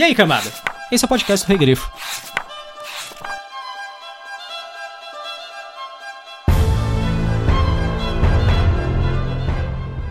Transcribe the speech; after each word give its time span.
E 0.00 0.02
aí, 0.02 0.14
camada? 0.14 0.50
Esse 0.90 1.04
é 1.04 1.06
o 1.06 1.08
podcast 1.10 1.46
do 1.46 1.50
Regrifo. 1.50 1.92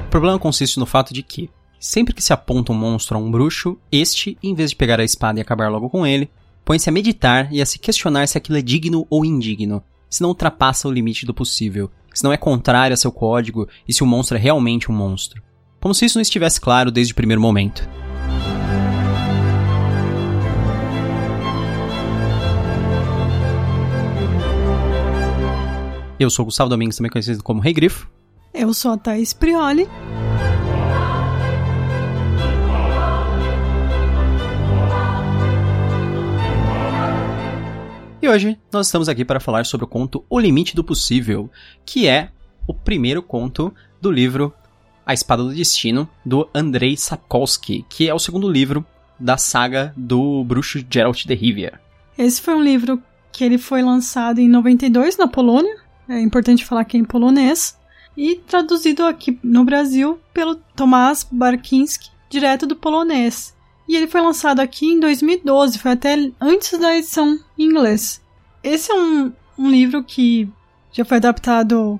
O 0.06 0.10
problema 0.12 0.38
consiste 0.38 0.78
no 0.78 0.86
fato 0.86 1.12
de 1.12 1.24
que, 1.24 1.50
sempre 1.80 2.14
que 2.14 2.22
se 2.22 2.32
aponta 2.32 2.72
um 2.72 2.76
monstro 2.76 3.18
a 3.18 3.20
um 3.20 3.32
bruxo, 3.32 3.80
este, 3.92 4.38
em 4.44 4.54
vez 4.54 4.70
de 4.70 4.76
pegar 4.76 5.00
a 5.00 5.04
espada 5.04 5.40
e 5.40 5.42
acabar 5.42 5.72
logo 5.72 5.90
com 5.90 6.06
ele, 6.06 6.30
põe-se 6.64 6.88
a 6.88 6.92
meditar 6.92 7.52
e 7.52 7.60
a 7.60 7.66
se 7.66 7.80
questionar 7.80 8.28
se 8.28 8.38
aquilo 8.38 8.60
é 8.60 8.62
digno 8.62 9.08
ou 9.10 9.26
indigno, 9.26 9.84
se 10.08 10.22
não 10.22 10.30
ultrapassa 10.30 10.88
o 10.88 10.92
limite 10.92 11.26
do 11.26 11.34
possível, 11.34 11.90
se 12.14 12.24
não 12.24 12.32
é 12.32 12.38
contrário 12.38 12.94
a 12.94 12.98
seu 12.98 13.12
código 13.12 13.68
e 13.88 13.92
se 13.92 14.04
o 14.04 14.06
monstro 14.06 14.38
é 14.38 14.40
realmente 14.40 14.92
um 14.92 14.96
monstro. 14.96 15.42
Como 15.82 15.96
se 15.96 16.06
isso 16.06 16.20
não 16.20 16.22
estivesse 16.22 16.62
claro 16.62 16.92
desde 16.92 17.14
o 17.14 17.16
primeiro 17.16 17.42
momento. 17.42 17.90
Eu 26.20 26.30
sou 26.30 26.44
o 26.44 26.48
Gustavo 26.48 26.70
Domingos, 26.70 26.98
também 26.98 27.10
conhecido 27.10 27.42
como 27.42 27.62
Rei 27.62 27.72
Grifo. 27.72 28.12
Eu 28.54 28.74
sou 28.74 28.92
a 28.92 28.98
Thaís 28.98 29.32
Prioli. 29.32 29.88
E 38.22 38.28
hoje 38.28 38.60
nós 38.70 38.88
estamos 38.88 39.08
aqui 39.08 39.24
para 39.24 39.40
falar 39.40 39.66
sobre 39.66 39.86
o 39.86 39.88
conto 39.88 40.26
O 40.30 40.38
Limite 40.38 40.76
do 40.76 40.84
Possível, 40.84 41.50
que 41.86 42.06
é 42.06 42.32
o 42.68 42.74
primeiro 42.74 43.24
conto 43.24 43.74
do 44.02 44.12
livro 44.12 44.54
A 45.06 45.14
Espada 45.14 45.42
do 45.42 45.54
Destino, 45.54 46.06
do 46.26 46.50
Andrei 46.54 46.98
Sapkowski, 46.98 47.86
que 47.88 48.10
é 48.10 48.14
o 48.14 48.20
segundo 48.20 48.50
livro 48.50 48.86
da 49.18 49.38
saga 49.38 49.94
do 49.96 50.44
bruxo 50.44 50.86
Geralt 50.90 51.24
de 51.26 51.34
Rivia. 51.34 51.80
Esse 52.18 52.42
foi 52.42 52.56
um 52.56 52.62
livro 52.62 53.02
que 53.32 53.46
ele 53.46 53.58
foi 53.58 53.82
lançado 53.82 54.40
em 54.40 54.50
92 54.50 55.16
na 55.16 55.30
Polônia, 55.30 55.88
é 56.10 56.20
importante 56.20 56.66
falar 56.66 56.86
que 56.86 56.98
é 56.98 57.00
em 57.00 57.04
polonês, 57.04 57.78
e 58.18 58.36
traduzido 58.36 59.06
aqui 59.06 59.40
no 59.44 59.64
Brasil 59.64 60.20
pelo 60.34 60.56
Tomás 60.76 61.26
Barkinski, 61.32 62.10
direto 62.30 62.66
do 62.66 62.76
polonês. 62.76 63.56
E 63.88 63.96
ele 63.96 64.08
foi 64.08 64.22
lançado 64.22 64.60
aqui 64.60 64.88
em 64.88 65.00
2012, 65.00 65.80
foi 65.80 65.92
até 65.92 66.32
antes 66.40 66.78
da 66.78 66.98
edição 66.98 67.40
em 67.58 67.64
inglês. 67.64 68.22
Esse 68.64 68.92
é 68.92 68.96
um, 68.96 69.32
um 69.58 69.70
livro 69.70 70.04
que 70.04 70.50
já 70.92 71.06
foi 71.06 71.18
adaptado, 71.18 72.00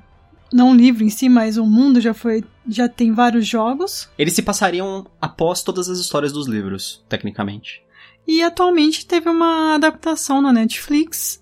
não 0.52 0.72
o 0.72 0.76
livro 0.76 1.04
em 1.04 1.10
si, 1.10 1.30
mas 1.30 1.58
o 1.58 1.66
mundo 1.66 2.02
já 2.02 2.14
foi 2.14 2.44
já 2.68 2.88
tem 2.88 3.12
vários 3.12 3.48
jogos. 3.48 4.08
Eles 4.18 4.34
se 4.34 4.44
passariam 4.44 5.08
após 5.20 5.64
todas 5.64 5.90
as 5.90 5.98
histórias 5.98 6.32
dos 6.32 6.48
livros, 6.48 7.04
tecnicamente. 7.10 7.82
E 8.28 8.44
atualmente 8.44 9.08
teve 9.08 9.28
uma 9.28 9.74
adaptação 9.74 10.40
na 10.42 10.54
Netflix 10.54 11.42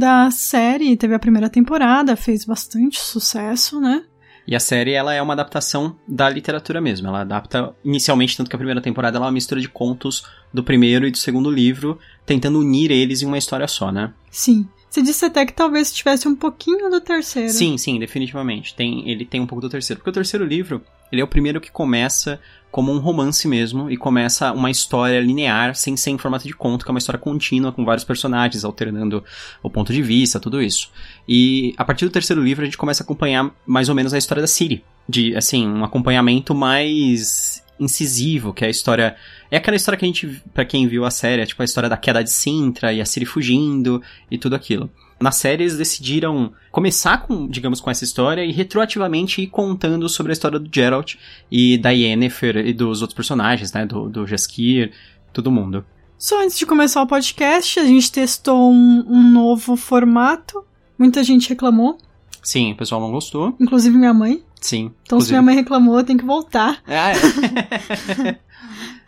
da 0.00 0.30
série, 0.30 0.96
teve 0.96 1.14
a 1.14 1.18
primeira 1.18 1.50
temporada, 1.50 2.16
fez 2.16 2.46
bastante 2.46 2.98
sucesso, 2.98 3.78
né? 3.78 4.02
E 4.46 4.56
a 4.56 4.58
série, 4.58 4.92
ela 4.92 5.12
é 5.12 5.20
uma 5.20 5.34
adaptação 5.34 5.94
da 6.08 6.28
literatura 6.28 6.80
mesmo. 6.80 7.06
Ela 7.06 7.20
adapta 7.20 7.74
inicialmente, 7.84 8.36
tanto 8.36 8.48
que 8.48 8.56
a 8.56 8.58
primeira 8.58 8.80
temporada 8.80 9.18
ela 9.18 9.26
é 9.26 9.28
uma 9.28 9.32
mistura 9.32 9.60
de 9.60 9.68
contos 9.68 10.24
do 10.52 10.64
primeiro 10.64 11.06
e 11.06 11.10
do 11.10 11.18
segundo 11.18 11.50
livro, 11.50 11.98
tentando 12.24 12.58
unir 12.58 12.90
eles 12.90 13.20
em 13.20 13.26
uma 13.26 13.36
história 13.36 13.68
só, 13.68 13.92
né? 13.92 14.12
Sim. 14.30 14.66
Você 14.88 15.02
disse 15.02 15.24
até 15.24 15.44
que 15.46 15.52
talvez 15.52 15.92
tivesse 15.92 16.26
um 16.26 16.34
pouquinho 16.34 16.90
do 16.90 17.00
terceiro. 17.00 17.52
Sim, 17.52 17.76
sim, 17.78 17.98
definitivamente. 17.98 18.74
Tem, 18.74 19.08
ele 19.08 19.24
tem 19.24 19.40
um 19.40 19.46
pouco 19.46 19.60
do 19.60 19.68
terceiro. 19.68 20.00
Porque 20.00 20.10
o 20.10 20.14
terceiro 20.14 20.44
livro, 20.44 20.82
ele 21.10 21.20
é 21.20 21.24
o 21.24 21.28
primeiro 21.28 21.60
que 21.60 21.70
começa 21.70 22.40
como 22.70 22.92
um 22.92 22.98
romance 22.98 23.48
mesmo, 23.48 23.90
e 23.90 23.96
começa 23.96 24.52
uma 24.52 24.70
história 24.70 25.20
linear, 25.20 25.74
sem 25.74 25.96
ser 25.96 26.10
em 26.10 26.18
formato 26.18 26.46
de 26.46 26.54
conto, 26.54 26.84
que 26.84 26.90
é 26.90 26.92
uma 26.92 26.98
história 26.98 27.18
contínua, 27.18 27.72
com 27.72 27.84
vários 27.84 28.04
personagens, 28.04 28.64
alternando 28.64 29.24
o 29.62 29.68
ponto 29.68 29.92
de 29.92 30.00
vista, 30.00 30.38
tudo 30.38 30.62
isso. 30.62 30.90
E 31.28 31.74
a 31.76 31.84
partir 31.84 32.04
do 32.04 32.12
terceiro 32.12 32.42
livro, 32.42 32.62
a 32.62 32.66
gente 32.66 32.78
começa 32.78 33.02
a 33.02 33.04
acompanhar 33.04 33.50
mais 33.66 33.88
ou 33.88 33.94
menos 33.94 34.14
a 34.14 34.18
história 34.18 34.40
da 34.40 34.46
Ciri. 34.46 34.84
De, 35.08 35.34
assim, 35.34 35.66
um 35.66 35.82
acompanhamento 35.82 36.54
mais 36.54 37.64
incisivo, 37.80 38.52
que 38.52 38.64
é 38.64 38.68
a 38.68 38.70
história. 38.70 39.16
É 39.50 39.56
aquela 39.56 39.76
história 39.76 39.98
que 39.98 40.04
a 40.04 40.08
gente, 40.08 40.40
para 40.54 40.64
quem 40.64 40.86
viu 40.86 41.04
a 41.04 41.10
série, 41.10 41.42
é 41.42 41.46
tipo 41.46 41.62
a 41.62 41.64
história 41.64 41.88
da 41.88 41.96
queda 41.96 42.22
de 42.22 42.30
Sintra 42.30 42.92
e 42.92 43.00
a 43.00 43.04
Ciri 43.04 43.26
fugindo 43.26 44.00
e 44.30 44.38
tudo 44.38 44.54
aquilo. 44.54 44.88
Na 45.20 45.30
série 45.30 45.64
eles 45.64 45.76
decidiram 45.76 46.52
começar 46.70 47.18
com, 47.26 47.46
digamos, 47.46 47.80
com 47.80 47.90
essa 47.90 48.04
história 48.04 48.42
e 48.42 48.52
retroativamente 48.52 49.42
ir 49.42 49.48
contando 49.48 50.08
sobre 50.08 50.32
a 50.32 50.34
história 50.34 50.58
do 50.58 50.70
Geralt 50.72 51.16
e 51.50 51.76
da 51.76 51.90
Yennefer 51.90 52.56
e 52.56 52.72
dos 52.72 53.02
outros 53.02 53.14
personagens, 53.14 53.70
né, 53.72 53.84
do, 53.84 54.08
do 54.08 54.26
Jaskier, 54.26 54.92
todo 55.32 55.50
mundo. 55.50 55.84
Só 56.18 56.42
antes 56.42 56.58
de 56.58 56.64
começar 56.64 57.02
o 57.02 57.06
podcast, 57.06 57.78
a 57.80 57.84
gente 57.84 58.10
testou 58.10 58.70
um, 58.70 59.04
um 59.06 59.30
novo 59.30 59.76
formato. 59.76 60.64
Muita 60.98 61.22
gente 61.22 61.48
reclamou. 61.48 61.98
Sim, 62.42 62.72
o 62.72 62.76
pessoal 62.76 63.00
não 63.00 63.10
gostou. 63.10 63.54
Inclusive 63.60 63.96
minha 63.96 64.14
mãe. 64.14 64.42
Sim. 64.60 64.92
Então, 65.02 65.16
inclusive... 65.16 65.26
se 65.26 65.32
minha 65.32 65.42
mãe 65.42 65.54
reclamou, 65.54 66.02
tem 66.04 66.16
que 66.16 66.24
voltar. 66.24 66.82
Ah, 66.86 67.12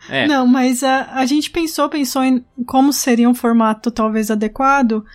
é. 0.09 0.23
é. 0.23 0.27
Não, 0.27 0.45
mas 0.45 0.83
a, 0.83 1.11
a 1.13 1.25
gente 1.25 1.49
pensou, 1.49 1.87
pensou 1.87 2.23
em 2.23 2.43
como 2.65 2.91
seria 2.91 3.29
um 3.29 3.35
formato 3.35 3.91
talvez 3.91 4.29
adequado. 4.29 5.05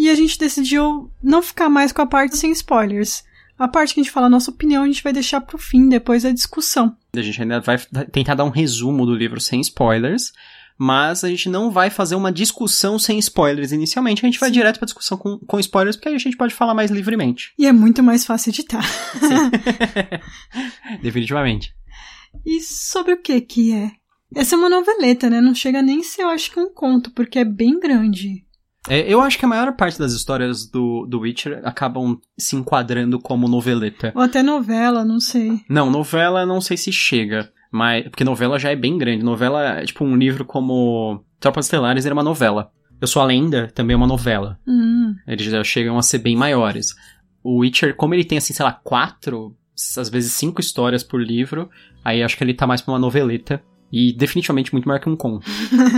E 0.00 0.08
a 0.08 0.14
gente 0.14 0.38
decidiu 0.38 1.10
não 1.22 1.42
ficar 1.42 1.68
mais 1.68 1.92
com 1.92 2.00
a 2.00 2.06
parte 2.06 2.34
sem 2.34 2.50
spoilers. 2.52 3.22
A 3.58 3.68
parte 3.68 3.92
que 3.92 4.00
a 4.00 4.02
gente 4.02 4.10
fala 4.10 4.28
a 4.28 4.30
nossa 4.30 4.50
opinião, 4.50 4.82
a 4.82 4.86
gente 4.86 5.02
vai 5.02 5.12
deixar 5.12 5.42
pro 5.42 5.58
fim, 5.58 5.90
depois 5.90 6.22
da 6.22 6.30
discussão. 6.30 6.96
A 7.14 7.20
gente 7.20 7.42
ainda 7.42 7.60
vai 7.60 7.76
tentar 8.10 8.34
dar 8.34 8.46
um 8.46 8.48
resumo 8.48 9.04
do 9.04 9.14
livro 9.14 9.38
sem 9.38 9.60
spoilers, 9.60 10.32
mas 10.78 11.22
a 11.22 11.28
gente 11.28 11.50
não 11.50 11.70
vai 11.70 11.90
fazer 11.90 12.14
uma 12.14 12.32
discussão 12.32 12.98
sem 12.98 13.18
spoilers 13.18 13.72
inicialmente. 13.72 14.24
A 14.24 14.28
gente 14.30 14.40
vai 14.40 14.48
Sim. 14.48 14.54
direto 14.54 14.78
pra 14.78 14.86
discussão 14.86 15.18
com, 15.18 15.36
com 15.36 15.60
spoilers, 15.60 15.96
porque 15.96 16.08
aí 16.08 16.14
a 16.14 16.18
gente 16.18 16.38
pode 16.38 16.54
falar 16.54 16.72
mais 16.72 16.90
livremente. 16.90 17.52
E 17.58 17.66
é 17.66 17.72
muito 17.72 18.02
mais 18.02 18.24
fácil 18.24 18.48
editar. 18.48 18.82
Definitivamente. 21.02 21.74
E 22.46 22.62
sobre 22.62 23.12
o 23.12 23.20
que 23.20 23.38
que 23.42 23.74
é? 23.74 23.90
Essa 24.34 24.54
é 24.54 24.58
uma 24.58 24.70
noveleta, 24.70 25.28
né? 25.28 25.42
Não 25.42 25.54
chega 25.54 25.82
nem 25.82 26.00
a 26.00 26.04
ser, 26.04 26.22
eu 26.22 26.30
acho 26.30 26.50
que 26.50 26.58
um 26.58 26.72
conto, 26.72 27.10
porque 27.10 27.40
é 27.40 27.44
bem 27.44 27.78
grande. 27.78 28.46
É, 28.88 29.00
eu 29.12 29.20
acho 29.20 29.38
que 29.38 29.44
a 29.44 29.48
maior 29.48 29.72
parte 29.76 29.98
das 29.98 30.12
histórias 30.12 30.66
do, 30.66 31.06
do 31.06 31.20
Witcher 31.20 31.60
acabam 31.64 32.18
se 32.38 32.56
enquadrando 32.56 33.18
como 33.18 33.48
noveleta. 33.48 34.12
Ou 34.14 34.22
até 34.22 34.42
novela, 34.42 35.04
não 35.04 35.20
sei. 35.20 35.60
Não, 35.68 35.90
novela 35.90 36.46
não 36.46 36.60
sei 36.60 36.76
se 36.76 36.92
chega. 36.92 37.52
Mas, 37.70 38.04
porque 38.04 38.24
novela 38.24 38.58
já 38.58 38.70
é 38.70 38.76
bem 38.76 38.96
grande. 38.96 39.22
Novela, 39.22 39.80
é 39.80 39.84
tipo, 39.84 40.04
um 40.04 40.16
livro 40.16 40.44
como 40.44 41.24
Tropas 41.38 41.66
Estelares 41.66 42.06
era 42.06 42.14
uma 42.14 42.22
novela. 42.22 42.72
Eu 43.00 43.06
Sou 43.06 43.22
a 43.22 43.24
Lenda 43.24 43.70
também 43.74 43.94
é 43.94 43.96
uma 43.96 44.06
novela. 44.06 44.58
Hum. 44.66 45.14
Eles 45.26 45.46
já 45.46 45.62
chegam 45.64 45.96
a 45.96 46.02
ser 46.02 46.18
bem 46.18 46.36
maiores. 46.36 46.94
O 47.42 47.60
Witcher, 47.60 47.94
como 47.96 48.14
ele 48.14 48.24
tem, 48.24 48.38
assim, 48.38 48.52
sei 48.52 48.64
lá, 48.64 48.72
quatro, 48.72 49.56
às 49.96 50.08
vezes 50.08 50.32
cinco 50.32 50.60
histórias 50.60 51.02
por 51.02 51.22
livro, 51.22 51.70
aí 52.04 52.22
acho 52.22 52.36
que 52.36 52.44
ele 52.44 52.52
tá 52.52 52.66
mais 52.66 52.82
pra 52.82 52.92
uma 52.92 52.98
noveleta. 52.98 53.62
E 53.92 54.12
definitivamente 54.12 54.72
muito 54.72 54.86
maior 54.86 55.00
que 55.00 55.08
um 55.08 55.16
conto. 55.16 55.44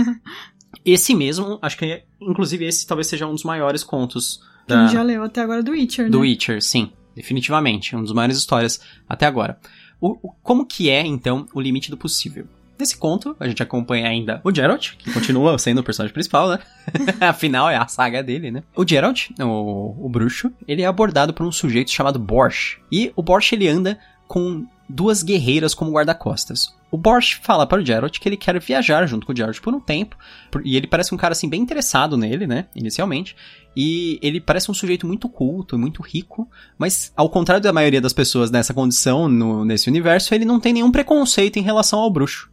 Esse 0.85 1.15
mesmo, 1.15 1.59
acho 1.61 1.77
que 1.77 2.03
inclusive 2.19 2.65
esse 2.65 2.85
talvez 2.85 3.07
seja 3.07 3.27
um 3.27 3.31
dos 3.31 3.43
maiores 3.43 3.83
contos. 3.83 4.41
Da... 4.67 4.85
Quem 4.85 4.93
já 4.93 5.03
leu 5.03 5.23
até 5.23 5.41
agora 5.41 5.61
do 5.61 5.71
Witcher, 5.71 6.05
né? 6.05 6.11
Do 6.11 6.21
Witcher, 6.21 6.61
sim. 6.61 6.91
Definitivamente. 7.15 7.95
Um 7.95 8.01
dos 8.01 8.13
maiores 8.13 8.37
histórias 8.37 8.79
até 9.07 9.25
agora. 9.25 9.57
O, 10.01 10.17
o, 10.21 10.31
como 10.41 10.65
que 10.65 10.89
é, 10.89 11.05
então, 11.05 11.47
o 11.53 11.61
limite 11.61 11.89
do 11.89 11.97
possível? 11.97 12.47
Nesse 12.77 12.97
conto, 12.97 13.35
a 13.39 13.47
gente 13.47 13.61
acompanha 13.61 14.07
ainda 14.07 14.41
o 14.43 14.53
Geralt, 14.53 14.95
que 14.97 15.13
continua 15.13 15.57
sendo 15.59 15.79
o 15.79 15.83
personagem 15.83 16.13
principal, 16.13 16.49
né? 16.49 16.59
Afinal, 17.21 17.69
é 17.69 17.77
a 17.77 17.87
saga 17.87 18.23
dele, 18.23 18.49
né? 18.49 18.63
O 18.75 18.85
Geralt, 18.85 19.29
o, 19.39 20.05
o 20.05 20.09
bruxo, 20.09 20.51
ele 20.67 20.81
é 20.81 20.85
abordado 20.85 21.33
por 21.33 21.45
um 21.45 21.51
sujeito 21.51 21.91
chamado 21.91 22.17
Borsch. 22.17 22.77
E 22.91 23.13
o 23.15 23.21
Borsch, 23.21 23.53
ele 23.53 23.67
anda 23.67 23.99
com 24.27 24.65
duas 24.87 25.23
guerreiras 25.23 25.73
como 25.73 25.91
guarda-costas. 25.91 26.73
O 26.91 26.97
Borsch 26.97 27.39
fala 27.41 27.65
para 27.65 27.81
o 27.81 27.85
Geralt 27.85 28.19
que 28.19 28.29
ele 28.29 28.37
quer 28.37 28.59
viajar 28.59 29.05
junto 29.07 29.25
com 29.25 29.33
o 29.33 29.35
Geralt 29.35 29.59
por 29.59 29.73
um 29.73 29.79
tempo, 29.79 30.15
e 30.63 30.75
ele 30.75 30.85
parece 30.85 31.13
um 31.13 31.17
cara 31.17 31.31
assim 31.31 31.49
bem 31.49 31.61
interessado 31.61 32.15
nele, 32.15 32.45
né, 32.45 32.67
inicialmente, 32.75 33.35
e 33.75 34.19
ele 34.21 34.39
parece 34.39 34.69
um 34.69 34.73
sujeito 34.73 35.07
muito 35.07 35.27
culto, 35.27 35.77
muito 35.77 36.01
rico, 36.03 36.47
mas 36.77 37.11
ao 37.15 37.29
contrário 37.29 37.63
da 37.63 37.73
maioria 37.73 37.99
das 37.99 38.13
pessoas 38.13 38.51
nessa 38.51 38.73
condição, 38.73 39.27
no, 39.27 39.65
nesse 39.65 39.89
universo, 39.89 40.35
ele 40.35 40.45
não 40.45 40.59
tem 40.59 40.73
nenhum 40.73 40.91
preconceito 40.91 41.57
em 41.57 41.63
relação 41.63 41.99
ao 41.99 42.11
bruxo. 42.11 42.51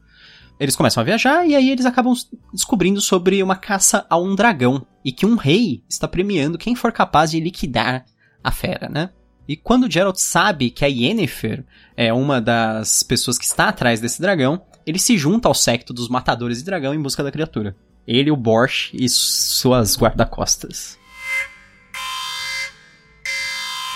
Eles 0.58 0.76
começam 0.76 1.00
a 1.00 1.04
viajar 1.04 1.46
e 1.46 1.54
aí 1.54 1.70
eles 1.70 1.86
acabam 1.86 2.14
descobrindo 2.52 3.00
sobre 3.00 3.42
uma 3.42 3.56
caça 3.56 4.06
a 4.10 4.18
um 4.18 4.34
dragão 4.34 4.86
e 5.02 5.10
que 5.10 5.24
um 5.24 5.36
rei 5.36 5.82
está 5.88 6.06
premiando 6.06 6.58
quem 6.58 6.74
for 6.74 6.92
capaz 6.92 7.30
de 7.30 7.40
liquidar 7.40 8.04
a 8.44 8.50
fera, 8.50 8.88
né? 8.88 9.10
E 9.50 9.56
quando 9.56 9.88
o 9.88 9.90
Geralt 9.90 10.16
sabe 10.16 10.70
que 10.70 10.84
a 10.84 10.86
Yennefer 10.86 11.64
é 11.96 12.12
uma 12.12 12.40
das 12.40 13.02
pessoas 13.02 13.36
que 13.36 13.44
está 13.44 13.66
atrás 13.68 13.98
desse 13.98 14.22
dragão, 14.22 14.62
ele 14.86 14.96
se 14.96 15.18
junta 15.18 15.48
ao 15.48 15.54
secto 15.54 15.92
dos 15.92 16.08
matadores 16.08 16.58
de 16.58 16.64
dragão 16.64 16.94
em 16.94 17.02
busca 17.02 17.20
da 17.20 17.32
criatura. 17.32 17.74
Ele, 18.06 18.30
o 18.30 18.36
Borsch 18.36 18.94
e 18.94 19.08
suas 19.08 19.98
guarda-costas. 19.98 20.96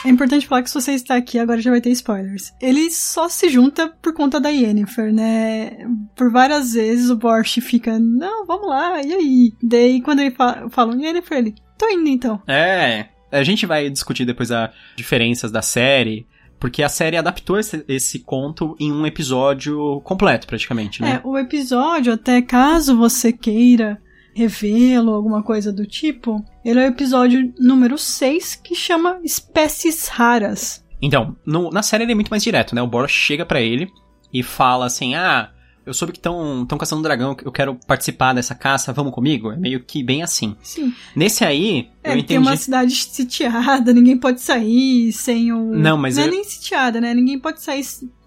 É 0.04 0.08
importante 0.08 0.48
falar 0.48 0.64
que 0.64 0.70
se 0.70 0.74
você 0.74 0.90
está 0.90 1.14
aqui, 1.14 1.38
agora 1.38 1.60
já 1.60 1.70
vai 1.70 1.80
ter 1.80 1.90
spoilers. 1.90 2.52
Ele 2.60 2.90
só 2.90 3.28
se 3.28 3.48
junta 3.48 3.88
por 4.02 4.12
conta 4.12 4.40
da 4.40 4.48
Yennefer, 4.48 5.14
né? 5.14 5.86
Por 6.16 6.32
várias 6.32 6.72
vezes 6.72 7.10
o 7.10 7.16
Borch 7.16 7.60
fica, 7.60 7.96
não, 8.00 8.44
vamos 8.44 8.66
lá, 8.66 9.00
e 9.00 9.14
aí? 9.14 9.52
Daí 9.62 10.02
quando 10.02 10.18
ele 10.18 10.32
fala, 10.32 10.68
fala 10.68 11.00
Yennefer, 11.00 11.38
ele, 11.38 11.54
tô 11.78 11.88
indo 11.88 12.08
então. 12.08 12.42
É, 12.48 13.06
a 13.38 13.42
gente 13.44 13.66
vai 13.66 13.90
discutir 13.90 14.24
depois 14.24 14.50
as 14.50 14.70
diferenças 14.96 15.50
da 15.50 15.62
série, 15.62 16.26
porque 16.58 16.82
a 16.82 16.88
série 16.88 17.16
adaptou 17.16 17.58
esse, 17.58 17.84
esse, 17.88 18.20
conto 18.20 18.76
em 18.80 18.92
um 18.92 19.04
episódio 19.06 20.00
completo, 20.02 20.46
praticamente, 20.46 21.02
né? 21.02 21.20
É, 21.22 21.28
o 21.28 21.36
episódio, 21.36 22.12
até 22.12 22.40
caso 22.40 22.96
você 22.96 23.32
queira 23.32 24.00
revê-lo, 24.34 25.12
alguma 25.14 25.42
coisa 25.42 25.72
do 25.72 25.86
tipo, 25.86 26.44
ele 26.64 26.80
é 26.80 26.84
o 26.84 26.88
episódio 26.88 27.52
número 27.58 27.96
6, 27.96 28.56
que 28.56 28.74
chama 28.74 29.20
Espécies 29.22 30.08
Raras. 30.08 30.84
Então, 31.00 31.36
no, 31.44 31.70
na 31.70 31.82
série 31.82 32.04
ele 32.04 32.12
é 32.12 32.14
muito 32.14 32.30
mais 32.30 32.42
direto, 32.42 32.74
né? 32.74 32.82
O 32.82 32.86
Boros 32.86 33.12
chega 33.12 33.44
para 33.44 33.60
ele 33.60 33.90
e 34.32 34.42
fala 34.42 34.86
assim: 34.86 35.14
Ah, 35.14 35.50
eu 35.86 35.92
soube 35.94 36.12
que 36.12 36.18
estão 36.18 36.66
caçando 36.78 37.00
um 37.00 37.02
dragão, 37.02 37.36
eu 37.44 37.52
quero 37.52 37.74
participar 37.86 38.32
dessa 38.32 38.54
caça, 38.54 38.92
vamos 38.92 39.12
comigo? 39.12 39.52
É 39.52 39.56
meio 39.56 39.80
que 39.80 40.02
bem 40.02 40.22
assim. 40.22 40.56
Sim. 40.62 40.94
Nesse 41.14 41.44
aí, 41.44 41.90
é, 42.02 42.10
eu 42.10 42.12
entendi... 42.12 42.26
tem 42.28 42.38
uma 42.38 42.56
cidade 42.56 42.94
sitiada, 42.94 43.92
ninguém 43.92 44.16
pode 44.16 44.40
sair 44.40 45.12
sem 45.12 45.52
o... 45.52 45.74
Não, 45.74 45.96
mas... 45.96 46.16
Não 46.16 46.24
eu... 46.24 46.28
é 46.28 46.30
nem 46.30 46.44
sitiada, 46.44 47.00
né? 47.00 47.12
Ninguém 47.12 47.38
pode 47.38 47.62
sair 47.62 47.84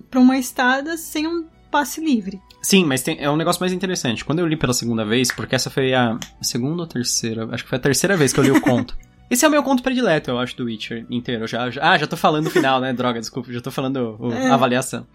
pra 0.10 0.20
uma 0.20 0.38
estrada 0.38 0.98
sem 0.98 1.28
um 1.28 1.46
passe 1.72 2.00
livre. 2.00 2.40
Sim, 2.62 2.86
mas 2.86 3.02
tem, 3.02 3.18
é 3.20 3.30
um 3.30 3.38
negócio 3.38 3.62
mais 3.62 3.72
interessante. 3.72 4.26
Quando 4.26 4.40
eu 4.40 4.48
li 4.48 4.58
pela 4.58 4.74
segunda 4.74 5.06
vez, 5.06 5.32
porque 5.32 5.56
essa 5.56 5.70
foi 5.70 5.94
a 5.94 6.18
segunda 6.42 6.82
ou 6.82 6.88
terceira, 6.88 7.48
acho 7.52 7.64
que 7.64 7.70
foi 7.70 7.78
a 7.78 7.82
terceira 7.82 8.18
vez 8.18 8.34
que 8.34 8.40
eu 8.40 8.44
li 8.44 8.52
o 8.52 8.62
conto. 8.62 8.98
Esse 9.30 9.44
é 9.44 9.48
o 9.48 9.52
meu 9.52 9.62
conto 9.62 9.84
predileto, 9.84 10.32
eu 10.32 10.40
acho, 10.40 10.56
do 10.56 10.66
Witcher 10.66 11.06
inteiro. 11.10 11.46
Já, 11.48 11.70
já, 11.70 11.92
ah, 11.92 11.98
já 11.98 12.08
tô 12.08 12.16
falando 12.16 12.48
o 12.48 12.50
final, 12.50 12.80
né? 12.80 12.94
Droga, 12.94 13.20
desculpa, 13.20 13.52
já 13.52 13.60
tô 13.60 13.70
falando 13.70 14.16
o, 14.18 14.32
É. 14.32 14.48
a 14.48 14.54
avaliação. 14.54 15.06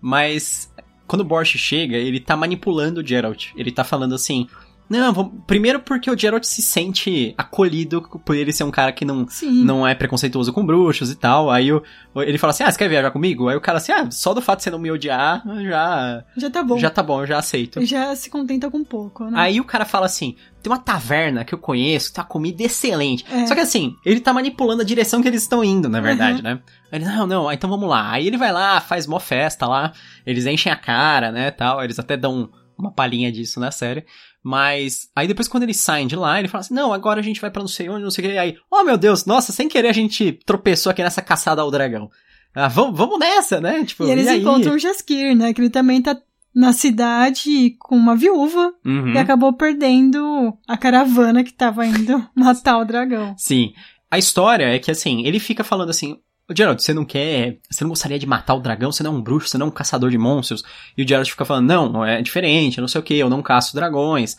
Mas 0.00 0.68
quando 1.12 1.20
o 1.20 1.24
Borch 1.26 1.58
chega, 1.58 1.94
ele 1.94 2.18
tá 2.18 2.34
manipulando 2.34 3.02
o 3.02 3.06
Geralt. 3.06 3.48
Ele 3.54 3.70
tá 3.70 3.84
falando 3.84 4.14
assim. 4.14 4.48
Não, 4.88 5.12
vamos... 5.12 5.32
primeiro 5.46 5.78
porque 5.80 6.10
o 6.10 6.16
Geralt 6.16 6.42
se 6.44 6.62
sente 6.62 7.34
acolhido 7.36 8.00
por 8.24 8.34
ele 8.34 8.50
ser 8.50 8.64
um 8.64 8.70
cara 8.70 8.92
que 8.92 9.04
não, 9.04 9.28
Sim. 9.28 9.62
não 9.62 9.86
é 9.86 9.94
preconceituoso 9.94 10.54
com 10.54 10.64
bruxos 10.64 11.10
e 11.10 11.14
tal. 11.14 11.50
Aí 11.50 11.70
o, 11.70 11.82
ele 12.16 12.38
fala 12.38 12.52
assim: 12.52 12.62
Ah, 12.62 12.72
você 12.72 12.78
quer 12.78 12.88
viajar 12.88 13.10
comigo? 13.10 13.46
Aí 13.48 13.56
o 13.56 13.60
cara 13.60 13.76
assim: 13.76 13.92
Ah, 13.92 14.10
só 14.10 14.32
do 14.32 14.40
fato 14.40 14.60
de 14.60 14.64
você 14.64 14.70
não 14.70 14.78
me 14.78 14.90
odiar, 14.90 15.42
já. 15.62 16.24
Já 16.34 16.50
tá 16.50 16.62
bom. 16.62 16.78
Já 16.78 16.88
tá 16.88 17.02
bom, 17.02 17.20
eu 17.20 17.26
já 17.26 17.38
aceito. 17.38 17.84
Já 17.84 18.16
se 18.16 18.30
contenta 18.30 18.70
com 18.70 18.82
pouco, 18.82 19.24
né? 19.24 19.32
Aí 19.38 19.60
o 19.60 19.64
cara 19.64 19.84
fala 19.84 20.06
assim: 20.06 20.34
tem 20.62 20.72
uma 20.72 20.78
taverna 20.78 21.44
que 21.44 21.54
eu 21.54 21.58
conheço, 21.58 22.12
tá 22.12 22.22
comida 22.24 22.62
excelente. 22.62 23.24
É. 23.30 23.46
Só 23.46 23.54
que 23.54 23.60
assim, 23.60 23.94
ele 24.04 24.20
tá 24.20 24.32
manipulando 24.32 24.82
a 24.82 24.84
direção 24.84 25.20
que 25.20 25.28
eles 25.28 25.42
estão 25.42 25.62
indo, 25.64 25.88
na 25.88 26.00
verdade, 26.00 26.42
né? 26.42 26.60
Aí 26.90 26.98
ele, 26.98 27.04
não, 27.04 27.26
não, 27.26 27.52
então 27.52 27.68
vamos 27.68 27.88
lá. 27.88 28.12
Aí 28.12 28.26
ele 28.26 28.36
vai 28.36 28.52
lá, 28.52 28.80
faz 28.80 29.06
mó 29.06 29.18
festa 29.18 29.66
lá, 29.66 29.92
eles 30.24 30.46
enchem 30.46 30.72
a 30.72 30.76
cara, 30.76 31.30
né, 31.32 31.50
tal. 31.50 31.82
Eles 31.82 31.98
até 31.98 32.16
dão 32.16 32.50
uma 32.78 32.92
palhinha 32.92 33.30
disso 33.30 33.60
na 33.60 33.70
série. 33.70 34.04
Mas 34.42 35.08
aí 35.14 35.28
depois 35.28 35.46
quando 35.46 35.62
eles 35.62 35.76
saem 35.76 36.06
de 36.06 36.16
lá, 36.16 36.38
ele 36.38 36.48
fala 36.48 36.60
assim: 36.62 36.74
"Não, 36.74 36.92
agora 36.92 37.20
a 37.20 37.22
gente 37.22 37.40
vai 37.40 37.50
pra 37.50 37.60
não 37.62 37.68
sei 37.68 37.88
onde, 37.88 38.02
não 38.02 38.10
sei 38.10 38.24
o 38.24 38.28
que". 38.30 38.38
Aí, 38.38 38.56
oh 38.70 38.82
meu 38.82 38.96
Deus, 38.98 39.24
nossa, 39.24 39.52
sem 39.52 39.68
querer 39.68 39.88
a 39.88 39.92
gente 39.92 40.32
tropeçou 40.44 40.90
aqui 40.90 41.02
nessa 41.02 41.22
caçada 41.22 41.62
ao 41.62 41.70
dragão. 41.70 42.10
Ah, 42.54 42.68
vamos, 42.68 42.98
vamos 42.98 43.18
nessa, 43.18 43.60
né? 43.60 43.84
Tipo, 43.84 44.04
E 44.04 44.10
eles 44.10 44.26
aí? 44.26 44.40
encontram 44.40 44.74
o 44.74 44.78
Jaskir, 44.78 45.34
né? 45.34 45.54
Que 45.54 45.60
ele 45.60 45.70
também 45.70 46.02
tá 46.02 46.16
na 46.54 46.72
cidade 46.72 47.76
com 47.78 47.96
uma 47.96 48.14
viúva 48.16 48.72
Uhum. 48.84 49.12
e 49.14 49.18
acabou 49.18 49.52
perdendo 49.54 50.52
a 50.68 50.76
caravana 50.76 51.42
que 51.44 51.52
tava 51.52 51.86
indo 51.86 52.26
matar 52.34 52.78
o 52.78 52.84
dragão. 52.84 53.34
Sim. 53.38 53.72
A 54.10 54.18
história 54.18 54.64
é 54.64 54.78
que, 54.78 54.90
assim, 54.90 55.24
ele 55.26 55.40
fica 55.40 55.64
falando 55.64 55.88
assim: 55.90 56.18
"Ô, 56.48 56.54
Geralt, 56.54 56.80
você 56.80 56.92
não 56.92 57.04
quer. 57.04 57.58
Você 57.70 57.82
não 57.84 57.88
gostaria 57.90 58.18
de 58.18 58.26
matar 58.26 58.54
o 58.54 58.60
dragão? 58.60 58.92
Você 58.92 59.02
não 59.02 59.14
é 59.14 59.16
um 59.16 59.22
bruxo, 59.22 59.48
você 59.48 59.56
não 59.58 59.66
é 59.66 59.68
um 59.70 59.72
caçador 59.72 60.10
de 60.10 60.18
monstros. 60.18 60.62
E 60.96 61.02
o 61.02 61.08
Geralt 61.08 61.30
fica 61.30 61.44
falando: 61.46 61.66
não, 61.68 61.88
não 61.90 62.04
é 62.04 62.20
diferente, 62.20 62.80
não 62.80 62.88
sei 62.88 63.00
o 63.00 63.04
que, 63.04 63.14
eu 63.14 63.30
não 63.30 63.40
caço 63.42 63.74
dragões. 63.74 64.36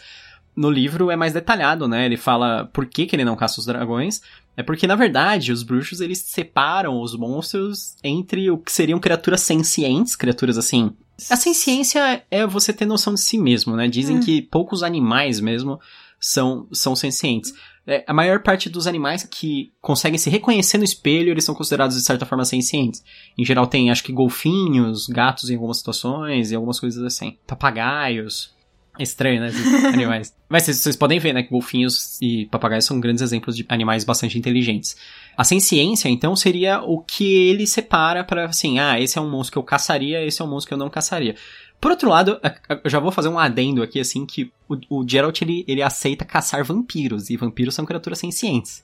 No 0.55 0.69
livro 0.69 1.09
é 1.09 1.15
mais 1.15 1.33
detalhado, 1.33 1.87
né? 1.87 2.05
Ele 2.05 2.15
fala 2.17 2.69
por 2.71 2.85
que, 2.85 3.07
que 3.07 3.15
ele 3.15 3.25
não 3.25 3.35
caça 3.35 3.59
os 3.59 3.65
dragões. 3.65 4.21
É 4.55 4.61
porque, 4.61 4.85
na 4.85 4.95
verdade, 4.95 5.51
os 5.51 5.63
bruxos 5.63 5.99
eles 5.99 6.19
separam 6.19 7.01
os 7.01 7.17
monstros 7.17 7.95
entre 8.03 8.51
o 8.51 8.59
que 8.59 8.71
seriam 8.71 8.99
criaturas 8.99 9.41
sencientes, 9.41 10.15
criaturas 10.15 10.59
assim. 10.59 10.91
A 11.29 11.35
senciência 11.35 12.23
é 12.29 12.45
você 12.45 12.71
ter 12.73 12.85
noção 12.85 13.13
de 13.13 13.21
si 13.21 13.37
mesmo, 13.37 13.75
né? 13.75 13.87
Dizem 13.87 14.17
Hum. 14.17 14.19
que 14.21 14.41
poucos 14.41 14.83
animais 14.83 15.39
mesmo 15.39 15.79
são, 16.19 16.67
são 16.71 16.95
sencientes. 16.95 17.53
É, 17.85 18.03
a 18.07 18.13
maior 18.13 18.41
parte 18.41 18.69
dos 18.69 18.87
animais 18.87 19.23
que 19.23 19.73
conseguem 19.81 20.17
se 20.17 20.29
reconhecer 20.29 20.77
no 20.77 20.85
espelho, 20.85 21.31
eles 21.31 21.43
são 21.43 21.53
considerados 21.53 21.97
de 21.97 22.03
certa 22.03 22.25
forma 22.25 22.45
sencientes. 22.45 23.03
Em 23.37 23.43
geral 23.43 23.67
tem, 23.67 23.91
acho 23.91 24.03
que 24.03 24.13
golfinhos, 24.13 25.07
gatos 25.07 25.49
em 25.49 25.55
algumas 25.55 25.77
situações 25.77 26.49
e 26.51 26.55
algumas 26.55 26.79
coisas 26.79 27.03
assim. 27.03 27.37
Papagaios. 27.45 28.53
É 28.97 29.03
estranho, 29.03 29.41
né? 29.41 29.47
Esses 29.47 29.85
animais. 29.85 30.33
Mas 30.47 30.63
vocês, 30.63 30.77
vocês 30.77 30.95
podem 30.95 31.19
ver, 31.19 31.33
né? 31.33 31.43
Que 31.43 31.49
golfinhos 31.49 32.19
e 32.21 32.45
papagaios 32.45 32.85
são 32.85 32.99
grandes 32.99 33.21
exemplos 33.21 33.55
de 33.55 33.65
animais 33.67 34.03
bastante 34.03 34.37
inteligentes. 34.37 34.95
A 35.35 35.43
senciência, 35.43 36.09
então, 36.09 36.35
seria 36.35 36.81
o 36.81 37.01
que 37.01 37.33
ele 37.35 37.65
separa 37.65 38.23
para 38.23 38.45
assim, 38.45 38.77
ah, 38.79 38.99
esse 38.99 39.17
é 39.17 39.21
um 39.21 39.29
monstro 39.29 39.53
que 39.53 39.57
eu 39.57 39.63
caçaria, 39.63 40.23
esse 40.23 40.41
é 40.41 40.45
um 40.45 40.47
monstro 40.47 40.69
que 40.69 40.73
eu 40.73 40.77
não 40.77 40.89
caçaria. 40.89 41.35
Por 41.81 41.91
outro 41.91 42.07
lado, 42.07 42.39
eu 42.83 42.89
já 42.89 42.99
vou 42.99 43.11
fazer 43.11 43.29
um 43.29 43.39
adendo 43.39 43.81
aqui, 43.83 43.99
assim, 43.99 44.25
que 44.25 44.51
o, 44.69 45.01
o 45.01 45.07
Geralt, 45.07 45.41
ele, 45.41 45.65
ele 45.67 45.81
aceita 45.81 46.23
caçar 46.23 46.63
vampiros, 46.63 47.29
e 47.29 47.35
vampiros 47.35 47.75
são 47.75 47.85
criaturas 47.85 48.19
sencientes. 48.19 48.83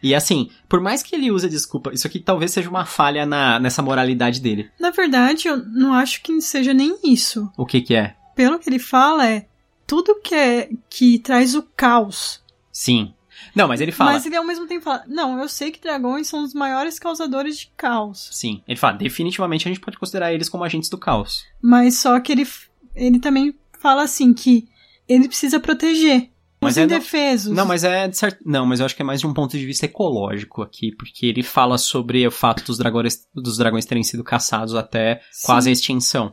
E 0.00 0.14
assim, 0.14 0.48
por 0.68 0.80
mais 0.80 1.02
que 1.02 1.16
ele 1.16 1.30
use 1.30 1.48
desculpa, 1.48 1.92
isso 1.92 2.06
aqui 2.06 2.20
talvez 2.20 2.52
seja 2.52 2.70
uma 2.70 2.84
falha 2.84 3.26
na, 3.26 3.58
nessa 3.58 3.82
moralidade 3.82 4.40
dele. 4.40 4.70
Na 4.78 4.90
verdade, 4.90 5.48
eu 5.48 5.56
não 5.56 5.92
acho 5.92 6.22
que 6.22 6.40
seja 6.40 6.72
nem 6.72 6.96
isso. 7.02 7.50
O 7.56 7.66
que 7.66 7.80
que 7.80 7.96
é? 7.96 8.14
Pelo 8.38 8.56
que 8.60 8.70
ele 8.70 8.78
fala, 8.78 9.28
é 9.28 9.48
tudo 9.84 10.20
que, 10.20 10.32
é, 10.32 10.70
que 10.88 11.18
traz 11.18 11.56
o 11.56 11.62
caos. 11.74 12.40
Sim. 12.70 13.12
Não, 13.52 13.66
mas 13.66 13.80
ele 13.80 13.90
fala... 13.90 14.12
Mas 14.12 14.24
ele 14.24 14.36
ao 14.36 14.44
mesmo 14.44 14.64
tempo 14.64 14.84
fala: 14.84 15.02
Não, 15.08 15.40
eu 15.40 15.48
sei 15.48 15.72
que 15.72 15.80
dragões 15.80 16.28
são 16.28 16.44
os 16.44 16.54
maiores 16.54 17.00
causadores 17.00 17.58
de 17.58 17.72
caos. 17.76 18.28
Sim, 18.30 18.62
ele 18.68 18.78
fala, 18.78 18.96
definitivamente 18.96 19.66
a 19.66 19.72
gente 19.72 19.80
pode 19.80 19.98
considerar 19.98 20.32
eles 20.32 20.48
como 20.48 20.62
agentes 20.62 20.88
do 20.88 20.96
caos. 20.96 21.46
Mas 21.60 21.98
só 21.98 22.20
que 22.20 22.30
ele, 22.30 22.46
ele 22.94 23.18
também 23.18 23.52
fala 23.80 24.04
assim 24.04 24.32
que 24.32 24.68
ele 25.08 25.26
precisa 25.26 25.58
proteger 25.58 26.30
Mas 26.60 26.74
os 26.74 26.78
é 26.78 26.84
indefesos. 26.84 27.52
Não, 27.52 27.66
mas 27.66 27.82
é 27.82 28.06
de 28.06 28.16
certo. 28.16 28.38
Não, 28.46 28.64
mas 28.64 28.78
eu 28.78 28.86
acho 28.86 28.94
que 28.94 29.02
é 29.02 29.04
mais 29.04 29.18
de 29.18 29.26
um 29.26 29.34
ponto 29.34 29.58
de 29.58 29.66
vista 29.66 29.84
ecológico 29.84 30.62
aqui, 30.62 30.94
porque 30.96 31.26
ele 31.26 31.42
fala 31.42 31.76
sobre 31.76 32.24
o 32.24 32.30
fato 32.30 32.62
dos 32.64 32.78
dragões, 32.78 33.26
dos 33.34 33.58
dragões 33.58 33.84
terem 33.84 34.04
sido 34.04 34.22
caçados 34.22 34.76
até 34.76 35.20
Sim. 35.32 35.46
quase 35.46 35.70
a 35.70 35.72
extinção. 35.72 36.32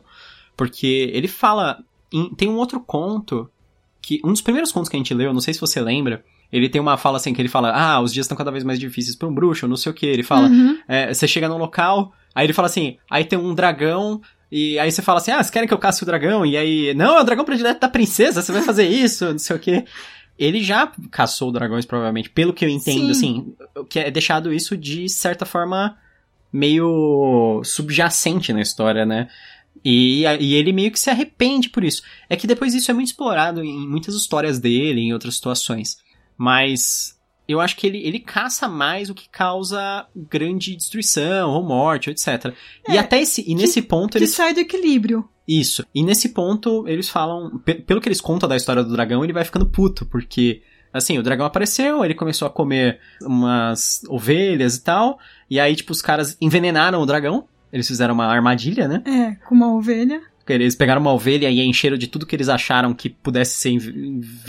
Porque 0.56 1.10
ele 1.12 1.26
fala. 1.26 1.82
Em- 2.18 2.34
tem 2.34 2.48
um 2.48 2.56
outro 2.56 2.80
conto 2.80 3.48
que. 4.00 4.20
Um 4.24 4.32
dos 4.32 4.40
primeiros 4.42 4.72
contos 4.72 4.88
que 4.88 4.96
a 4.96 4.98
gente 5.00 5.12
leu, 5.14 5.32
não 5.32 5.40
sei 5.40 5.52
se 5.54 5.60
você 5.60 5.80
lembra. 5.80 6.24
Ele 6.52 6.68
tem 6.68 6.80
uma 6.80 6.96
fala 6.96 7.16
assim 7.16 7.34
que 7.34 7.42
ele 7.42 7.48
fala: 7.48 7.72
Ah, 7.72 8.00
os 8.00 8.12
dias 8.12 8.24
estão 8.26 8.36
cada 8.36 8.50
vez 8.52 8.62
mais 8.64 8.78
difíceis 8.78 9.16
pra 9.16 9.26
um 9.28 9.34
bruxo, 9.34 9.66
não 9.66 9.76
sei 9.76 9.90
o 9.90 9.94
que. 9.94 10.06
Ele 10.06 10.22
fala: 10.22 10.48
Uhum. 10.48 10.78
é, 10.88 11.12
você 11.12 11.26
chega 11.26 11.48
num 11.48 11.58
local, 11.58 12.12
aí 12.34 12.46
ele 12.46 12.52
fala 12.52 12.66
assim, 12.66 12.98
aí 13.10 13.24
tem 13.24 13.36
um 13.38 13.52
dragão, 13.54 14.20
e 14.50 14.78
aí 14.78 14.92
você 14.92 15.02
fala 15.02 15.18
assim, 15.18 15.32
ah, 15.32 15.36
vocês 15.38 15.50
querem 15.50 15.66
que 15.66 15.74
eu 15.74 15.78
casse 15.78 16.02
o 16.04 16.06
dragão? 16.06 16.46
E 16.46 16.56
aí, 16.56 16.94
não, 16.94 17.16
é 17.18 17.20
o 17.20 17.24
dragão 17.24 17.44
predileto 17.44 17.80
da 17.80 17.88
princesa, 17.88 18.40
você 18.42 18.52
vai 18.52 18.62
fazer 18.62 18.86
isso, 18.88 19.24
não 19.32 19.38
sei 19.40 19.56
o 19.56 19.58
quê. 19.58 19.84
Ele 20.38 20.62
já 20.62 20.92
caçou 21.10 21.50
dragões, 21.50 21.84
provavelmente, 21.84 22.30
pelo 22.30 22.52
que 22.52 22.64
eu 22.64 22.68
entendo, 22.68 23.06
Sim. 23.06 23.10
assim, 23.10 23.54
o 23.74 23.84
que 23.84 23.98
é 23.98 24.10
deixado 24.10 24.52
isso 24.52 24.76
de 24.76 25.08
certa 25.08 25.44
forma 25.44 25.96
meio 26.52 27.60
subjacente 27.64 28.52
na 28.52 28.60
história, 28.60 29.04
né? 29.04 29.28
E, 29.84 30.24
e 30.40 30.54
ele 30.54 30.72
meio 30.72 30.90
que 30.90 30.98
se 30.98 31.10
arrepende 31.10 31.68
por 31.68 31.84
isso. 31.84 32.02
É 32.28 32.36
que 32.36 32.46
depois 32.46 32.74
isso 32.74 32.90
é 32.90 32.94
muito 32.94 33.08
explorado 33.08 33.62
em 33.62 33.86
muitas 33.88 34.14
histórias 34.14 34.58
dele, 34.58 35.00
em 35.00 35.12
outras 35.12 35.34
situações. 35.36 35.96
Mas 36.36 37.16
eu 37.48 37.60
acho 37.60 37.76
que 37.76 37.86
ele, 37.86 37.98
ele 37.98 38.18
caça 38.18 38.68
mais 38.68 39.08
o 39.10 39.14
que 39.14 39.28
causa 39.28 40.06
grande 40.14 40.74
destruição 40.76 41.50
ou 41.50 41.62
morte, 41.62 42.10
etc. 42.10 42.52
e 42.88 42.96
É, 42.96 42.98
até 42.98 43.20
esse, 43.20 43.44
e 43.46 43.54
nesse 43.54 43.80
ponto 43.82 44.12
Que 44.12 44.18
eles 44.18 44.30
sai 44.30 44.52
do 44.52 44.60
equilíbrio. 44.60 45.28
isso. 45.46 45.84
E 45.94 46.02
nesse 46.02 46.30
ponto, 46.30 46.86
eles 46.88 47.08
falam. 47.08 47.58
pe- 47.58 47.74
Pelo 47.76 48.00
que 48.00 48.08
eles 48.08 48.20
contam 48.20 48.48
da 48.48 48.56
história 48.56 48.82
do 48.82 48.92
dragão, 48.92 49.22
ele 49.24 49.32
vai 49.32 49.44
ficando 49.44 49.66
puto, 49.66 50.04
porque. 50.06 50.62
Assim, 50.92 51.18
o 51.18 51.22
dragão 51.22 51.44
apareceu, 51.44 52.02
ele 52.02 52.14
começou 52.14 52.48
a 52.48 52.50
comer 52.50 52.98
umas 53.20 54.00
ovelhas 54.08 54.76
e 54.76 54.82
tal. 54.82 55.18
E 55.50 55.60
aí, 55.60 55.76
tipo, 55.76 55.92
os 55.92 56.00
caras 56.00 56.38
envenenaram 56.40 57.02
o 57.02 57.06
dragão. 57.06 57.46
Eles 57.72 57.86
fizeram 57.86 58.14
uma 58.14 58.26
armadilha, 58.26 58.86
né? 58.88 59.02
É, 59.04 59.34
com 59.46 59.54
uma 59.54 59.72
ovelha. 59.72 60.20
Eles 60.48 60.76
pegaram 60.76 61.00
uma 61.00 61.12
ovelha 61.12 61.50
e 61.50 61.60
encheram 61.60 61.96
de 61.98 62.06
tudo 62.06 62.24
que 62.24 62.36
eles 62.36 62.48
acharam 62.48 62.94
que 62.94 63.10
pudesse 63.10 63.56
ser 63.56 63.70
env- 63.70 63.88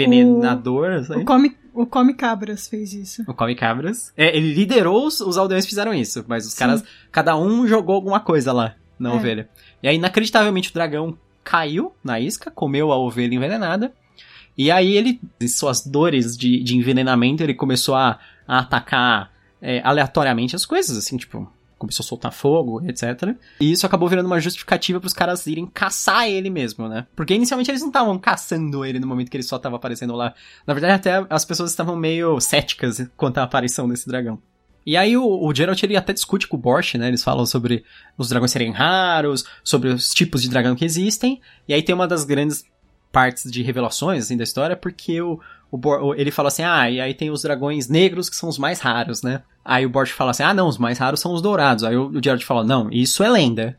envenenador. 0.07 1.03
sabe? 1.03 1.21
O 1.21 1.25
come, 1.25 1.57
o 1.73 1.85
come 1.85 2.13
Cabras 2.13 2.67
fez 2.67 2.93
isso. 2.93 3.23
O 3.27 3.33
Come 3.33 3.55
Cabras. 3.55 4.13
É, 4.15 4.35
ele 4.35 4.53
liderou 4.53 5.07
os, 5.07 5.19
os 5.21 5.37
aldeões 5.37 5.63
que 5.65 5.69
fizeram 5.69 5.93
isso, 5.93 6.23
mas 6.27 6.45
os 6.45 6.53
Sim. 6.53 6.59
caras, 6.59 6.83
cada 7.11 7.35
um 7.37 7.67
jogou 7.67 7.95
alguma 7.95 8.19
coisa 8.19 8.51
lá 8.53 8.75
na 8.99 9.11
É. 9.11 9.13
ovelha. 9.15 9.49
E 9.81 9.87
aí, 9.87 9.95
inacreditavelmente, 9.95 10.69
o 10.69 10.73
dragão 10.73 11.17
caiu 11.43 11.93
na 12.03 12.19
isca, 12.19 12.51
comeu 12.51 12.91
a 12.91 12.97
ovelha 12.97 13.33
envenenada. 13.33 13.91
E 14.57 14.71
aí 14.71 14.95
ele, 14.97 15.19
em 15.39 15.47
suas 15.47 15.85
dores 15.85 16.35
de, 16.35 16.61
de 16.63 16.75
envenenamento, 16.75 17.43
ele 17.43 17.53
começou 17.53 17.95
a, 17.95 18.19
a 18.47 18.59
atacar 18.59 19.31
é, 19.61 19.81
aleatoriamente 19.83 20.55
as 20.55 20.65
coisas, 20.65 20.97
assim, 20.97 21.15
tipo, 21.17 21.51
começou 21.77 22.03
a 22.03 22.07
soltar 22.07 22.31
fogo, 22.31 22.81
etc. 22.87 23.35
E 23.59 23.71
isso 23.71 23.85
acabou 23.85 24.09
virando 24.09 24.25
uma 24.25 24.39
justificativa 24.39 24.99
para 24.99 25.07
os 25.07 25.13
caras 25.13 25.45
irem 25.47 25.65
caçar 25.65 26.27
ele 26.27 26.49
mesmo, 26.49 26.87
né? 26.87 27.05
Porque 27.15 27.33
inicialmente 27.33 27.71
eles 27.71 27.81
não 27.81 27.89
estavam 27.89 28.17
caçando 28.17 28.83
ele 28.83 28.99
no 28.99 29.07
momento 29.07 29.29
que 29.29 29.37
ele 29.37 29.43
só 29.43 29.57
estava 29.57 29.75
aparecendo 29.75 30.15
lá. 30.15 30.33
Na 30.65 30.73
verdade, 30.73 30.93
até 30.93 31.25
as 31.29 31.45
pessoas 31.45 31.71
estavam 31.71 31.95
meio 31.95 32.39
céticas 32.39 33.07
quanto 33.15 33.37
à 33.37 33.43
aparição 33.43 33.87
desse 33.87 34.07
dragão. 34.07 34.39
E 34.87 34.95
aí 34.95 35.17
o, 35.17 35.45
o 35.45 35.53
Geralt 35.53 35.83
ele 35.83 35.97
até 35.97 36.13
discute 36.13 36.47
com 36.47 36.55
o 36.55 36.59
Borch, 36.59 36.97
né? 36.97 37.09
Eles 37.09 37.21
falam 37.21 37.45
sobre 37.45 37.83
os 38.17 38.29
dragões 38.29 38.51
serem 38.51 38.71
raros, 38.71 39.43
sobre 39.61 39.89
os 39.89 40.13
tipos 40.13 40.41
de 40.41 40.49
dragão 40.49 40.75
que 40.75 40.85
existem. 40.85 41.41
E 41.67 41.73
aí 41.73 41.83
tem 41.83 41.93
uma 41.93 42.07
das 42.07 42.23
grandes 42.23 42.63
partes 43.11 43.51
de 43.51 43.61
revelações 43.61 44.23
assim 44.23 44.37
da 44.37 44.45
história, 44.45 44.77
porque 44.77 45.21
o, 45.21 45.41
o, 45.69 46.15
ele 46.15 46.31
fala 46.31 46.47
assim: 46.47 46.63
"Ah, 46.63 46.89
e 46.89 47.01
aí 47.01 47.13
tem 47.13 47.29
os 47.29 47.41
dragões 47.41 47.89
negros 47.89 48.29
que 48.29 48.35
são 48.37 48.47
os 48.47 48.57
mais 48.57 48.79
raros, 48.79 49.21
né?" 49.21 49.43
Aí 49.67 49.85
o 49.85 49.89
Borch 49.89 50.13
fala 50.13 50.31
assim: 50.31 50.43
"Ah, 50.43 50.53
não, 50.53 50.69
os 50.69 50.77
mais 50.77 50.97
raros 50.97 51.19
são 51.19 51.33
os 51.33 51.41
dourados". 51.41 51.83
Aí 51.83 51.97
o, 51.97 52.07
o 52.07 52.23
Geralt 52.23 52.41
fala: 52.43 52.63
"Não, 52.63 52.89
isso 52.89 53.21
é 53.21 53.29
lenda". 53.29 53.77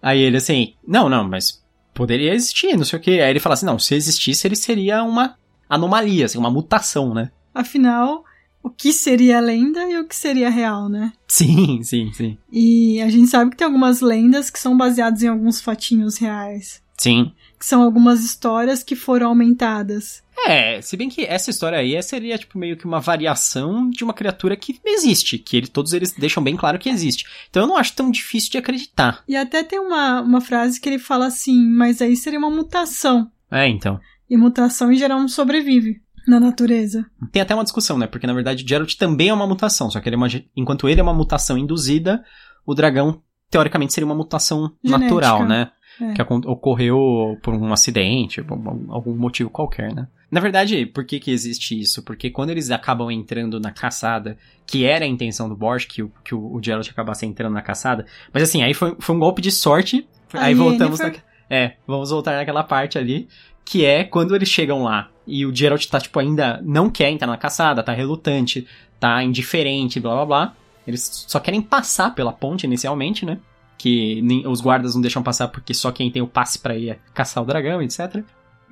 Aí 0.00 0.18
ele 0.18 0.38
assim: 0.38 0.72
"Não, 0.88 1.10
não, 1.10 1.28
mas 1.28 1.62
poderia 1.92 2.32
existir, 2.32 2.74
não 2.74 2.84
sei 2.84 2.98
o 2.98 3.02
quê". 3.02 3.20
Aí 3.22 3.28
ele 3.28 3.38
fala 3.38 3.52
assim: 3.52 3.66
"Não, 3.66 3.78
se 3.78 3.94
existisse, 3.94 4.48
ele 4.48 4.56
seria 4.56 5.02
uma 5.02 5.36
anomalia, 5.68 6.24
assim, 6.24 6.38
uma 6.38 6.50
mutação, 6.50 7.12
né?" 7.12 7.30
Afinal, 7.54 8.24
o 8.62 8.70
que 8.70 8.92
seria 8.94 9.38
lenda 9.38 9.84
e 9.84 9.98
o 9.98 10.08
que 10.08 10.16
seria 10.16 10.48
real, 10.48 10.88
né? 10.88 11.12
Sim, 11.28 11.82
sim, 11.82 12.10
sim. 12.14 12.38
E 12.50 13.02
a 13.02 13.10
gente 13.10 13.28
sabe 13.28 13.50
que 13.50 13.58
tem 13.58 13.66
algumas 13.66 14.00
lendas 14.00 14.48
que 14.48 14.58
são 14.58 14.74
baseadas 14.74 15.22
em 15.22 15.28
alguns 15.28 15.60
fatinhos 15.60 16.16
reais. 16.16 16.82
Sim. 16.96 17.30
Que 17.58 17.66
são 17.66 17.82
algumas 17.82 18.24
histórias 18.24 18.82
que 18.82 18.94
foram 18.94 19.28
aumentadas. 19.28 20.22
É, 20.46 20.80
se 20.82 20.96
bem 20.96 21.08
que 21.08 21.24
essa 21.24 21.50
história 21.50 21.78
aí 21.78 22.00
seria 22.02 22.36
tipo 22.36 22.58
meio 22.58 22.76
que 22.76 22.84
uma 22.84 23.00
variação 23.00 23.88
de 23.88 24.04
uma 24.04 24.12
criatura 24.12 24.54
que 24.54 24.78
existe, 24.84 25.38
que 25.38 25.56
ele, 25.56 25.66
todos 25.66 25.92
eles 25.92 26.12
deixam 26.12 26.42
bem 26.42 26.56
claro 26.56 26.78
que 26.78 26.90
existe. 26.90 27.26
Então 27.48 27.62
eu 27.62 27.66
não 27.66 27.76
acho 27.76 27.94
tão 27.94 28.10
difícil 28.10 28.50
de 28.50 28.58
acreditar. 28.58 29.24
E 29.26 29.34
até 29.34 29.64
tem 29.64 29.78
uma, 29.78 30.20
uma 30.20 30.40
frase 30.40 30.80
que 30.80 30.88
ele 30.88 30.98
fala 30.98 31.26
assim, 31.26 31.66
mas 31.70 32.02
aí 32.02 32.14
seria 32.14 32.38
uma 32.38 32.50
mutação. 32.50 33.30
É, 33.50 33.66
então. 33.66 33.98
E 34.28 34.36
mutação 34.36 34.92
em 34.92 34.96
geral 34.96 35.18
não 35.18 35.28
sobrevive 35.28 36.02
na 36.26 36.40
natureza. 36.40 37.06
Tem 37.30 37.40
até 37.40 37.54
uma 37.54 37.64
discussão, 37.64 37.96
né? 37.96 38.06
Porque 38.06 38.26
na 38.26 38.34
verdade 38.34 38.66
Geralt 38.66 38.94
também 38.96 39.28
é 39.28 39.34
uma 39.34 39.46
mutação, 39.46 39.90
só 39.90 40.00
que 40.00 40.08
ele 40.08 40.16
é 40.16 40.18
uma, 40.18 40.28
enquanto 40.56 40.88
ele 40.88 41.00
é 41.00 41.02
uma 41.02 41.14
mutação 41.14 41.56
induzida, 41.56 42.22
o 42.66 42.74
dragão 42.74 43.22
teoricamente 43.48 43.92
seria 43.92 44.06
uma 44.06 44.14
mutação 44.14 44.72
Genética. 44.84 44.98
natural, 44.98 45.46
né? 45.46 45.70
É. 46.00 46.12
Que 46.12 46.22
ocorreu 46.22 47.38
por 47.42 47.54
um 47.54 47.72
acidente, 47.72 48.42
por 48.42 48.58
algum 48.88 49.16
motivo 49.16 49.48
qualquer, 49.48 49.94
né? 49.94 50.08
Na 50.30 50.40
verdade, 50.40 50.84
por 50.86 51.04
que 51.04 51.20
que 51.20 51.30
existe 51.30 51.78
isso? 51.78 52.02
Porque 52.02 52.30
quando 52.30 52.50
eles 52.50 52.70
acabam 52.70 53.10
entrando 53.10 53.60
na 53.60 53.70
caçada, 53.70 54.36
que 54.66 54.84
era 54.84 55.04
a 55.04 55.08
intenção 55.08 55.48
do 55.48 55.56
Borges, 55.56 55.86
que 55.86 56.02
o, 56.02 56.12
que 56.24 56.34
o 56.34 56.60
Geralt 56.62 56.90
acabasse 56.90 57.24
entrando 57.24 57.54
na 57.54 57.62
caçada, 57.62 58.06
mas 58.32 58.42
assim, 58.42 58.62
aí 58.62 58.74
foi, 58.74 58.96
foi 58.98 59.14
um 59.14 59.18
golpe 59.20 59.40
de 59.40 59.52
sorte, 59.52 60.06
aí, 60.32 60.46
aí 60.46 60.54
voltamos 60.54 60.98
na... 60.98 61.12
É, 61.48 61.74
vamos 61.86 62.10
voltar 62.10 62.36
naquela 62.36 62.64
parte 62.64 62.98
ali, 62.98 63.28
que 63.64 63.84
é 63.84 64.02
quando 64.02 64.34
eles 64.34 64.48
chegam 64.48 64.82
lá 64.82 65.10
e 65.26 65.46
o 65.46 65.54
Geralt 65.54 65.86
tá, 65.86 66.00
tipo, 66.00 66.18
ainda 66.18 66.60
não 66.64 66.90
quer 66.90 67.10
entrar 67.10 67.28
na 67.28 67.36
caçada, 67.36 67.82
tá 67.82 67.92
relutante, 67.92 68.66
tá 68.98 69.22
indiferente, 69.22 70.00
blá 70.00 70.14
blá 70.14 70.26
blá. 70.26 70.54
Eles 70.86 71.24
só 71.26 71.40
querem 71.40 71.60
passar 71.60 72.14
pela 72.14 72.32
ponte 72.32 72.64
inicialmente, 72.64 73.26
né? 73.26 73.38
Que 73.78 74.20
nem, 74.22 74.46
os 74.46 74.60
guardas 74.60 74.94
não 74.94 75.02
deixam 75.02 75.22
passar 75.22 75.48
porque 75.48 75.74
só 75.74 75.92
quem 75.92 76.10
tem 76.10 76.22
o 76.22 76.26
passe 76.26 76.58
para 76.58 76.76
ir 76.76 76.90
é 76.90 76.98
caçar 77.12 77.42
o 77.42 77.46
dragão, 77.46 77.82
etc. 77.82 78.22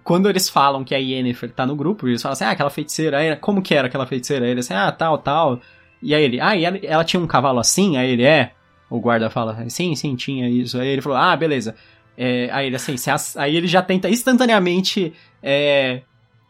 Quando 0.03 0.29
eles 0.29 0.49
falam 0.49 0.85
que 0.85 0.95
a 0.95 0.99
Yennefer 0.99 1.51
tá 1.51 1.67
no 1.67 1.77
grupo, 1.77 2.07
eles 2.07 2.23
falam 2.23 2.33
assim, 2.35 2.45
ah, 2.45 2.51
aquela 2.51 2.71
feiticeira, 2.71 3.37
como 3.37 3.63
que 3.63 3.75
era 3.75 3.87
aquela 3.89 4.07
feiticeira? 4.07 4.45
Aí 4.45 4.51
ele 4.51 4.61
assim, 4.61 4.75
ah, 4.75 4.93
tal, 4.93 5.19
tal. 5.19 5.61
E 6.03 6.15
aí 6.15 6.23
ele, 6.23 6.41
ah, 6.41 6.57
e 6.57 6.65
ela, 6.65 6.77
ela 6.79 7.05
tinha 7.05 7.21
um 7.21 7.27
cavalo 7.27 7.59
assim? 7.59 7.97
Aí 7.97 8.11
ele, 8.11 8.23
é. 8.23 8.53
O 8.91 9.01
guarda 9.01 9.31
fala, 9.31 9.69
sim, 9.71 9.95
sim, 9.95 10.15
tinha 10.15 10.49
isso. 10.49 10.79
Aí 10.79 10.89
ele 10.89 11.03
falou, 11.03 11.19
ah, 11.19 11.35
beleza. 11.37 11.75
É, 12.17 12.49
aí 12.53 12.67
ele 12.67 12.77
assim, 12.77 12.95
aí 13.37 13.57
ele 13.57 13.67
já 13.67 13.83
tenta 13.83 14.09
instantaneamente 14.09 15.13
é, 15.43 16.03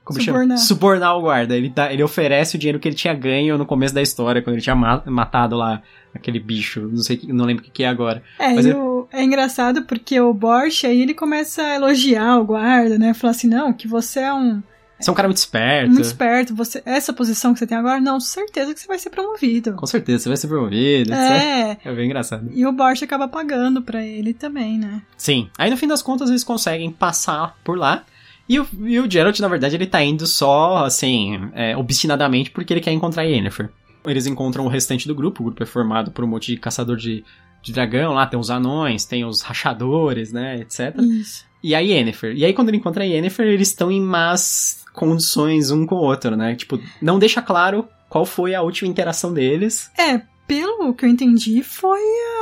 como 0.05 0.21
subornar. 0.21 0.59
Chama? 0.59 0.67
Subornar 0.67 1.17
o 1.17 1.23
guarda. 1.23 1.57
Ele, 1.57 1.71
tá, 1.71 1.93
ele 1.93 2.03
oferece 2.03 2.57
o 2.57 2.59
dinheiro 2.59 2.79
que 2.79 2.87
ele 2.87 2.95
tinha 2.95 3.15
ganho 3.15 3.57
no 3.57 3.65
começo 3.65 3.95
da 3.95 4.03
história, 4.03 4.43
quando 4.43 4.55
ele 4.55 4.63
tinha 4.63 4.77
matado 4.77 5.57
lá 5.57 5.83
aquele 6.15 6.39
bicho. 6.39 6.89
Não 6.93 7.03
sei, 7.03 7.21
não 7.29 7.45
lembro 7.45 7.65
o 7.65 7.71
que 7.71 7.83
é 7.83 7.89
agora. 7.89 8.23
É, 8.39 8.55
Mas 8.55 8.67
ele... 8.67 8.75
o, 8.75 9.09
é 9.11 9.23
engraçado 9.25 9.83
porque 9.85 10.21
o 10.21 10.33
Borch 10.33 10.87
aí 10.87 11.01
ele 11.01 11.15
começa 11.15 11.63
a 11.63 11.75
elogiar 11.75 12.39
o 12.39 12.45
guarda, 12.45 12.99
né? 12.99 13.15
Falar 13.15 13.33
assim, 13.33 13.49
não, 13.49 13.73
que 13.73 13.89
você 13.89 14.21
é 14.21 14.33
um. 14.33 14.63
Você 15.01 15.11
é 15.11 15.13
um 15.13 15.17
cara 15.17 15.29
muito 15.29 15.39
esperto. 15.39 15.91
Muito 15.91 16.07
esperto. 16.07 16.55
Você, 16.55 16.81
essa 16.87 17.13
posição 17.13 17.53
que 17.53 17.59
você 17.59 17.67
tem 17.67 17.77
agora, 17.77 18.01
não, 18.01 18.21
certeza 18.21 18.73
que 18.73 18.81
você 18.81 18.87
vai 18.87 18.99
ser 18.99 19.11
promovido. 19.11 19.75
Com 19.75 19.87
certeza, 19.87 20.23
você 20.23 20.29
vai 20.29 20.37
ser 20.37 20.49
promovido. 20.49 21.13
É. 21.13 21.77
É 21.85 21.93
bem 21.93 22.07
engraçado. 22.07 22.49
E 22.55 22.65
o 22.65 22.73
Borch 22.73 23.03
acaba 23.03 23.27
pagando 23.27 23.83
para 23.83 24.05
ele 24.05 24.33
também, 24.33 24.79
né? 24.79 25.03
Sim. 25.17 25.51
Aí 25.59 25.69
no 25.69 25.77
fim 25.77 25.89
das 25.89 26.01
contas 26.01 26.31
eles 26.31 26.45
conseguem 26.45 26.91
passar 26.93 27.57
por 27.65 27.77
lá. 27.77 28.05
E 28.49 28.61
o, 28.61 28.67
e 28.83 29.01
o 29.01 29.11
Geralt, 29.11 29.39
na 29.41 29.49
verdade, 29.49 29.77
ele 29.77 29.87
tá 29.87 30.03
indo 30.03 30.27
só, 30.27 30.85
assim, 30.85 31.51
é, 31.55 31.77
obstinadamente 31.77 32.51
porque 32.51 32.73
ele 32.73 32.81
quer 32.81 32.93
encontrar 32.93 33.23
a 33.23 33.27
Yennefer. 33.27 33.71
Eles 34.07 34.27
encontram 34.27 34.67
o 34.67 34.69
restante 34.69 35.09
do 35.09 35.15
grupo, 35.15 35.43
o 35.43 35.47
grupo 35.47 35.63
é 35.63 35.67
formado 35.67 36.11
por 36.11 36.25
um 36.25 36.29
monte 36.29 36.53
de 36.53 36.59
caçador 36.59 36.97
de, 36.97 37.25
de 37.63 37.73
dragão, 37.73 38.13
lá 38.13 38.27
tem 38.27 38.39
os 38.39 38.51
anões, 38.51 39.07
tem 39.07 39.25
os 39.25 39.41
rachadores, 39.41 40.31
né, 40.31 40.61
etc. 40.61 40.95
Isso. 41.01 41.47
E 41.63 41.75
a 41.75 41.79
Yennefer. 41.79 42.37
E 42.37 42.45
aí, 42.45 42.53
quando 42.53 42.69
ele 42.69 42.77
encontra 42.77 43.03
a 43.03 43.07
Yennefer, 43.07 43.47
eles 43.47 43.69
estão 43.69 43.91
em 43.91 44.01
más 44.01 44.85
condições 44.93 45.71
um 45.71 45.87
com 45.87 45.95
o 45.95 46.03
outro, 46.03 46.37
né? 46.37 46.55
Tipo, 46.55 46.79
não 47.01 47.19
deixa 47.19 47.41
claro 47.41 47.89
qual 48.11 48.27
foi 48.27 48.55
a 48.55 48.61
última 48.61 48.91
interação 48.91 49.33
deles. 49.33 49.91
É, 49.99 50.21
pelo 50.47 50.93
que 50.93 51.07
eu 51.07 51.09
entendi, 51.09 51.63
foi 51.63 52.01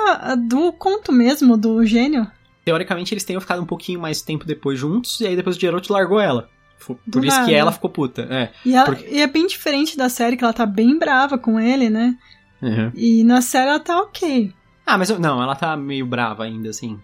a, 0.08 0.32
a 0.32 0.34
do 0.34 0.72
conto 0.72 1.12
mesmo, 1.12 1.56
do 1.56 1.86
gênio 1.86 2.26
teoricamente 2.64 3.12
eles 3.12 3.24
tenham 3.24 3.40
ficado 3.40 3.62
um 3.62 3.66
pouquinho 3.66 4.00
mais 4.00 4.22
tempo 4.22 4.44
depois 4.44 4.78
juntos, 4.78 5.20
e 5.20 5.26
aí 5.26 5.36
depois 5.36 5.56
o 5.56 5.60
Geralt 5.60 5.88
largou 5.90 6.20
ela. 6.20 6.48
Por 6.84 6.98
Do 7.06 7.24
isso 7.24 7.36
nada. 7.36 7.48
que 7.48 7.54
ela 7.54 7.70
ficou 7.70 7.88
puta. 7.88 8.26
É, 8.28 8.50
e, 8.64 8.74
ela, 8.74 8.86
porque... 8.86 9.06
e, 9.08 9.20
é 9.20 9.26
bem 9.26 9.46
diferente 9.46 9.96
da 9.96 10.08
série, 10.08 10.36
que 10.36 10.42
ela 10.42 10.52
tá 10.52 10.66
bem 10.66 10.98
brava 10.98 11.38
com 11.38 11.60
ele, 11.60 11.88
né? 11.88 12.16
Uhum. 12.60 12.90
E 12.94 13.22
na 13.24 13.40
série 13.40 13.68
ela 13.68 13.80
tá 13.80 14.00
ok. 14.00 14.52
Ah, 14.84 14.98
mas 14.98 15.10
eu, 15.10 15.18
não, 15.18 15.40
ela 15.40 15.54
tá 15.54 15.76
meio 15.76 16.04
brava 16.06 16.44
ainda, 16.44 16.70
assim. 16.70 16.98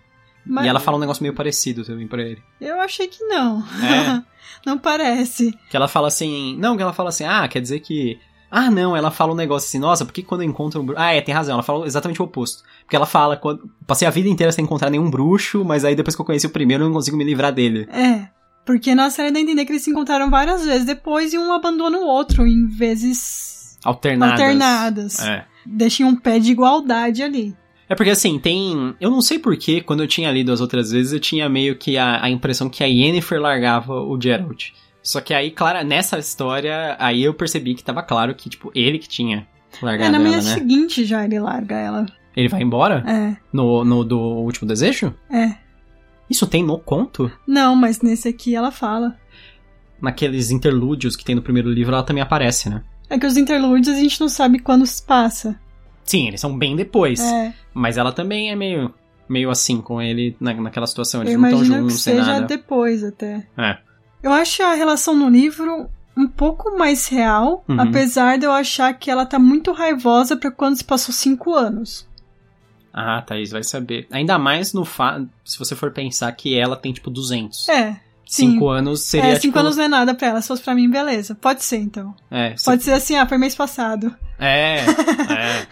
Mas... 0.44 0.64
E 0.64 0.68
ela 0.68 0.80
fala 0.80 0.96
um 0.96 1.00
negócio 1.00 1.22
meio 1.22 1.34
parecido 1.34 1.84
também 1.84 2.08
pra 2.08 2.22
ele. 2.22 2.42
Eu 2.60 2.80
achei 2.80 3.06
que 3.06 3.22
não. 3.24 3.62
É. 3.82 4.22
não 4.66 4.78
parece. 4.78 5.52
Que 5.70 5.76
ela 5.76 5.86
fala 5.86 6.08
assim. 6.08 6.56
Não, 6.58 6.76
que 6.76 6.82
ela 6.82 6.92
fala 6.92 7.10
assim, 7.10 7.24
ah, 7.24 7.46
quer 7.46 7.60
dizer 7.60 7.80
que 7.80 8.18
ah, 8.50 8.70
não, 8.70 8.96
ela 8.96 9.10
fala 9.10 9.32
um 9.32 9.36
negócio 9.36 9.68
assim, 9.68 9.78
nossa, 9.78 10.04
porque 10.04 10.22
quando 10.22 10.42
eu 10.42 10.48
encontro 10.48 10.80
um 10.80 10.84
bruxo. 10.84 11.02
Ah, 11.02 11.12
é, 11.12 11.20
tem 11.20 11.34
razão, 11.34 11.54
ela 11.54 11.62
fala 11.62 11.86
exatamente 11.86 12.20
o 12.22 12.24
oposto. 12.24 12.62
Porque 12.82 12.96
ela 12.96 13.06
fala, 13.06 13.36
quando... 13.36 13.70
passei 13.86 14.08
a 14.08 14.10
vida 14.10 14.28
inteira 14.28 14.52
sem 14.52 14.64
encontrar 14.64 14.90
nenhum 14.90 15.10
bruxo, 15.10 15.64
mas 15.64 15.84
aí 15.84 15.94
depois 15.94 16.14
que 16.14 16.22
eu 16.22 16.26
conheci 16.26 16.46
o 16.46 16.50
primeiro 16.50 16.84
eu 16.84 16.88
não 16.88 16.94
consigo 16.94 17.16
me 17.16 17.24
livrar 17.24 17.52
dele. 17.52 17.88
É. 17.92 18.28
Porque 18.64 18.94
na 18.94 19.10
série 19.10 19.30
dá 19.30 19.38
a 19.38 19.42
entender 19.42 19.64
que 19.64 19.72
eles 19.72 19.82
se 19.82 19.90
encontraram 19.90 20.30
várias 20.30 20.64
vezes 20.64 20.84
depois 20.84 21.32
e 21.32 21.38
um 21.38 21.52
abandona 21.52 21.98
o 21.98 22.06
outro 22.06 22.46
em 22.46 22.66
vezes 22.66 23.78
alternadas. 23.84 24.40
alternadas. 24.40 25.18
É. 25.20 25.44
Deixem 25.64 26.04
um 26.04 26.16
pé 26.16 26.38
de 26.38 26.52
igualdade 26.52 27.22
ali. 27.22 27.56
É 27.88 27.94
porque 27.94 28.10
assim, 28.10 28.38
tem. 28.38 28.94
Eu 29.00 29.10
não 29.10 29.22
sei 29.22 29.38
porquê, 29.38 29.80
quando 29.80 30.02
eu 30.02 30.06
tinha 30.06 30.30
lido 30.30 30.52
as 30.52 30.60
outras 30.60 30.90
vezes, 30.90 31.12
eu 31.12 31.20
tinha 31.20 31.48
meio 31.48 31.76
que 31.76 31.96
a, 31.96 32.22
a 32.22 32.30
impressão 32.30 32.68
que 32.68 32.84
a 32.84 32.86
Yennefer 32.86 33.40
largava 33.40 33.94
o 33.94 34.20
Geralt. 34.20 34.72
Só 35.02 35.20
que 35.20 35.32
aí, 35.32 35.50
claro, 35.50 35.86
nessa 35.86 36.18
história, 36.18 36.96
aí 36.98 37.22
eu 37.22 37.32
percebi 37.32 37.74
que 37.74 37.82
tava 37.84 38.02
claro 38.02 38.34
que, 38.34 38.48
tipo, 38.50 38.70
ele 38.74 38.98
que 38.98 39.08
tinha 39.08 39.46
largado 39.82 40.14
ela, 40.14 40.16
É, 40.16 40.18
na 40.18 40.24
manhã 40.24 40.36
né? 40.42 40.54
seguinte 40.54 41.04
já 41.04 41.24
ele 41.24 41.38
larga 41.38 41.76
ela. 41.76 42.06
Ele 42.36 42.48
vai 42.48 42.62
embora? 42.62 43.02
É. 43.06 43.36
No, 43.52 43.84
no 43.84 44.04
do 44.04 44.18
Último 44.18 44.68
Desejo? 44.68 45.14
É. 45.30 45.56
Isso 46.28 46.46
tem 46.46 46.62
no 46.62 46.78
conto? 46.78 47.30
Não, 47.46 47.74
mas 47.74 48.00
nesse 48.02 48.28
aqui 48.28 48.54
ela 48.54 48.70
fala. 48.70 49.16
Naqueles 50.00 50.50
interlúdios 50.50 51.16
que 51.16 51.24
tem 51.24 51.34
no 51.34 51.42
primeiro 51.42 51.70
livro, 51.70 51.92
ela 51.94 52.04
também 52.04 52.22
aparece, 52.22 52.68
né? 52.68 52.82
É 53.10 53.18
que 53.18 53.26
os 53.26 53.36
interlúdios 53.36 53.96
a 53.96 53.98
gente 53.98 54.20
não 54.20 54.28
sabe 54.28 54.58
quando 54.58 54.86
se 54.86 55.02
passa. 55.02 55.58
Sim, 56.04 56.28
eles 56.28 56.40
são 56.40 56.56
bem 56.56 56.76
depois. 56.76 57.20
É. 57.20 57.52
Mas 57.74 57.96
ela 57.96 58.12
também 58.12 58.50
é 58.50 58.54
meio, 58.56 58.92
meio 59.28 59.50
assim 59.50 59.80
com 59.80 60.00
ele 60.00 60.36
na, 60.38 60.54
naquela 60.54 60.86
situação. 60.86 61.22
Eles 61.22 61.32
Eu 61.34 61.40
não 61.40 61.48
estão 61.48 61.64
juntos, 61.64 61.96
que 61.96 62.00
seja 62.02 62.24
nada. 62.24 62.46
depois 62.46 63.02
até. 63.02 63.46
É. 63.56 63.78
Eu 64.22 64.32
acho 64.32 64.62
a 64.62 64.74
relação 64.74 65.14
no 65.14 65.28
livro 65.28 65.88
um 66.16 66.26
pouco 66.26 66.76
mais 66.76 67.06
real, 67.06 67.64
Uhum. 67.68 67.80
apesar 67.80 68.38
de 68.38 68.44
eu 68.44 68.52
achar 68.52 68.92
que 68.94 69.10
ela 69.10 69.24
tá 69.24 69.38
muito 69.38 69.70
raivosa 69.72 70.36
pra 70.36 70.50
quando 70.50 70.76
se 70.76 70.84
passou 70.84 71.14
cinco 71.14 71.54
anos. 71.54 72.06
Ah, 72.92 73.22
Thaís, 73.22 73.50
vai 73.52 73.62
saber. 73.62 74.08
Ainda 74.10 74.36
mais 74.38 74.72
no 74.72 74.84
fato, 74.84 75.28
se 75.44 75.56
você 75.58 75.76
for 75.76 75.92
pensar 75.92 76.32
que 76.32 76.58
ela 76.58 76.74
tem, 76.76 76.92
tipo, 76.92 77.10
200. 77.10 77.68
É. 77.68 77.92
Sim. 78.26 78.52
Cinco 78.52 78.68
anos 78.68 79.02
seria, 79.04 79.30
é, 79.30 79.34
cinco 79.36 79.52
tipo... 79.54 79.58
anos 79.60 79.76
não 79.76 79.84
é 79.84 79.88
nada 79.88 80.14
pra 80.14 80.26
ela. 80.28 80.42
Se 80.42 80.48
fosse 80.48 80.62
pra 80.62 80.74
mim, 80.74 80.90
beleza. 80.90 81.34
Pode 81.34 81.64
ser, 81.64 81.78
então. 81.78 82.14
É, 82.30 82.54
Pode 82.64 82.82
ser 82.82 82.92
assim, 82.92 83.16
ah, 83.16 83.26
foi 83.26 83.38
mês 83.38 83.54
passado. 83.54 84.14
É, 84.38 84.80
é. 85.30 85.66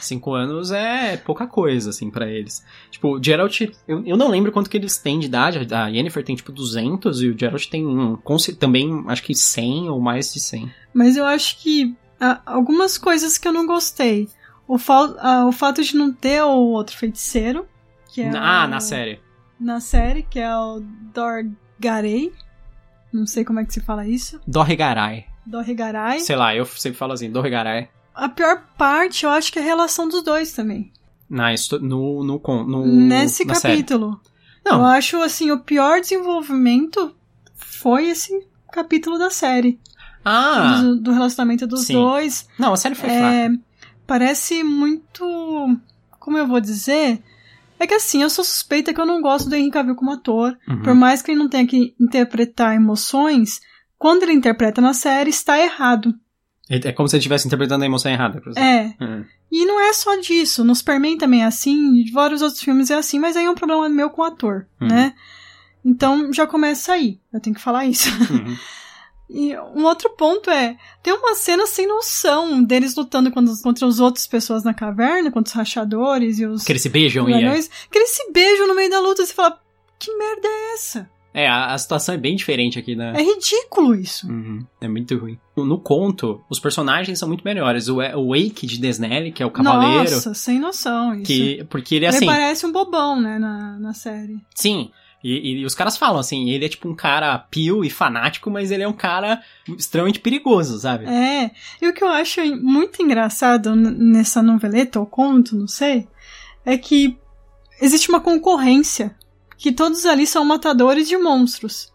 Cinco 0.00 0.34
anos 0.34 0.70
é 0.72 1.16
pouca 1.16 1.46
coisa, 1.46 1.90
assim, 1.90 2.10
pra 2.10 2.26
eles. 2.28 2.64
Tipo, 2.90 3.16
o 3.16 3.22
Geralt, 3.22 3.60
eu, 3.86 4.02
eu 4.06 4.16
não 4.16 4.28
lembro 4.28 4.52
quanto 4.52 4.68
que 4.70 4.76
eles 4.76 4.98
têm 4.98 5.18
de 5.18 5.26
idade. 5.26 5.66
A 5.74 5.88
Yennefer 5.88 6.24
tem, 6.24 6.36
tipo, 6.36 6.52
200 6.52 7.22
e 7.22 7.28
o 7.28 7.38
Geralt 7.38 7.66
tem 7.68 7.86
um, 7.86 8.16
também, 8.58 9.04
acho 9.08 9.22
que 9.22 9.34
100 9.34 9.88
ou 9.90 10.00
mais 10.00 10.32
de 10.32 10.40
100. 10.40 10.70
Mas 10.94 11.16
eu 11.16 11.24
acho 11.26 11.58
que 11.58 11.94
Ah, 12.20 12.40
algumas 12.44 12.98
coisas 12.98 13.38
que 13.38 13.46
eu 13.46 13.52
não 13.52 13.64
gostei. 13.64 14.28
O, 14.66 14.76
fal- 14.76 15.14
ah, 15.20 15.46
o 15.46 15.52
fato 15.52 15.82
de 15.82 15.94
não 15.96 16.12
ter 16.12 16.42
o 16.42 16.48
outro 16.72 16.96
feiticeiro. 16.96 17.64
Que 18.12 18.22
é 18.22 18.30
ah, 18.36 18.64
o- 18.64 18.68
na 18.68 18.80
série. 18.80 19.20
Na 19.60 19.80
série, 19.80 20.22
que 20.24 20.40
é 20.40 20.52
o 20.56 20.80
Dorgarei. 21.14 22.32
Não 23.12 23.26
sei 23.26 23.44
como 23.44 23.60
é 23.60 23.64
que 23.64 23.72
se 23.72 23.80
fala 23.80 24.06
isso. 24.06 24.40
Dorregarai. 24.46 25.26
Dorregarai. 25.46 26.20
Sei 26.20 26.36
lá, 26.36 26.54
eu 26.54 26.64
sempre 26.66 26.98
falo 26.98 27.12
assim, 27.12 27.30
Dorregarai. 27.30 27.88
A 28.18 28.28
pior 28.28 28.64
parte, 28.76 29.24
eu 29.24 29.30
acho 29.30 29.52
que 29.52 29.60
é 29.60 29.62
a 29.62 29.64
relação 29.64 30.08
dos 30.08 30.24
dois 30.24 30.52
também. 30.52 30.92
Na, 31.30 31.54
no, 31.80 32.24
no, 32.24 32.40
no, 32.66 32.84
Nesse 32.84 33.46
capítulo. 33.46 34.20
Não. 34.64 34.78
Eu 34.78 34.84
acho, 34.86 35.22
assim, 35.22 35.52
o 35.52 35.60
pior 35.60 36.00
desenvolvimento 36.00 37.14
foi 37.54 38.08
esse 38.08 38.44
capítulo 38.72 39.18
da 39.18 39.30
série. 39.30 39.78
Ah, 40.24 40.80
Do, 40.82 41.00
do 41.00 41.12
relacionamento 41.12 41.64
dos 41.64 41.84
Sim. 41.84 41.92
dois. 41.92 42.48
não, 42.58 42.72
a 42.72 42.76
série 42.76 42.96
foi 42.96 43.08
fraca. 43.08 43.34
É, 43.34 43.50
parece 44.04 44.64
muito. 44.64 45.78
Como 46.18 46.36
eu 46.36 46.46
vou 46.46 46.60
dizer? 46.60 47.22
É 47.78 47.86
que 47.86 47.94
assim, 47.94 48.20
eu 48.20 48.28
sou 48.28 48.44
suspeita 48.44 48.92
que 48.92 49.00
eu 49.00 49.06
não 49.06 49.22
gosto 49.22 49.48
do 49.48 49.54
Henry 49.54 49.70
Cavill 49.70 49.94
como 49.94 50.10
ator. 50.10 50.58
Uhum. 50.68 50.82
Por 50.82 50.94
mais 50.94 51.22
que 51.22 51.30
ele 51.30 51.38
não 51.38 51.48
tenha 51.48 51.66
que 51.66 51.94
interpretar 52.00 52.74
emoções, 52.74 53.60
quando 53.96 54.24
ele 54.24 54.32
interpreta 54.32 54.80
na 54.80 54.92
série, 54.92 55.30
está 55.30 55.56
errado. 55.56 56.12
É 56.70 56.92
como 56.92 57.08
se 57.08 57.16
ele 57.16 57.20
estivesse 57.20 57.46
interpretando 57.46 57.82
a 57.82 57.86
emoção 57.86 58.10
errada. 58.12 58.40
por 58.40 58.50
exemplo. 58.50 58.68
É. 58.68 58.94
Hum. 59.00 59.24
E 59.50 59.64
não 59.64 59.80
é 59.80 59.92
só 59.92 60.16
disso. 60.16 60.62
No 60.64 60.74
Superman 60.74 61.16
também 61.16 61.42
é 61.42 61.46
assim, 61.46 62.04
vários 62.12 62.42
outros 62.42 62.60
filmes 62.62 62.90
é 62.90 62.94
assim, 62.94 63.18
mas 63.18 63.36
aí 63.36 63.46
é 63.46 63.50
um 63.50 63.54
problema 63.54 63.88
meu 63.88 64.10
com 64.10 64.20
o 64.22 64.24
ator, 64.24 64.66
Uhum. 64.80 64.88
né? 64.88 65.14
Então 65.84 66.32
já 66.32 66.46
começa 66.46 66.92
aí. 66.92 67.18
Eu 67.32 67.40
tenho 67.40 67.56
que 67.56 67.62
falar 67.62 67.86
isso. 67.86 68.08
Uhum. 68.32 68.56
E 69.30 69.54
um 69.58 69.84
outro 69.84 70.08
ponto 70.16 70.48
é, 70.50 70.74
tem 71.02 71.12
uma 71.12 71.34
cena 71.34 71.66
sem 71.66 71.86
noção 71.86 72.64
deles 72.64 72.96
lutando 72.96 73.30
contra, 73.30 73.86
as 73.86 74.00
outras 74.00 74.26
pessoas 74.26 74.64
na 74.64 74.72
caverna, 74.72 75.30
contra 75.30 75.50
os 75.50 75.54
rachadores 75.54 76.38
e 76.38 76.46
os 76.46 76.64
Que 76.64 76.72
eles 76.72 76.80
se 76.80 76.88
beijam 76.88 77.28
e 77.28 77.34
é, 77.34 77.60
que 77.90 77.98
eles 77.98 78.08
se 78.08 78.32
beijam 78.32 78.66
no 78.66 78.74
meio 78.74 78.88
da 78.88 79.00
luta 79.00 79.20
e 79.20 79.26
você 79.26 79.34
fala, 79.34 79.60
que 79.98 80.10
merda 80.16 80.48
é 80.48 80.72
essa? 80.72 81.10
É 81.32 81.46
a, 81.46 81.72
a 81.74 81.78
situação 81.78 82.14
é 82.14 82.18
bem 82.18 82.34
diferente 82.36 82.78
aqui, 82.78 82.96
né? 82.96 83.12
É 83.16 83.22
ridículo 83.22 83.94
isso. 83.94 84.28
Uhum. 84.28 84.64
É 84.80 84.88
muito 84.88 85.16
ruim. 85.16 85.38
No, 85.56 85.64
no 85.64 85.78
conto, 85.78 86.42
os 86.48 86.58
personagens 86.58 87.18
são 87.18 87.28
muito 87.28 87.44
melhores. 87.44 87.88
O, 87.88 87.98
o 87.98 88.28
Wake 88.30 88.66
de 88.66 88.78
Desnelli, 88.78 89.32
que 89.32 89.42
é 89.42 89.46
o 89.46 89.50
cavaleiro, 89.50 90.10
Nossa, 90.10 90.34
sem 90.34 90.58
noção 90.58 91.14
isso. 91.14 91.24
que 91.24 91.64
porque 91.68 91.96
ele 91.96 92.06
é 92.06 92.08
ele 92.08 92.16
assim, 92.16 92.26
parece 92.26 92.66
um 92.66 92.72
bobão, 92.72 93.20
né, 93.20 93.38
na, 93.38 93.78
na 93.78 93.92
série. 93.94 94.38
sim. 94.54 94.90
E, 95.22 95.62
e 95.62 95.64
os 95.64 95.74
caras 95.74 95.96
falam 95.96 96.20
assim, 96.20 96.48
ele 96.48 96.64
é 96.64 96.68
tipo 96.68 96.88
um 96.88 96.94
cara 96.94 97.36
pio 97.36 97.84
e 97.84 97.90
fanático, 97.90 98.48
mas 98.52 98.70
ele 98.70 98.84
é 98.84 98.88
um 98.88 98.92
cara 98.92 99.42
extremamente 99.76 100.20
perigoso, 100.20 100.78
sabe? 100.78 101.06
É, 101.06 101.50
e 101.82 101.88
o 101.88 101.92
que 101.92 102.04
eu 102.04 102.08
acho 102.08 102.40
muito 102.56 103.02
engraçado 103.02 103.74
nessa 103.74 104.40
noveleta 104.40 105.00
ou 105.00 105.06
conto, 105.06 105.56
não 105.56 105.66
sei, 105.66 106.06
é 106.64 106.78
que 106.78 107.18
existe 107.80 108.08
uma 108.08 108.20
concorrência. 108.20 109.16
Que 109.58 109.72
todos 109.72 110.06
ali 110.06 110.26
são 110.26 110.44
matadores 110.44 111.06
de 111.06 111.18
monstros. 111.18 111.92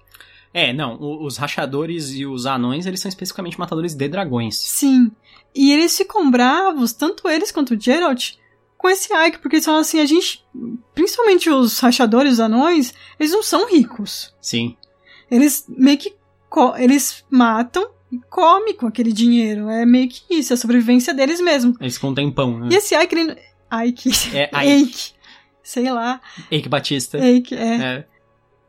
É, 0.53 0.71
não, 0.71 0.97
os 1.01 1.37
rachadores 1.37 2.11
e 2.11 2.27
os 2.27 2.45
anões, 2.45 2.85
eles 2.85 2.99
são 2.99 3.09
especificamente 3.09 3.57
matadores 3.57 3.95
de 3.95 4.07
dragões. 4.07 4.59
Sim. 4.59 5.11
E 5.55 5.71
eles 5.71 5.97
ficam 5.97 6.29
bravos, 6.29 6.93
tanto 6.93 7.27
eles 7.27 7.51
quanto 7.51 7.73
o 7.73 7.79
Geralt, 7.79 8.33
com 8.77 8.89
esse 8.89 9.11
Ike, 9.13 9.39
porque 9.39 9.55
eles 9.55 9.65
falam 9.65 9.79
assim, 9.79 9.99
a 9.99 10.05
gente. 10.05 10.43
Principalmente 10.93 11.49
os 11.49 11.79
rachadores, 11.79 12.33
os 12.33 12.39
anões, 12.39 12.93
eles 13.19 13.31
não 13.31 13.41
são 13.41 13.67
ricos. 13.69 14.35
Sim. 14.41 14.75
Eles 15.31 15.65
meio 15.69 15.97
que. 15.97 16.13
Eles 16.77 17.23
matam 17.29 17.89
e 18.11 18.19
comem 18.29 18.75
com 18.75 18.85
aquele 18.85 19.11
dinheiro. 19.11 19.69
É 19.69 19.85
meio 19.85 20.07
que 20.07 20.21
isso, 20.29 20.53
é 20.53 20.55
a 20.55 20.57
sobrevivência 20.57 21.13
deles 21.13 21.41
mesmo. 21.41 21.75
Eles 21.79 21.97
tempão, 22.13 22.59
né? 22.59 22.69
E 22.71 22.75
esse 22.75 22.93
Ike, 22.93 23.15
ele. 23.15 23.35
Ike. 23.87 24.09
É, 24.35 24.49
Ike. 24.53 24.67
Eike. 24.67 25.13
Sei 25.63 25.89
lá. 25.91 26.19
Eike 26.51 26.67
Batista. 26.69 27.17
Eike, 27.17 27.55
é. 27.55 27.75
É. 27.75 28.05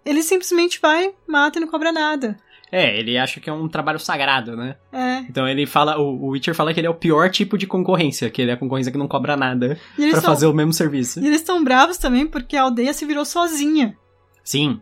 Ele 0.04 0.22
simplesmente 0.22 0.78
vai, 0.80 1.12
mata 1.26 1.58
e 1.58 1.60
não 1.60 1.68
cobra 1.68 1.90
nada. 1.92 2.36
É, 2.70 2.98
ele 2.98 3.16
acha 3.16 3.38
que 3.40 3.48
é 3.48 3.52
um 3.52 3.68
trabalho 3.68 3.98
sagrado, 4.00 4.56
né? 4.56 4.76
É. 4.92 5.18
Então 5.20 5.46
ele 5.48 5.64
fala, 5.66 5.98
o, 5.98 6.24
o 6.24 6.28
Witcher 6.30 6.54
fala 6.54 6.74
que 6.74 6.80
ele 6.80 6.86
é 6.86 6.90
o 6.90 6.94
pior 6.94 7.30
tipo 7.30 7.56
de 7.56 7.66
concorrência, 7.66 8.28
que 8.30 8.42
ele 8.42 8.50
é 8.50 8.54
a 8.54 8.56
concorrência 8.56 8.90
que 8.90 8.98
não 8.98 9.06
cobra 9.08 9.36
nada 9.36 9.78
tão- 9.96 10.22
fazer 10.22 10.46
o 10.46 10.52
mesmo 10.52 10.72
serviço. 10.72 11.20
E 11.20 11.26
eles 11.26 11.40
estão 11.40 11.62
bravos 11.62 11.98
também 11.98 12.26
porque 12.26 12.56
a 12.56 12.62
aldeia 12.62 12.92
se 12.92 13.04
virou 13.04 13.24
sozinha. 13.24 13.96
Sim, 14.42 14.80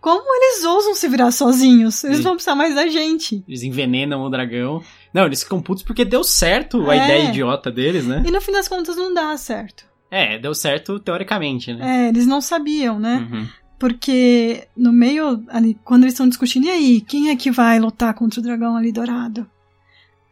Como 0.00 0.22
eles 0.36 0.64
ousam 0.64 0.94
se 0.94 1.08
virar 1.08 1.30
sozinhos? 1.30 2.04
Eles 2.04 2.20
vão 2.20 2.34
precisar 2.34 2.54
mais 2.54 2.74
da 2.74 2.86
gente. 2.88 3.42
eles 3.48 3.62
envenenam 3.62 4.22
o 4.22 4.30
dragão. 4.30 4.82
Não, 5.14 5.24
eles 5.26 5.42
ficam 5.42 5.62
putos 5.62 5.82
porque 5.82 6.04
deu 6.04 6.22
certo 6.22 6.90
a 6.90 6.94
É. 6.94 7.04
ideia 7.04 7.28
idiota 7.30 7.70
deles, 7.72 8.04
né? 8.06 8.22
E 8.26 8.30
no 8.30 8.40
fim 8.40 8.52
das 8.52 8.68
contas 8.68 8.96
não 8.96 9.14
dá 9.14 9.36
certo. 9.36 9.85
É, 10.10 10.38
deu 10.38 10.54
certo 10.54 10.98
teoricamente, 11.00 11.72
né? 11.74 12.06
É, 12.06 12.08
eles 12.08 12.26
não 12.26 12.40
sabiam, 12.40 12.98
né? 12.98 13.26
Uhum. 13.30 13.46
Porque 13.78 14.66
no 14.76 14.92
meio 14.92 15.44
ali, 15.48 15.76
quando 15.84 16.04
eles 16.04 16.14
estão 16.14 16.28
discutindo, 16.28 16.66
e 16.66 16.70
aí, 16.70 17.00
quem 17.00 17.28
é 17.30 17.36
que 17.36 17.50
vai 17.50 17.78
lutar 17.78 18.14
contra 18.14 18.40
o 18.40 18.42
dragão 18.42 18.76
ali 18.76 18.90
dourado? 18.92 19.46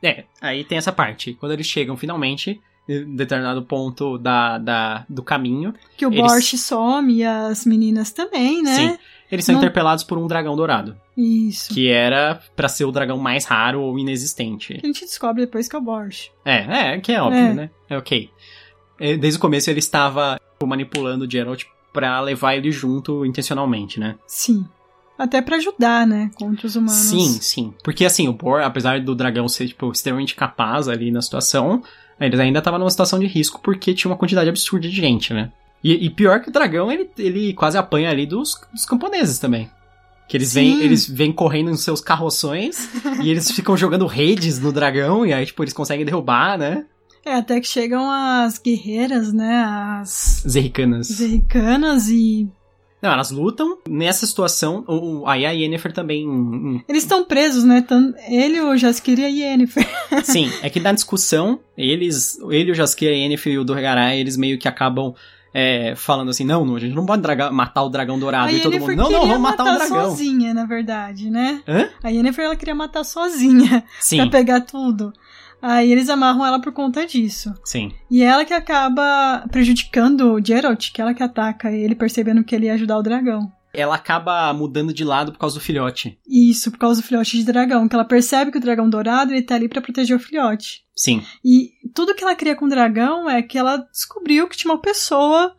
É, 0.02 0.24
aí 0.40 0.64
tem 0.64 0.78
essa 0.78 0.92
parte. 0.92 1.34
Quando 1.34 1.52
eles 1.52 1.66
chegam 1.66 1.96
finalmente, 1.96 2.60
em 2.88 3.14
determinado 3.16 3.62
ponto 3.62 4.16
da, 4.18 4.58
da, 4.58 5.06
do 5.08 5.22
caminho, 5.22 5.74
Que 5.96 6.06
o 6.06 6.10
Eles- 6.12 6.20
Borch 6.22 6.56
some 6.58 7.14
e 7.16 7.24
as 7.24 7.64
meninas 7.66 8.12
também, 8.12 8.62
né? 8.62 8.74
Sim. 8.74 8.98
eles 9.32 9.44
são 9.44 9.54
Não- 9.54 9.60
interpelados 9.62 10.04
por 10.04 10.16
um 10.18 10.26
dragão 10.26 10.54
dourado. 10.56 10.96
Isso. 11.16 11.72
Que 11.72 11.88
era 11.88 12.40
pra 12.56 12.68
ser 12.68 12.84
o 12.84 12.92
dragão 12.92 13.16
mais 13.18 13.44
raro 13.44 13.80
ou 13.80 13.98
inexistente. 13.98 14.78
A 14.82 14.86
gente 14.86 15.00
descobre 15.04 15.44
depois 15.44 15.68
que 15.68 15.74
é 15.76 15.78
o 15.78 15.82
Borch. 15.82 16.30
É, 16.44 16.92
é, 16.94 17.00
que 17.00 17.12
é 17.12 17.20
óbvio, 17.22 17.38
É. 17.40 17.54
né? 17.54 17.70
É 17.88 17.96
ok. 17.96 18.30
É, 18.98 19.16
Desde 19.16 19.38
o 19.38 19.40
começo 19.40 19.70
ele 19.70 19.78
estava 19.78 20.40
tipo, 20.52 20.66
manipulando 20.66 21.24
o 21.24 21.30
Geralt 21.30 21.64
pra 21.92 22.20
levar 22.20 22.56
ele 22.56 22.70
junto 22.70 23.24
intencionalmente, 23.24 24.00
né? 24.00 24.16
Sim. 24.26 24.66
Até 25.16 25.40
pra 25.40 25.56
ajudar, 25.56 26.06
né? 26.06 26.30
Contra 26.34 26.66
os 26.66 26.74
humanos. 26.74 26.94
Sim, 26.94 27.38
sim. 27.40 27.74
Porque 27.84 28.04
assim, 28.04 28.26
o 28.26 28.32
Bor, 28.32 28.60
apesar 28.62 29.00
do 29.00 29.14
dragão 29.14 29.46
ser, 29.48 29.68
tipo, 29.68 29.90
extremamente 29.92 30.34
capaz 30.34 30.88
ali 30.88 31.12
na 31.12 31.22
situação, 31.22 31.82
eles 32.20 32.40
ainda 32.40 32.58
estavam 32.58 32.80
numa 32.80 32.90
situação 32.90 33.18
de 33.18 33.26
risco 33.26 33.60
porque 33.62 33.94
tinha 33.94 34.10
uma 34.10 34.18
quantidade 34.18 34.48
absurda 34.48 34.88
de 34.88 34.96
gente, 34.96 35.32
né? 35.32 35.52
E, 35.82 36.06
e 36.06 36.10
pior 36.10 36.40
que 36.40 36.48
o 36.48 36.52
dragão, 36.52 36.90
ele, 36.90 37.08
ele 37.18 37.52
quase 37.52 37.78
apanha 37.78 38.10
ali 38.10 38.26
dos, 38.26 38.60
dos 38.72 38.86
camponeses 38.86 39.38
também. 39.38 39.70
Que 40.26 40.36
eles 40.36 40.54
vêm, 40.54 40.80
eles 40.80 41.06
vêm 41.06 41.30
correndo 41.30 41.70
nos 41.70 41.82
seus 41.82 42.00
carroções 42.00 42.88
e 43.22 43.30
eles 43.30 43.50
ficam 43.50 43.76
jogando 43.76 44.06
redes 44.06 44.58
no 44.58 44.72
dragão 44.72 45.26
e 45.26 45.32
aí, 45.32 45.44
tipo, 45.44 45.62
eles 45.62 45.74
conseguem 45.74 46.04
derrubar, 46.04 46.58
né? 46.58 46.86
É, 47.24 47.34
até 47.34 47.60
que 47.60 47.66
chegam 47.68 48.10
as 48.10 48.58
guerreiras, 48.58 49.32
né? 49.32 49.64
As 50.00 50.42
Zerricanas. 50.48 51.06
zerricanas 51.08 52.08
e. 52.08 52.48
Não, 53.00 53.10
elas 53.12 53.30
lutam. 53.30 53.78
Nessa 53.88 54.26
situação, 54.26 54.82
o, 54.88 55.26
aí 55.26 55.44
a 55.44 55.50
Yennefer 55.50 55.92
também. 55.92 56.26
hum, 56.28 56.80
Eles 56.88 57.02
estão 57.02 57.24
presos, 57.24 57.62
né? 57.64 57.84
Ele, 58.28 58.60
o 58.60 58.76
Jaskier 58.76 59.18
e 59.18 59.24
a 59.24 59.28
Yennefer. 59.28 59.86
Sim, 60.24 60.50
é 60.62 60.70
que 60.70 60.80
na 60.80 60.92
discussão, 60.92 61.60
eles, 61.76 62.38
ele, 62.50 62.72
o 62.72 62.74
Jaskier, 62.74 63.12
a 63.12 63.16
Yennefer 63.16 63.52
e 63.52 63.58
o 63.58 63.64
Dorgarai, 63.64 64.18
eles 64.18 64.36
meio 64.38 64.58
que 64.58 64.66
acabam 64.66 65.14
é, 65.52 65.94
falando 65.94 66.30
assim, 66.30 66.44
não, 66.44 66.64
não, 66.64 66.76
a 66.76 66.80
gente 66.80 66.94
não 66.94 67.06
pode 67.06 67.20
draga- 67.22 67.50
matar 67.52 67.82
o 67.84 67.88
dragão 67.90 68.18
dourado. 68.18 68.48
a 68.48 68.52
e 68.52 68.60
todo 68.60 68.80
mundo, 68.80 68.96
não, 68.96 69.10
não, 69.10 69.20
vamos 69.26 69.40
matar 69.40 69.64
o 69.64 69.76
dragão. 69.76 70.08
sozinha, 70.10 70.52
na 70.54 70.64
verdade, 70.64 71.30
né? 71.30 71.62
Hã? 71.68 71.88
A 72.02 72.08
Yennefer, 72.08 72.46
ela 72.46 72.56
queria 72.56 72.74
matar 72.74 73.04
sozinha 73.04 73.84
Sim, 74.00 74.16
pra 74.28 74.30
pegar 74.30 74.62
tudo. 74.62 75.12
Aí 75.66 75.90
eles 75.90 76.10
amarram 76.10 76.44
ela 76.44 76.60
por 76.60 76.72
conta 76.72 77.06
disso. 77.06 77.54
sim, 77.64 77.90
E 78.10 78.22
ela 78.22 78.44
que 78.44 78.52
acaba 78.52 79.46
prejudicando 79.50 80.34
o 80.34 80.44
Geralt, 80.44 80.92
que 80.92 81.00
ela 81.00 81.14
que 81.14 81.22
ataca 81.22 81.72
ele, 81.72 81.94
percebendo 81.94 82.44
que 82.44 82.54
ele 82.54 82.66
ia 82.66 82.74
ajudar 82.74 82.98
o 82.98 83.02
dragão. 83.02 83.50
ela 83.72 83.94
acaba 83.96 84.52
mudando 84.52 84.92
de 84.92 85.02
lado 85.02 85.32
por 85.32 85.38
causa 85.38 85.56
do 85.58 85.64
filhote. 85.64 86.16
Isso, 86.28 86.70
por 86.70 86.78
causa 86.78 87.00
do 87.00 87.06
filhote 87.06 87.36
de 87.38 87.44
dragão, 87.44 87.88
que 87.88 87.94
ela 87.96 88.04
percebe 88.04 88.52
que 88.52 88.58
o 88.58 88.60
dragão 88.60 88.88
dourado 88.90 89.32
ele 89.32 89.42
tá 89.42 89.54
ali 89.56 89.68
pra 89.68 89.80
proteger 89.80 90.14
o 90.16 90.20
filhote. 90.20 90.84
Sim, 90.94 91.22
E 91.44 91.70
tudo 91.94 92.14
que 92.14 92.22
ela 92.22 92.36
cria 92.36 92.54
com 92.54 92.66
o 92.66 92.68
dragão 92.68 93.28
é 93.28 93.42
que 93.42 93.56
ela 93.58 93.78
descobriu 93.90 94.46
que 94.46 94.56
tinha 94.56 94.70
uma 94.72 94.80
pessoa 94.80 95.56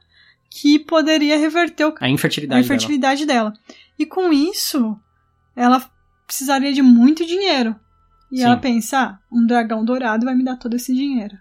que 0.50 0.80
poderia 0.80 1.38
reverter 1.38 1.86
o- 1.88 1.96
a 2.00 2.06
a 2.06 2.10
infertilidade, 2.10 2.62
infertilidade 2.64 3.26
dela. 3.26 3.52
E 4.00 4.06
com 4.06 4.32
isso, 4.32 4.96
ela 5.56 5.84
precisaria 6.26 6.72
de 6.72 6.82
muito 6.82 7.26
dinheiro. 7.26 7.76
E 8.32 8.38
Sim. 8.38 8.44
ela 8.44 8.58
pensa, 8.58 9.00
ah, 9.00 9.20
um 9.32 9.46
dragão 9.46 9.84
dourado 9.86 10.26
vai 10.26 10.36
me 10.36 10.44
dar 10.44 10.56
todo 10.58 10.76
esse 10.76 10.94
dinheiro. 10.94 11.36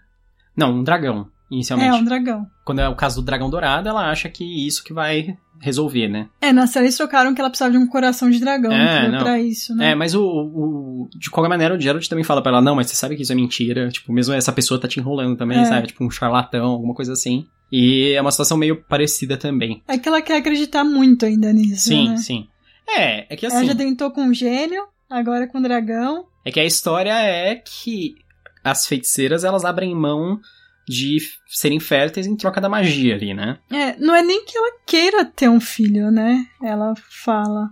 Não, 0.55 0.73
um 0.77 0.83
dragão, 0.83 1.27
inicialmente. 1.51 1.89
É, 1.89 1.93
um 1.99 2.03
dragão. 2.03 2.47
Quando 2.63 2.79
é 2.79 2.87
o 2.89 2.95
caso 2.95 3.21
do 3.21 3.25
dragão 3.25 3.49
dourado, 3.49 3.89
ela 3.89 4.09
acha 4.09 4.29
que 4.29 4.65
isso 4.65 4.83
que 4.83 4.93
vai 4.93 5.37
resolver, 5.59 6.07
né? 6.07 6.27
É, 6.41 6.51
na 6.53 6.67
série 6.67 6.85
eles 6.85 6.97
trocaram 6.97 7.33
que 7.33 7.39
ela 7.41 7.49
precisava 7.49 7.71
de 7.71 7.77
um 7.77 7.87
coração 7.87 8.29
de 8.29 8.39
dragão 8.39 8.71
É, 8.71 9.01
pra, 9.01 9.09
não. 9.11 9.19
pra 9.19 9.39
isso, 9.39 9.73
né? 9.75 9.91
É, 9.91 9.95
mas 9.95 10.13
o, 10.13 10.21
o- 10.23 11.09
De 11.15 11.29
qualquer 11.29 11.49
maneira, 11.49 11.75
o 11.75 11.79
Geralt 11.79 12.07
também 12.07 12.23
fala 12.23 12.41
pra 12.41 12.51
ela, 12.51 12.61
não, 12.61 12.75
mas 12.75 12.87
você 12.87 12.95
sabe 12.95 13.15
que 13.15 13.21
isso 13.23 13.31
é 13.31 13.35
mentira. 13.35 13.89
Tipo, 13.89 14.11
mesmo 14.13 14.33
essa 14.33 14.51
pessoa 14.51 14.79
tá 14.79 14.87
te 14.87 14.99
enrolando 14.99 15.35
também, 15.37 15.59
É. 15.59 15.65
sabe? 15.65 15.87
Tipo, 15.87 16.03
um 16.05 16.09
charlatão, 16.11 16.65
alguma 16.65 16.93
coisa 16.93 17.13
assim. 17.13 17.45
E 17.71 18.11
é 18.11 18.21
uma 18.21 18.31
situação 18.31 18.57
meio 18.57 18.83
parecida 18.83 19.37
também. 19.37 19.81
É 19.87 19.97
que 19.97 20.07
ela 20.07 20.21
quer 20.21 20.37
acreditar 20.37 20.83
muito 20.83 21.25
ainda 21.25 21.51
nisso, 21.51 21.89
Sim, 21.89 22.09
né? 22.09 22.17
sim. 22.17 22.47
É, 22.87 23.33
é 23.33 23.35
que 23.35 23.45
Ela 23.45 23.55
assim. 23.57 23.65
já 23.67 23.75
tentou 23.75 24.11
com 24.11 24.27
o 24.27 24.33
gênio, 24.33 24.83
agora 25.09 25.47
com 25.47 25.57
o 25.57 25.61
dragão. 25.63 26.25
É 26.45 26.51
que 26.51 26.59
a 26.59 26.65
história 26.65 27.13
é 27.19 27.55
que 27.55 28.15
as 28.63 28.87
feiticeiras, 28.87 29.43
elas 29.43 29.65
abrem 29.65 29.95
mão 29.95 30.39
de 30.87 31.17
serem 31.47 31.79
férteis 31.79 32.27
em 32.27 32.35
troca 32.35 32.61
da 32.61 32.69
magia 32.69 33.15
ali, 33.15 33.33
né? 33.33 33.57
É, 33.71 33.97
não 33.97 34.15
é 34.15 34.21
nem 34.21 34.45
que 34.45 34.55
ela 34.55 34.71
queira 34.85 35.25
ter 35.25 35.49
um 35.49 35.59
filho, 35.59 36.11
né? 36.11 36.45
Ela 36.63 36.93
fala. 37.23 37.69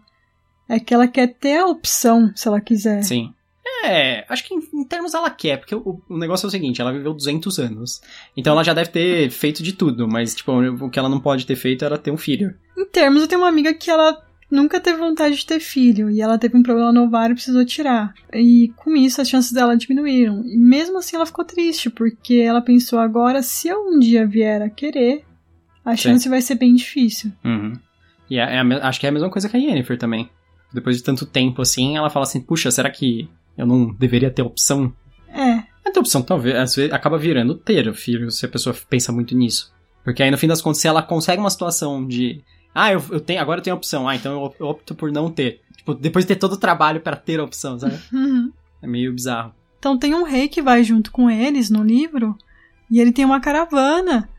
É 0.68 0.80
que 0.80 0.94
ela 0.94 1.08
quer 1.08 1.28
ter 1.28 1.58
a 1.58 1.68
opção, 1.68 2.32
se 2.36 2.48
ela 2.48 2.60
quiser. 2.60 3.04
Sim. 3.04 3.34
É, 3.84 4.26
acho 4.30 4.46
que 4.46 4.54
em, 4.54 4.62
em 4.74 4.84
termos 4.86 5.14
ela 5.14 5.30
quer, 5.30 5.58
porque 5.58 5.76
o, 5.76 6.02
o, 6.10 6.18
negócio 6.18 6.46
é 6.46 6.48
o 6.48 6.52
seguinte, 6.52 6.80
ela 6.80 6.94
viveu 6.94 7.14
200 7.14 7.60
anos. 7.60 8.02
Então 8.36 8.54
ela 8.54 8.64
já 8.64 8.74
deve 8.74 8.90
ter 8.90 9.30
feito 9.30 9.62
de 9.62 9.74
tudo, 9.74 10.08
mas, 10.08 10.34
tipo, 10.34 10.54
o 10.54 10.90
que 10.90 10.98
ela 10.98 11.10
não 11.10 11.20
pode 11.20 11.46
ter 11.46 11.56
feito 11.58 11.84
era 11.84 11.98
ter 11.98 12.10
um 12.10 12.18
filho. 12.18 12.56
Em 12.78 12.86
termos, 12.86 13.22
eu 13.22 13.28
tenho 13.28 13.42
uma 13.42 13.50
amiga 13.50 13.74
que 13.74 13.92
ela 13.92 14.18
nunca 14.50 14.80
teve 14.80 14.98
vontade 14.98 15.36
de 15.36 15.46
ter 15.46 15.60
filho, 15.60 16.10
e 16.10 16.22
ela 16.22 16.38
teve 16.38 16.58
um 16.58 16.64
problema 16.64 16.92
no 16.92 17.04
ovário 17.04 17.34
e 17.34 17.36
precisou 17.36 17.66
tirar. 17.66 18.14
E 18.34 18.72
com 18.76 18.96
isso, 18.96 19.22
as 19.22 19.30
chances 19.30 19.52
dela 19.52 19.76
diminuíram. 19.76 20.44
E 20.46 20.58
mesmo 20.58 20.98
assim, 20.98 21.16
ela 21.16 21.26
ficou 21.26 21.46
triste, 21.46 21.90
porque 21.90 22.36
ela 22.36 22.62
pensou, 22.62 23.00
agora, 23.00 23.42
se 23.42 23.68
eu 23.68 23.80
um 23.88 24.00
dia 24.00 24.26
vier 24.26 24.62
a 24.62 24.70
querer, 24.70 25.26
a 25.84 25.96
chance 25.96 26.24
Sim. 26.24 26.30
vai 26.30 26.42
ser 26.42 26.56
bem 26.56 26.74
difícil. 26.76 27.32
Uhum. 27.44 27.74
E 28.30 28.38
é, 28.38 28.56
é 28.56 28.60
a, 28.60 28.88
acho 28.88 29.00
que 29.00 29.06
é 29.06 29.10
a 29.10 29.14
mesma 29.14 29.30
coisa 29.30 29.50
que 29.50 29.58
a 29.58 29.60
Yennefer 29.60 29.98
também. 29.98 30.30
Depois 30.74 30.98
de 30.98 31.04
tanto 31.04 31.26
tempo 31.26 31.62
assim, 31.62 31.98
ela 31.98 32.10
fala 32.10 32.24
assim, 32.24 32.42
puxa, 32.42 32.72
será 32.72 32.90
que 32.90 33.30
eu 33.58 33.66
não 33.66 33.94
deveria 33.94 34.32
ter 34.32 34.42
opção. 34.42 34.94
É. 35.30 35.64
A 35.86 35.92
ter 35.92 36.00
opção 36.00 36.22
talvez 36.22 36.56
às 36.56 36.76
vezes, 36.76 36.92
acaba 36.92 37.18
virando 37.18 37.56
ter 37.56 37.88
o 37.88 37.94
filho, 37.94 38.32
se 38.32 38.46
a 38.46 38.50
pessoa 38.50 38.76
pensa 38.90 39.12
muito 39.12 39.36
nisso. 39.36 39.72
Porque 40.04 40.22
aí 40.22 40.32
no 40.32 40.38
fim 40.38 40.48
das 40.48 40.62
contas, 40.62 40.80
se 40.82 40.88
ela 40.88 41.02
consegue 41.02 41.40
uma 41.40 41.50
situação 41.50 42.06
de. 42.06 42.42
Ah, 42.74 42.92
eu, 42.92 43.04
eu 43.12 43.20
tenho, 43.20 43.42
agora 43.42 43.60
eu 43.60 43.64
tenho 43.64 43.76
a 43.76 43.78
opção. 43.78 44.08
Ah, 44.08 44.16
então 44.16 44.54
eu 44.60 44.68
opto 44.68 44.96
por 44.96 45.12
não 45.12 45.30
ter. 45.30 45.62
Tipo, 45.78 45.94
depois 45.94 46.26
de 46.26 46.30
ter 46.34 46.40
todo 46.40 46.54
o 46.54 46.58
trabalho 46.58 47.02
para 47.02 47.16
ter 47.16 47.40
a 47.40 47.44
opção, 47.44 47.80
sabe? 47.80 48.00
Uhum. 48.12 48.52
É 48.82 48.88
meio 48.88 49.14
bizarro. 49.14 49.54
Então 49.80 49.98
tem 49.98 50.14
um 50.14 50.24
rei 50.24 50.48
que 50.48 50.62
vai 50.62 50.84
junto 50.84 51.12
com 51.12 51.30
eles 51.30 51.70
no 51.70 51.84
livro. 51.84 52.38
E 52.92 53.00
ele 53.00 53.12
tem 53.12 53.24
uma 53.24 53.40
caravana. 53.40 54.30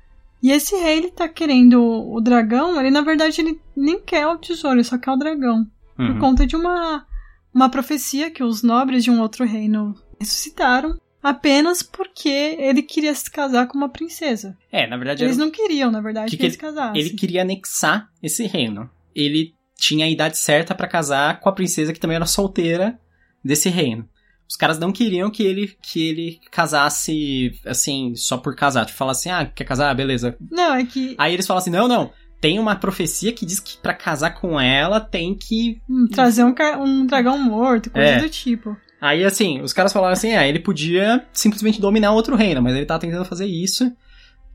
E 0.42 0.50
esse 0.50 0.76
rei, 0.76 0.98
ele 0.98 1.10
tá 1.10 1.26
querendo 1.28 1.82
o 1.82 2.20
dragão. 2.20 2.78
Ele, 2.78 2.90
na 2.90 3.00
verdade, 3.00 3.40
ele 3.40 3.58
nem 3.74 3.98
quer 3.98 4.26
o 4.26 4.36
tesouro, 4.36 4.76
ele 4.76 4.84
só 4.84 4.98
quer 4.98 5.10
o 5.10 5.16
dragão. 5.16 5.66
Uhum. 5.98 6.12
Por 6.12 6.18
conta 6.18 6.46
de 6.46 6.56
uma 6.56 7.06
uma 7.54 7.68
profecia 7.68 8.30
que 8.30 8.42
os 8.42 8.62
nobres 8.62 9.04
de 9.04 9.10
um 9.10 9.20
outro 9.20 9.44
reino 9.44 9.94
ressuscitaram 10.20 10.98
apenas 11.24 11.82
porque 11.82 12.28
ele 12.28 12.82
queria 12.82 13.14
se 13.14 13.30
casar 13.30 13.66
com 13.66 13.78
uma 13.78 13.88
princesa. 13.88 14.56
É, 14.70 14.86
na 14.86 14.96
verdade... 14.96 15.24
Eles 15.24 15.38
não 15.38 15.50
queriam, 15.50 15.90
na 15.90 16.00
verdade, 16.00 16.30
que, 16.30 16.36
que, 16.36 16.42
ele 16.44 16.52
se 16.52 16.58
casasse. 16.58 16.98
Ele 16.98 17.10
queria 17.10 17.42
anexar 17.42 18.08
esse 18.22 18.46
reino. 18.46 18.90
Ele 19.14 19.54
tinha 19.76 20.04
a 20.04 20.10
idade 20.10 20.36
certa 20.36 20.74
para 20.74 20.86
casar 20.86 21.40
com 21.40 21.48
a 21.48 21.52
princesa 21.52 21.92
que 21.92 21.98
também 21.98 22.16
era 22.16 22.26
solteira 22.26 22.98
desse 23.42 23.70
reino. 23.70 24.06
Os 24.46 24.56
caras 24.56 24.78
não 24.78 24.92
queriam 24.92 25.30
que 25.30 25.42
ele 25.42 25.74
que 25.82 26.06
ele 26.06 26.40
casasse 26.50 27.58
assim, 27.64 28.14
só 28.14 28.36
por 28.36 28.54
casar. 28.54 28.84
Tipo, 28.84 28.98
falasse 28.98 29.28
assim, 29.28 29.42
ah, 29.42 29.46
quer 29.46 29.64
casar? 29.64 29.90
Ah, 29.90 29.94
beleza. 29.94 30.36
Não, 30.50 30.74
é 30.74 30.84
que. 30.84 31.14
Aí 31.16 31.32
eles 31.32 31.46
falam 31.46 31.58
assim: 31.60 31.70
não, 31.70 31.88
não 31.88 32.12
tem 32.44 32.58
uma 32.58 32.76
profecia 32.76 33.32
que 33.32 33.46
diz 33.46 33.58
que 33.58 33.78
para 33.78 33.94
casar 33.94 34.32
com 34.32 34.60
ela 34.60 35.00
tem 35.00 35.34
que. 35.34 35.80
Hum, 35.88 36.06
trazer 36.06 36.44
um, 36.44 36.54
um 36.78 37.06
dragão 37.06 37.38
morto, 37.38 37.90
coisa 37.90 38.10
é. 38.10 38.20
do 38.20 38.28
tipo. 38.28 38.76
Aí, 39.04 39.22
assim, 39.22 39.60
os 39.60 39.74
caras 39.74 39.92
falaram 39.92 40.14
assim: 40.14 40.30
é, 40.30 40.48
ele 40.48 40.58
podia 40.58 41.22
simplesmente 41.30 41.78
dominar 41.78 42.12
outro 42.12 42.34
reino, 42.36 42.62
mas 42.62 42.74
ele 42.74 42.86
tava 42.86 43.00
tentando 43.00 43.26
fazer 43.26 43.44
isso 43.44 43.94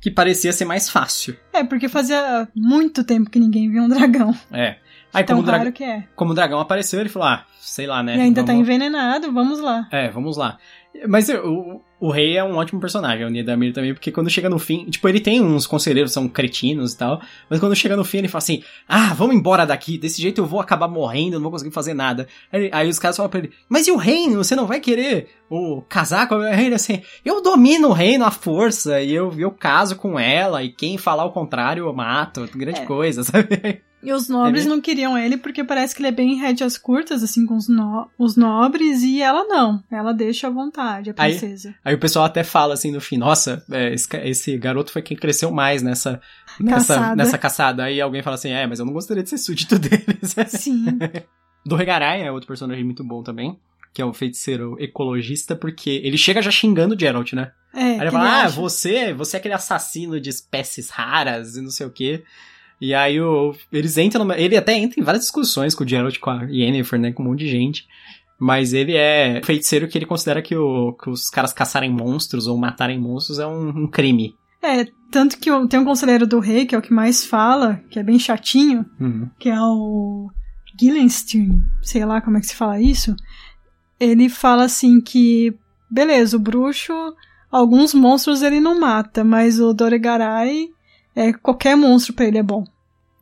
que 0.01 0.09
parecia 0.09 0.51
ser 0.51 0.65
mais 0.65 0.89
fácil. 0.89 1.37
É, 1.53 1.63
porque 1.63 1.87
fazia 1.87 2.47
muito 2.55 3.03
tempo 3.03 3.29
que 3.29 3.39
ninguém 3.39 3.69
via 3.69 3.83
um 3.83 3.87
dragão. 3.87 4.35
É. 4.51 4.77
Aí, 5.13 5.23
Tão 5.23 5.37
como, 5.37 5.51
raro 5.51 5.71
que 5.71 5.83
é. 5.83 6.03
como 6.15 6.31
o 6.31 6.33
dragão 6.33 6.59
apareceu, 6.59 6.99
ele 6.99 7.09
falou: 7.09 7.27
ah, 7.27 7.45
sei 7.59 7.85
lá, 7.85 8.01
né? 8.01 8.17
E 8.17 8.21
ainda 8.21 8.41
tá 8.41 8.47
vamos... 8.47 8.65
tá 8.65 8.73
envenenado, 8.73 9.31
vamos 9.31 9.59
lá. 9.59 9.87
É, 9.91 10.09
vamos 10.09 10.35
lá. 10.35 10.57
Mas 11.07 11.29
o, 11.29 11.79
o 11.99 12.09
rei 12.09 12.37
é 12.37 12.43
um 12.43 12.55
ótimo 12.55 12.79
personagem, 12.79 13.25
o 13.25 13.29
Nidamir 13.29 13.73
também, 13.73 13.93
porque 13.93 14.11
quando 14.11 14.29
chega 14.29 14.49
no 14.49 14.57
fim, 14.57 14.85
tipo, 14.85 15.07
ele 15.07 15.19
tem 15.19 15.41
uns 15.41 15.67
conselheiros 15.67 16.11
são 16.11 16.29
cretinos 16.29 16.93
e 16.93 16.97
tal, 16.97 17.21
mas 17.49 17.59
quando 17.59 17.75
chega 17.75 17.95
no 17.95 18.05
fim 18.05 18.19
ele 18.19 18.27
fala 18.27 18.39
assim: 18.39 18.63
"Ah, 18.87 19.13
vamos 19.13 19.35
embora 19.35 19.65
daqui, 19.65 19.97
desse 19.97 20.21
jeito 20.21 20.39
eu 20.39 20.45
vou 20.45 20.59
acabar 20.59 20.87
morrendo, 20.87 21.33
não 21.33 21.41
vou 21.41 21.51
conseguir 21.51 21.71
fazer 21.71 21.93
nada". 21.93 22.27
Aí, 22.51 22.69
aí 22.71 22.89
os 22.89 22.99
caras 22.99 23.17
falam 23.17 23.29
para 23.29 23.39
ele: 23.39 23.51
"Mas 23.67 23.87
e 23.87 23.91
o 23.91 23.97
reino? 23.97 24.43
Você 24.43 24.55
não 24.55 24.65
vai 24.65 24.79
querer 24.79 25.27
o 25.49 25.81
casar 25.81 26.27
com 26.27 26.35
a 26.35 26.51
reina 26.51 26.75
assim? 26.75 27.01
Eu 27.25 27.41
domino 27.41 27.89
o 27.89 27.93
reino 27.93 28.23
à 28.23 28.31
força 28.31 29.01
e 29.01 29.13
eu 29.13 29.33
eu 29.37 29.51
caso 29.51 29.95
com 29.95 30.19
ela 30.19 30.63
e 30.63 30.69
quem 30.69 30.97
falar 30.97 31.25
o 31.25 31.31
contrário 31.31 31.85
eu 31.85 31.93
mato, 31.93 32.47
grande 32.55 32.81
é. 32.81 32.85
coisa, 32.85 33.23
sabe?" 33.23 33.81
E 34.01 34.13
os 34.13 34.29
nobres 34.29 34.61
ele... 34.61 34.69
não 34.69 34.81
queriam 34.81 35.17
ele 35.17 35.37
porque 35.37 35.63
parece 35.63 35.93
que 35.93 36.01
ele 36.01 36.07
é 36.07 36.11
bem 36.11 36.35
rédeas 36.35 36.77
curtas, 36.77 37.21
assim, 37.21 37.45
com 37.45 37.55
os, 37.55 37.67
no... 37.67 38.09
os 38.17 38.35
nobres, 38.35 39.03
e 39.03 39.21
ela 39.21 39.43
não. 39.45 39.83
Ela 39.91 40.13
deixa 40.13 40.47
à 40.47 40.49
vontade, 40.49 41.09
a 41.09 41.13
princesa. 41.13 41.75
Aí, 41.83 41.88
aí 41.89 41.95
o 41.95 41.99
pessoal 41.99 42.25
até 42.25 42.43
fala 42.43 42.75
assim 42.75 42.91
no 42.91 43.01
fim, 43.01 43.17
nossa, 43.17 43.65
é, 43.71 43.93
esse, 43.93 44.07
esse, 44.17 44.57
garoto 44.57 44.91
foi 44.91 45.01
quem 45.01 45.17
cresceu 45.17 45.51
mais 45.51 45.81
nessa, 45.81 46.21
nessa, 46.59 46.93
caçada. 46.93 47.15
nessa 47.15 47.37
caçada. 47.37 47.83
Aí 47.83 47.99
alguém 47.99 48.21
fala 48.21 48.35
assim, 48.35 48.51
é, 48.51 48.67
mas 48.67 48.79
eu 48.79 48.85
não 48.85 48.93
gostaria 48.93 49.23
de 49.23 49.29
ser 49.29 49.39
súdito 49.39 49.77
deles. 49.79 50.35
Sim. 50.47 50.85
Do 51.65 51.75
Regaray 51.75 52.21
é 52.21 52.31
outro 52.31 52.47
personagem 52.47 52.83
muito 52.83 53.03
bom 53.03 53.23
também, 53.23 53.59
que 53.93 54.01
é 54.01 54.05
o 54.05 54.13
feiticeiro 54.13 54.77
ecologista, 54.79 55.55
porque 55.55 55.89
ele 56.03 56.17
chega 56.17 56.41
já 56.41 56.51
xingando 56.51 56.95
o 56.95 56.99
Geralt, 56.99 57.33
né? 57.33 57.51
É, 57.73 57.81
Aí 57.81 58.01
ele 58.01 58.11
fala, 58.11 58.43
ah, 58.43 58.47
você, 58.47 59.13
você 59.13 59.37
é 59.37 59.39
aquele 59.39 59.55
assassino 59.55 60.19
de 60.21 60.29
espécies 60.29 60.89
raras 60.89 61.55
e 61.55 61.61
não 61.61 61.71
sei 61.71 61.87
o 61.87 61.91
quê. 61.91 62.23
E 62.79 62.93
aí 62.93 63.19
o, 63.19 63.53
eles 63.71 63.97
entram. 63.97 64.23
Numa, 64.23 64.37
ele 64.37 64.55
até 64.55 64.73
entra 64.73 64.99
em 64.99 65.03
várias 65.03 65.23
discussões 65.23 65.75
com 65.75 65.83
o 65.83 65.87
Geralt, 65.87 66.17
com 66.19 66.29
a 66.29 66.43
Yennefer, 66.43 66.99
né? 66.99 67.11
Com 67.11 67.23
um 67.23 67.27
monte 67.27 67.39
de 67.39 67.49
gente. 67.49 67.85
Mas 68.39 68.71
ele 68.71 68.95
é 68.95 69.41
feiticeiro 69.43 69.87
que 69.87 69.97
ele 69.97 70.05
considera 70.05 70.41
que, 70.41 70.55
o, 70.55 70.93
que 70.93 71.09
os 71.09 71.29
caras 71.29 71.51
caçarem 71.51 71.91
monstros 71.91 72.47
ou 72.47 72.57
matarem 72.57 72.99
monstros 72.99 73.37
é 73.37 73.45
um, 73.45 73.69
um 73.69 73.87
crime. 73.87 74.33
É, 74.61 74.85
tanto 75.11 75.37
que 75.37 75.49
tem 75.67 75.79
um 75.79 75.85
conselheiro 75.85 76.25
do 76.25 76.39
rei, 76.39 76.65
que 76.65 76.73
é 76.73 76.77
o 76.77 76.81
que 76.81 76.93
mais 76.93 77.25
fala, 77.25 77.81
que 77.89 77.99
é 77.99 78.03
bem 78.03 78.17
chatinho, 78.17 78.85
uhum. 78.99 79.29
que 79.37 79.49
é 79.49 79.59
o 79.59 80.29
Gillenstein, 80.79 81.61
sei 81.81 82.05
lá 82.05 82.21
como 82.21 82.37
é 82.37 82.39
que 82.39 82.47
se 82.47 82.55
fala 82.55 82.79
isso. 82.79 83.15
Ele 83.99 84.29
fala 84.29 84.63
assim 84.63 85.01
que, 85.01 85.53
beleza, 85.91 86.37
o 86.37 86.39
bruxo, 86.39 86.93
alguns 87.51 87.93
monstros 87.93 88.41
ele 88.41 88.61
não 88.61 88.79
mata, 88.79 89.23
mas 89.23 89.59
o 89.59 89.73
Doregaray 89.73 90.69
é, 91.15 91.33
qualquer 91.33 91.75
monstro 91.75 92.13
para 92.13 92.25
ele 92.25 92.37
é 92.37 92.43
bom. 92.43 92.63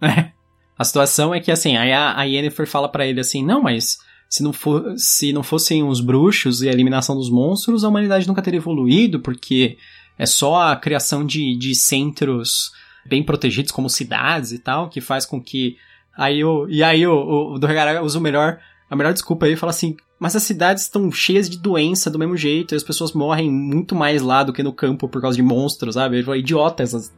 É. 0.01 0.31
A 0.77 0.83
situação 0.83 1.33
é 1.33 1.39
que, 1.39 1.51
assim, 1.51 1.75
aí 1.75 1.91
a, 1.91 2.15
a 2.15 2.23
Yennefer 2.23 2.67
fala 2.67 2.87
para 2.87 3.03
ele 3.03 3.19
assim, 3.19 3.43
não, 3.43 3.63
mas 3.63 3.97
se 4.29 4.43
não, 4.43 4.51
for, 4.51 4.93
se 4.97 5.31
não 5.31 5.43
fossem 5.43 5.83
os 5.83 6.01
bruxos 6.01 6.61
e 6.61 6.69
a 6.69 6.71
eliminação 6.71 7.15
dos 7.15 7.29
monstros, 7.29 7.83
a 7.83 7.89
humanidade 7.89 8.27
nunca 8.27 8.41
teria 8.41 8.59
evoluído, 8.59 9.19
porque 9.19 9.77
é 10.17 10.25
só 10.25 10.69
a 10.71 10.75
criação 10.75 11.25
de, 11.25 11.55
de 11.55 11.73
centros 11.73 12.71
bem 13.05 13.23
protegidos, 13.23 13.71
como 13.71 13.89
cidades 13.89 14.51
e 14.51 14.59
tal, 14.59 14.89
que 14.89 14.99
faz 14.99 15.25
com 15.25 15.41
que. 15.41 15.77
Aí 16.17 16.43
o, 16.43 16.67
e 16.69 16.83
aí 16.83 17.05
o, 17.05 17.13
o, 17.13 17.53
o 17.53 17.59
Dorgara 17.59 18.03
usa 18.03 18.19
o 18.19 18.21
melhor, 18.21 18.59
a 18.89 18.95
melhor 18.95 19.13
desculpa 19.13 19.45
aí 19.45 19.53
e 19.53 19.57
fala 19.57 19.69
assim: 19.69 19.95
mas 20.19 20.35
as 20.35 20.43
cidades 20.43 20.83
estão 20.83 21.11
cheias 21.11 21.49
de 21.49 21.59
doença 21.59 22.09
do 22.09 22.17
mesmo 22.17 22.35
jeito, 22.35 22.73
e 22.73 22.75
as 22.75 22.83
pessoas 22.83 23.13
morrem 23.13 23.51
muito 23.51 23.95
mais 23.95 24.21
lá 24.21 24.43
do 24.43 24.51
que 24.51 24.63
no 24.63 24.73
campo 24.73 25.07
por 25.07 25.21
causa 25.21 25.35
de 25.35 25.43
monstros, 25.43 25.93
sabe? 25.93 26.17
Ele 26.17 26.23
fala, 26.23 26.37
idiota 26.37 26.81
essas, 26.81 27.13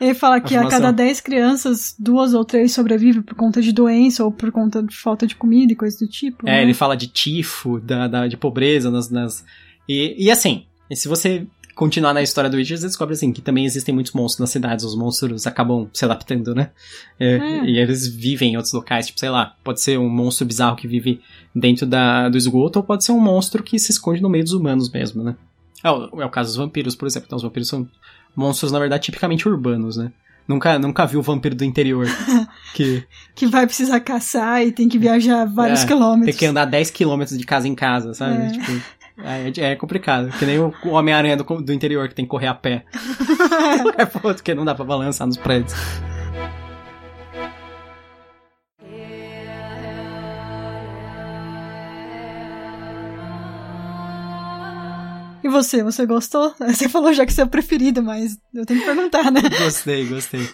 ele 0.00 0.14
fala 0.14 0.40
que 0.40 0.56
a 0.56 0.66
cada 0.68 0.90
10 0.90 1.20
crianças, 1.20 1.94
duas 1.98 2.34
ou 2.34 2.44
três 2.44 2.72
sobrevivem 2.72 3.22
por 3.22 3.34
conta 3.34 3.62
de 3.62 3.72
doença 3.72 4.24
ou 4.24 4.32
por 4.32 4.50
conta 4.50 4.82
de 4.82 4.96
falta 4.96 5.26
de 5.26 5.36
comida 5.36 5.72
e 5.72 5.76
coisa 5.76 5.98
do 5.98 6.08
tipo. 6.08 6.48
É, 6.48 6.52
né? 6.52 6.62
ele 6.62 6.74
fala 6.74 6.96
de 6.96 7.06
tifo, 7.06 7.80
da, 7.80 8.08
da 8.08 8.26
de 8.26 8.36
pobreza 8.36 8.90
nas. 8.90 9.10
nas... 9.10 9.44
E, 9.88 10.14
e 10.18 10.30
assim, 10.30 10.64
se 10.92 11.08
você 11.08 11.46
continuar 11.74 12.14
na 12.14 12.22
história 12.22 12.48
do 12.48 12.56
Witcher, 12.56 12.78
você 12.78 12.86
descobre 12.86 13.14
assim 13.14 13.32
que 13.32 13.42
também 13.42 13.64
existem 13.64 13.94
muitos 13.94 14.12
monstros 14.12 14.40
nas 14.40 14.50
cidades. 14.50 14.84
Os 14.84 14.96
monstros 14.96 15.46
acabam 15.46 15.88
se 15.92 16.04
adaptando, 16.04 16.54
né? 16.54 16.70
É, 17.18 17.36
é. 17.36 17.64
E 17.64 17.78
eles 17.78 18.06
vivem 18.06 18.52
em 18.52 18.56
outros 18.56 18.72
locais, 18.72 19.06
tipo, 19.06 19.18
sei 19.18 19.30
lá, 19.30 19.56
pode 19.62 19.80
ser 19.80 19.98
um 19.98 20.08
monstro 20.08 20.46
bizarro 20.46 20.76
que 20.76 20.86
vive 20.86 21.20
dentro 21.54 21.86
da, 21.86 22.28
do 22.28 22.36
esgoto, 22.36 22.78
ou 22.78 22.84
pode 22.84 23.04
ser 23.04 23.12
um 23.12 23.20
monstro 23.20 23.62
que 23.62 23.78
se 23.78 23.90
esconde 23.90 24.22
no 24.22 24.28
meio 24.28 24.44
dos 24.44 24.52
humanos 24.52 24.90
mesmo, 24.90 25.22
né? 25.22 25.36
É 25.82 25.90
o, 25.90 26.22
é 26.22 26.24
o 26.24 26.30
caso 26.30 26.50
dos 26.50 26.56
vampiros, 26.56 26.96
por 26.96 27.06
exemplo. 27.06 27.26
Então, 27.26 27.36
os 27.36 27.42
vampiros 27.42 27.68
são 27.68 27.86
monstros, 28.34 28.72
na 28.72 28.78
verdade, 28.78 29.04
tipicamente 29.04 29.48
urbanos, 29.48 29.96
né? 29.96 30.10
Nunca, 30.46 30.78
nunca 30.78 31.06
vi 31.06 31.16
o 31.16 31.22
vampiro 31.22 31.54
do 31.54 31.64
interior. 31.64 32.06
que... 32.74 33.02
que 33.34 33.46
vai 33.46 33.66
precisar 33.66 33.98
caçar 34.00 34.62
e 34.62 34.72
tem 34.72 34.88
que 34.88 34.98
viajar 34.98 35.46
vários 35.46 35.84
é, 35.84 35.86
quilômetros. 35.86 36.26
Tem 36.26 36.38
que 36.38 36.46
andar 36.46 36.66
10 36.66 36.90
quilômetros 36.90 37.38
de 37.38 37.46
casa 37.46 37.66
em 37.66 37.74
casa, 37.74 38.12
sabe? 38.12 38.42
É. 38.42 38.50
Tipo, 38.50 38.82
é, 39.18 39.72
é, 39.72 39.76
complicado. 39.76 40.30
Que 40.38 40.44
nem 40.44 40.58
o, 40.58 40.72
Homem-Aranha 40.84 41.36
do, 41.36 41.44
do 41.44 41.72
interior 41.72 42.08
que 42.08 42.14
tem 42.14 42.24
que 42.24 42.30
correr 42.30 42.48
a 42.48 42.54
pé. 42.54 42.84
é 43.96 44.04
foda, 44.04 44.34
porque 44.34 44.54
não 44.54 44.64
dá 44.64 44.74
pra 44.74 44.84
balançar 44.84 45.26
nos 45.26 45.36
prédios. 45.36 45.74
E 55.44 55.48
você, 55.48 55.82
você 55.82 56.06
gostou? 56.06 56.54
Você 56.58 56.88
falou 56.88 57.12
já 57.12 57.26
que 57.26 57.32
seu 57.32 57.44
é 57.44 57.46
o 57.46 57.50
preferido, 57.50 58.02
mas 58.02 58.38
eu 58.54 58.64
tenho 58.64 58.80
que 58.80 58.86
perguntar, 58.86 59.30
né? 59.30 59.42
Gostei, 59.62 60.06
gostei. 60.06 60.48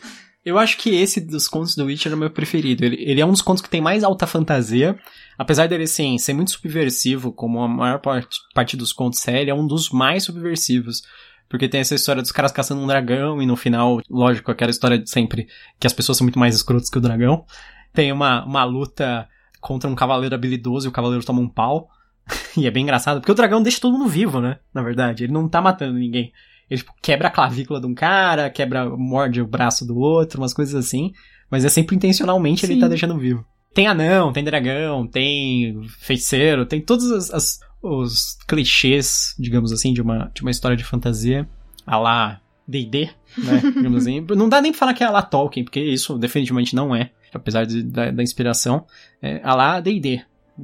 Eu 0.44 0.59
acho 0.59 0.76
que 0.79 0.90
esse 0.90 1.20
dos 1.20 1.46
contos 1.46 1.76
do 1.76 1.85
Witcher 1.85 2.11
é 2.11 2.14
o 2.16 2.18
meu 2.18 2.31
preferido. 2.31 2.85
Ele, 2.85 2.96
ele 2.98 3.20
é 3.20 3.24
um 3.24 3.31
dos 3.31 3.40
contos 3.40 3.62
que 3.62 3.70
tem 3.70 3.81
mais 3.81 4.03
alta 4.03 4.26
fantasia. 4.26 4.98
Apesar 5.38 5.68
dele, 5.68 5.85
assim, 5.85 6.18
ser 6.18 6.33
muito 6.33 6.50
subversivo, 6.50 7.31
como 7.31 7.62
a 7.62 7.68
maior 7.68 8.00
parte, 8.00 8.37
parte 8.53 8.76
dos 8.76 8.92
contos 8.92 9.20
série, 9.20 9.50
é 9.50 9.55
um 9.55 9.64
dos 9.64 9.90
mais 9.90 10.24
subversivos. 10.24 11.03
Porque 11.48 11.68
tem 11.68 11.83
essa 11.83 11.94
história 11.94 12.20
dos 12.20 12.33
caras 12.33 12.50
caçando 12.50 12.81
um 12.81 12.87
dragão 12.87 13.40
e 13.40 13.46
no 13.46 13.55
final, 13.55 14.00
lógico, 14.11 14.50
aquela 14.50 14.72
história 14.72 14.98
de 14.98 15.09
sempre 15.09 15.46
que 15.79 15.87
as 15.87 15.92
pessoas 15.92 16.18
são 16.18 16.24
muito 16.24 16.38
mais 16.38 16.57
escrotas 16.57 16.90
que 16.90 16.98
o 16.98 17.00
dragão. 17.00 17.44
Tem 17.92 18.11
uma, 18.11 18.44
uma 18.44 18.64
luta 18.64 19.29
contra 19.61 19.88
um 19.88 19.94
cavaleiro 19.94 20.35
habilidoso 20.35 20.88
e 20.88 20.90
o 20.90 20.92
cavaleiro 20.92 21.24
toma 21.24 21.40
um 21.40 21.48
pau. 21.48 21.90
e 22.56 22.66
é 22.66 22.70
bem 22.70 22.82
engraçado, 22.82 23.20
porque 23.20 23.32
o 23.32 23.34
dragão 23.34 23.62
deixa 23.62 23.80
todo 23.80 23.96
mundo 23.96 24.08
vivo, 24.08 24.40
né? 24.40 24.58
Na 24.72 24.82
verdade, 24.82 25.24
ele 25.24 25.32
não 25.32 25.48
tá 25.48 25.60
matando 25.60 25.98
ninguém. 25.98 26.32
Ele 26.70 26.78
tipo, 26.78 26.94
quebra 27.02 27.28
a 27.28 27.30
clavícula 27.30 27.80
de 27.80 27.86
um 27.86 27.94
cara, 27.94 28.48
quebra, 28.48 28.88
morde 28.88 29.42
o 29.42 29.46
braço 29.46 29.84
do 29.84 29.98
outro, 29.98 30.40
umas 30.40 30.54
coisas 30.54 30.74
assim. 30.74 31.12
Mas 31.50 31.64
é 31.64 31.68
sempre 31.68 31.96
intencionalmente 31.96 32.64
Sim. 32.64 32.72
ele 32.72 32.80
tá 32.80 32.86
deixando 32.86 33.18
vivo. 33.18 33.44
Tem 33.74 33.88
anão, 33.88 34.32
tem 34.32 34.44
dragão, 34.44 35.06
tem 35.06 35.80
feiticeiro, 35.98 36.66
tem 36.66 36.80
todos 36.80 37.10
as, 37.10 37.30
as, 37.32 37.60
os 37.82 38.38
clichês, 38.46 39.34
digamos 39.38 39.72
assim, 39.72 39.92
de 39.92 40.00
uma, 40.00 40.30
de 40.32 40.42
uma 40.42 40.50
história 40.50 40.76
de 40.76 40.84
fantasia. 40.84 41.48
A 41.84 41.98
lá 41.98 42.40
D&D, 42.66 43.10
né? 43.36 43.60
digamos 43.74 44.02
assim. 44.02 44.24
Não 44.36 44.48
dá 44.48 44.60
nem 44.60 44.70
pra 44.70 44.78
falar 44.78 44.94
que 44.94 45.02
é 45.02 45.06
a 45.06 45.10
lá 45.10 45.22
Tolkien, 45.22 45.64
porque 45.64 45.80
isso 45.80 46.16
definitivamente 46.18 46.74
não 46.74 46.94
é. 46.94 47.10
Apesar 47.34 47.64
de, 47.64 47.82
da, 47.82 48.10
da 48.10 48.22
inspiração. 48.22 48.86
É 49.20 49.40
a 49.42 49.54
lá 49.54 49.80
D&D, 49.80 50.22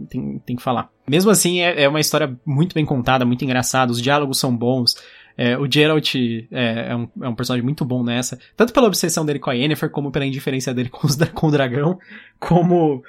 tem, 0.08 0.38
tem 0.38 0.56
que 0.56 0.62
falar. 0.62 0.88
Mesmo 1.08 1.30
assim, 1.30 1.60
é, 1.60 1.84
é 1.84 1.88
uma 1.88 2.00
história 2.00 2.38
muito 2.44 2.74
bem 2.74 2.84
contada, 2.84 3.24
muito 3.24 3.44
engraçada, 3.44 3.92
os 3.92 4.02
diálogos 4.02 4.38
são 4.38 4.56
bons. 4.56 4.96
É, 5.38 5.56
o 5.58 5.70
Geralt 5.70 6.14
é, 6.14 6.48
é, 6.50 6.96
um, 6.96 7.08
é 7.22 7.28
um 7.28 7.34
personagem 7.34 7.64
muito 7.64 7.84
bom 7.84 8.02
nessa. 8.02 8.38
Tanto 8.56 8.72
pela 8.72 8.86
obsessão 8.86 9.24
dele 9.24 9.38
com 9.38 9.50
a 9.50 9.54
Yennefer, 9.54 9.90
como 9.90 10.10
pela 10.10 10.24
indiferença 10.24 10.72
dele 10.72 10.88
com, 10.90 11.06
os, 11.06 11.16
com 11.16 11.48
o 11.48 11.50
dragão, 11.50 11.98
como, 12.40 13.02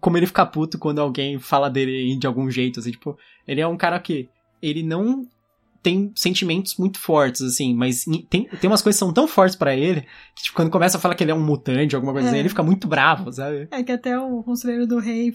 como 0.00 0.16
ele 0.16 0.26
fica 0.26 0.46
puto 0.46 0.78
quando 0.78 1.00
alguém 1.00 1.38
fala 1.38 1.68
dele 1.68 2.16
de 2.16 2.26
algum 2.26 2.50
jeito, 2.50 2.80
assim, 2.80 2.90
tipo, 2.90 3.18
ele 3.46 3.60
é 3.60 3.66
um 3.66 3.76
cara 3.76 4.00
que, 4.00 4.28
ele 4.62 4.82
não 4.82 5.26
tem 5.82 6.10
sentimentos 6.16 6.78
muito 6.78 6.98
fortes, 6.98 7.42
assim, 7.42 7.74
mas 7.74 8.06
tem, 8.30 8.48
tem 8.48 8.70
umas 8.70 8.80
coisas 8.80 8.98
que 8.98 9.04
são 9.04 9.12
tão 9.12 9.28
fortes 9.28 9.54
para 9.54 9.76
ele, 9.76 10.06
que, 10.34 10.44
tipo, 10.44 10.56
quando 10.56 10.70
começa 10.70 10.96
a 10.96 11.00
falar 11.00 11.14
que 11.14 11.22
ele 11.22 11.30
é 11.30 11.34
um 11.34 11.44
mutante, 11.44 11.94
alguma 11.94 12.14
coisa 12.14 12.28
é. 12.28 12.30
assim, 12.30 12.38
ele 12.38 12.48
fica 12.48 12.62
muito 12.62 12.88
bravo, 12.88 13.30
sabe? 13.30 13.68
É 13.70 13.82
que 13.82 13.92
até 13.92 14.18
o 14.18 14.42
conselheiro 14.42 14.86
do 14.86 14.98
rei 14.98 15.30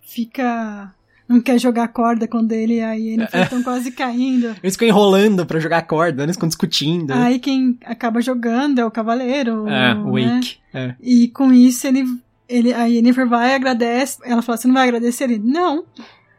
fica 0.00 0.92
não 1.28 1.40
quer 1.40 1.58
jogar 1.58 1.88
corda 1.88 2.28
quando 2.28 2.52
ele 2.52 2.74
e 2.74 2.82
a 2.82 2.92
Yennefer 2.92 3.42
estão 3.42 3.62
quase 3.62 3.90
caindo. 3.90 4.54
Eles 4.62 4.74
ficam 4.74 4.88
enrolando 4.88 5.46
para 5.46 5.58
jogar 5.58 5.82
corda, 5.82 6.22
eles 6.22 6.36
ficam 6.36 6.48
discutindo. 6.48 7.12
Aí 7.12 7.38
quem 7.38 7.78
acaba 7.84 8.20
jogando 8.20 8.78
é 8.78 8.84
o 8.84 8.90
cavaleiro. 8.90 9.66
É, 9.68 9.94
o 9.94 10.12
né? 10.12 10.34
Wake. 10.34 10.58
É. 10.72 10.94
E 11.00 11.28
com 11.28 11.52
isso 11.52 11.86
ele, 11.86 12.04
ele, 12.48 12.72
a 12.74 12.84
Yennefer 12.84 13.26
vai 13.28 13.52
e 13.52 13.54
agradece. 13.54 14.18
Ela 14.24 14.42
fala, 14.42 14.58
você 14.58 14.66
não 14.66 14.74
vai 14.74 14.84
agradecer? 14.84 15.24
Ele, 15.24 15.38
não. 15.38 15.84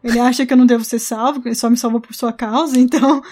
Ele 0.04 0.20
acha 0.20 0.46
que 0.46 0.54
eu 0.54 0.58
não 0.58 0.68
devo 0.68 0.84
ser 0.84 1.00
salvo, 1.00 1.42
ele 1.46 1.56
só 1.56 1.68
me 1.68 1.78
salvou 1.78 2.00
por 2.00 2.14
sua 2.14 2.32
causa, 2.32 2.78
então 2.80 3.24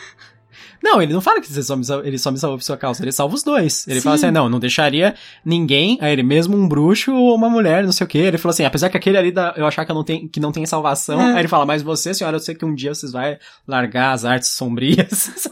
não, 0.84 1.02
ele 1.02 1.14
não 1.14 1.22
fala 1.22 1.40
que 1.40 1.64
só 1.64 1.78
me, 1.78 1.86
ele 2.04 2.18
só 2.18 2.30
me 2.30 2.38
salvou 2.38 2.58
por 2.58 2.64
sua 2.66 2.76
causa, 2.76 3.02
ele 3.02 3.12
salva 3.14 3.34
os 3.34 3.42
dois. 3.42 3.88
Ele 3.88 4.02
Sim. 4.02 4.04
fala 4.04 4.16
assim, 4.18 4.32
não, 4.32 4.50
não 4.50 4.60
deixaria 4.60 5.16
ninguém, 5.44 5.98
aí 6.02 6.12
ele 6.12 6.24
mesmo 6.24 6.58
um 6.58 6.68
bruxo 6.68 7.14
ou 7.14 7.34
uma 7.34 7.50
mulher, 7.50 7.86
não 7.86 7.94
sei 7.94 8.04
o 8.04 8.08
que. 8.08 8.18
Ele 8.18 8.38
falou 8.38 8.52
assim, 8.52 8.66
apesar 8.66 8.90
que 8.90 8.98
aquele 8.98 9.18
ali 9.18 9.32
da, 9.32 9.54
eu 9.56 9.66
achar 9.66 9.86
que 9.86 9.94
não 9.94 10.04
tem, 10.04 10.28
que 10.28 10.42
não 10.42 10.52
tem 10.52 10.66
salvação, 10.66 11.22
é. 11.22 11.34
aí 11.36 11.40
ele 11.40 11.48
fala, 11.48 11.66
mas 11.66 11.82
você, 11.82 12.14
senhora, 12.14 12.36
eu 12.36 12.40
sei 12.42 12.54
que 12.54 12.66
um 12.66 12.76
dia 12.76 12.94
vocês 12.94 13.14
vai 13.14 13.40
largar 13.66 14.12
as 14.12 14.26
artes 14.26 14.50
sombrias. 14.50 15.50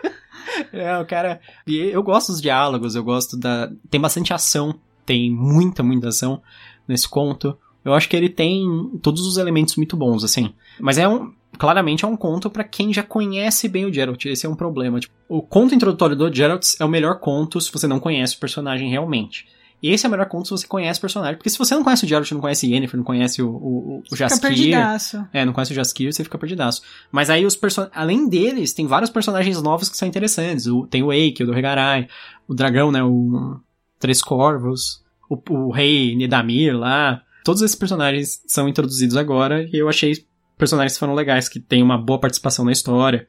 é, 0.72 0.96
o 0.98 1.04
cara, 1.04 1.38
e 1.66 1.76
eu 1.76 2.02
gosto 2.02 2.32
dos 2.32 2.40
diálogos, 2.40 2.94
eu 2.94 3.04
gosto 3.04 3.36
da, 3.36 3.70
tem 3.90 4.00
bastante 4.00 4.32
ação, 4.32 4.74
tem 5.04 5.30
muita, 5.30 5.82
muita 5.82 6.08
ação 6.08 6.40
nesse 6.88 7.06
conto. 7.06 7.58
Eu 7.84 7.92
acho 7.92 8.08
que 8.08 8.16
ele 8.16 8.30
tem 8.30 8.90
todos 9.02 9.26
os 9.26 9.36
elementos 9.36 9.76
muito 9.76 9.98
bons, 9.98 10.24
assim. 10.24 10.54
Mas 10.80 10.96
é 10.96 11.06
um, 11.06 11.32
claramente 11.58 12.04
é 12.04 12.08
um 12.08 12.16
conto 12.16 12.50
para 12.50 12.64
quem 12.64 12.92
já 12.92 13.02
conhece 13.02 13.68
bem 13.68 13.84
o 13.84 13.92
Geralt. 13.92 14.24
Esse 14.26 14.46
é 14.46 14.48
um 14.48 14.54
problema. 14.54 15.00
Tipo, 15.00 15.14
o 15.28 15.42
conto 15.42 15.74
introdutório 15.74 16.16
do 16.16 16.32
Geralt 16.32 16.64
é 16.78 16.84
o 16.84 16.88
melhor 16.88 17.18
conto 17.18 17.60
se 17.60 17.72
você 17.72 17.86
não 17.86 17.98
conhece 17.98 18.36
o 18.36 18.40
personagem 18.40 18.90
realmente. 18.90 19.46
Esse 19.82 20.06
é 20.06 20.08
o 20.08 20.10
melhor 20.10 20.26
conto 20.26 20.46
se 20.46 20.50
você 20.50 20.66
conhece 20.66 20.98
o 20.98 21.00
personagem. 21.02 21.36
Porque 21.36 21.50
se 21.50 21.58
você 21.58 21.74
não 21.74 21.84
conhece 21.84 22.04
o 22.04 22.08
Geralt, 22.08 22.30
não 22.32 22.40
conhece 22.40 22.66
Yennefer, 22.66 22.96
não 22.96 23.04
conhece 23.04 23.42
o, 23.42 23.48
o, 23.48 24.02
o 24.10 24.16
Jaskier... 24.16 24.40
Fica 24.40 24.48
perdidaço. 24.48 25.26
É, 25.32 25.44
não 25.44 25.52
conhece 25.52 25.72
o 25.72 25.74
Jaskier, 25.74 26.12
você 26.12 26.24
fica 26.24 26.38
perdidaço. 26.38 26.82
Mas 27.12 27.28
aí 27.28 27.44
os 27.44 27.54
person... 27.54 27.86
além 27.92 28.28
deles, 28.28 28.72
tem 28.72 28.86
vários 28.86 29.10
personagens 29.10 29.60
novos 29.60 29.88
que 29.88 29.96
são 29.96 30.08
interessantes. 30.08 30.66
O, 30.66 30.86
tem 30.86 31.02
o 31.02 31.12
Eike, 31.12 31.42
o 31.42 31.46
do 31.46 31.52
Regarai, 31.52 32.08
o 32.48 32.54
dragão, 32.54 32.90
né, 32.90 33.02
o 33.02 33.60
Três 33.98 34.22
Corvos, 34.22 35.02
o, 35.28 35.38
o 35.50 35.70
rei 35.70 36.16
Nidamir 36.16 36.76
lá. 36.76 37.22
Todos 37.44 37.62
esses 37.62 37.76
personagens 37.76 38.40
são 38.46 38.68
introduzidos 38.68 39.16
agora 39.16 39.68
e 39.72 39.76
eu 39.76 39.88
achei 39.88 40.24
personagens 40.56 40.94
que 40.94 40.98
foram 40.98 41.14
legais, 41.14 41.48
que 41.48 41.60
tem 41.60 41.82
uma 41.82 41.98
boa 41.98 42.18
participação 42.18 42.64
na 42.64 42.72
história. 42.72 43.26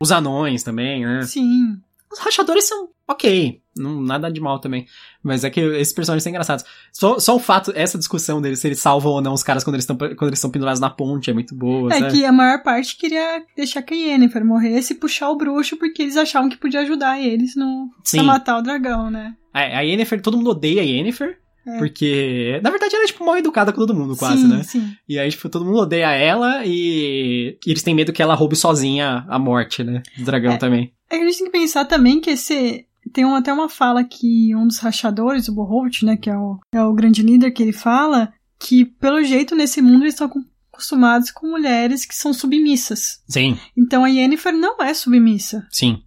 Os 0.00 0.10
anões 0.10 0.62
também, 0.62 1.04
né? 1.04 1.22
Sim. 1.22 1.76
Os 2.10 2.18
rachadores 2.18 2.68
são 2.68 2.88
ok. 3.08 3.60
Não, 3.74 4.02
nada 4.02 4.30
de 4.30 4.40
mal 4.40 4.58
também. 4.58 4.86
Mas 5.22 5.44
é 5.44 5.50
que 5.50 5.60
esses 5.60 5.94
personagens 5.94 6.22
são 6.22 6.30
engraçados. 6.30 6.64
Só, 6.92 7.18
só 7.18 7.34
o 7.34 7.38
fato, 7.38 7.72
essa 7.74 7.96
discussão 7.96 8.40
deles, 8.40 8.58
se 8.58 8.68
eles 8.68 8.80
salvam 8.80 9.12
ou 9.12 9.22
não 9.22 9.32
os 9.32 9.42
caras 9.42 9.64
quando 9.64 9.76
eles 9.76 9.84
estão 9.84 9.96
quando 9.96 10.26
eles 10.26 10.38
estão 10.38 10.50
pendurados 10.50 10.80
na 10.80 10.90
ponte, 10.90 11.30
é 11.30 11.32
muito 11.32 11.54
boa. 11.54 11.92
É 11.92 11.98
sabe? 11.98 12.12
que 12.12 12.24
a 12.24 12.32
maior 12.32 12.62
parte 12.62 12.96
queria 12.96 13.42
deixar 13.56 13.80
que 13.82 13.94
a 13.94 13.96
Yennefer 13.96 14.44
morresse 14.44 14.92
e 14.92 14.96
puxar 14.96 15.30
o 15.30 15.36
bruxo, 15.36 15.76
porque 15.78 16.02
eles 16.02 16.16
achavam 16.16 16.50
que 16.50 16.58
podia 16.58 16.80
ajudar 16.80 17.18
eles 17.20 17.56
no, 17.56 17.90
a 18.18 18.22
matar 18.22 18.58
o 18.58 18.62
dragão, 18.62 19.10
né? 19.10 19.34
É, 19.54 19.76
a 19.76 19.80
Yennefer, 19.80 20.20
todo 20.20 20.36
mundo 20.36 20.50
odeia 20.50 20.82
a 20.82 20.84
Yennefer. 20.84 21.38
É. 21.66 21.78
Porque, 21.78 22.60
na 22.62 22.70
verdade, 22.70 22.94
ela 22.94 23.04
é, 23.04 23.06
tipo, 23.06 23.24
mal 23.24 23.36
educada 23.36 23.72
com 23.72 23.80
todo 23.80 23.94
mundo, 23.94 24.16
quase, 24.16 24.42
sim, 24.42 24.48
né? 24.48 24.62
Sim. 24.62 24.96
E 25.08 25.18
aí, 25.18 25.30
tipo, 25.30 25.48
todo 25.48 25.64
mundo 25.64 25.78
odeia 25.78 26.10
ela 26.10 26.64
e... 26.64 27.56
e 27.66 27.70
eles 27.70 27.82
têm 27.82 27.94
medo 27.94 28.12
que 28.12 28.22
ela 28.22 28.34
roube 28.34 28.56
sozinha 28.56 29.24
a 29.28 29.38
morte, 29.38 29.84
né? 29.84 30.02
Do 30.18 30.24
dragão 30.24 30.54
é, 30.54 30.56
também. 30.56 30.92
É 31.10 31.16
que 31.16 31.22
a 31.22 31.26
gente 31.26 31.38
tem 31.38 31.46
que 31.46 31.58
pensar 31.58 31.84
também 31.84 32.20
que 32.20 32.30
esse... 32.30 32.86
Tem 33.12 33.24
um, 33.24 33.34
até 33.34 33.52
uma 33.52 33.68
fala 33.68 34.04
que 34.04 34.54
um 34.54 34.66
dos 34.66 34.78
rachadores, 34.78 35.48
o 35.48 35.54
Borholt, 35.54 36.02
né, 36.02 36.16
que 36.16 36.30
é 36.30 36.36
o, 36.36 36.58
é 36.72 36.82
o 36.82 36.94
grande 36.94 37.20
líder, 37.20 37.50
que 37.50 37.62
ele 37.62 37.72
fala 37.72 38.32
que, 38.58 38.84
pelo 38.84 39.22
jeito, 39.22 39.56
nesse 39.56 39.82
mundo 39.82 40.04
eles 40.04 40.14
estão 40.14 40.30
acostumados 40.72 41.30
com 41.30 41.48
mulheres 41.48 42.06
que 42.06 42.14
são 42.14 42.32
submissas. 42.32 43.20
Sim. 43.28 43.58
Então 43.76 44.04
a 44.04 44.08
Yennefer 44.08 44.52
não 44.52 44.80
é 44.80 44.94
submissa. 44.94 45.66
Sim. 45.70 46.00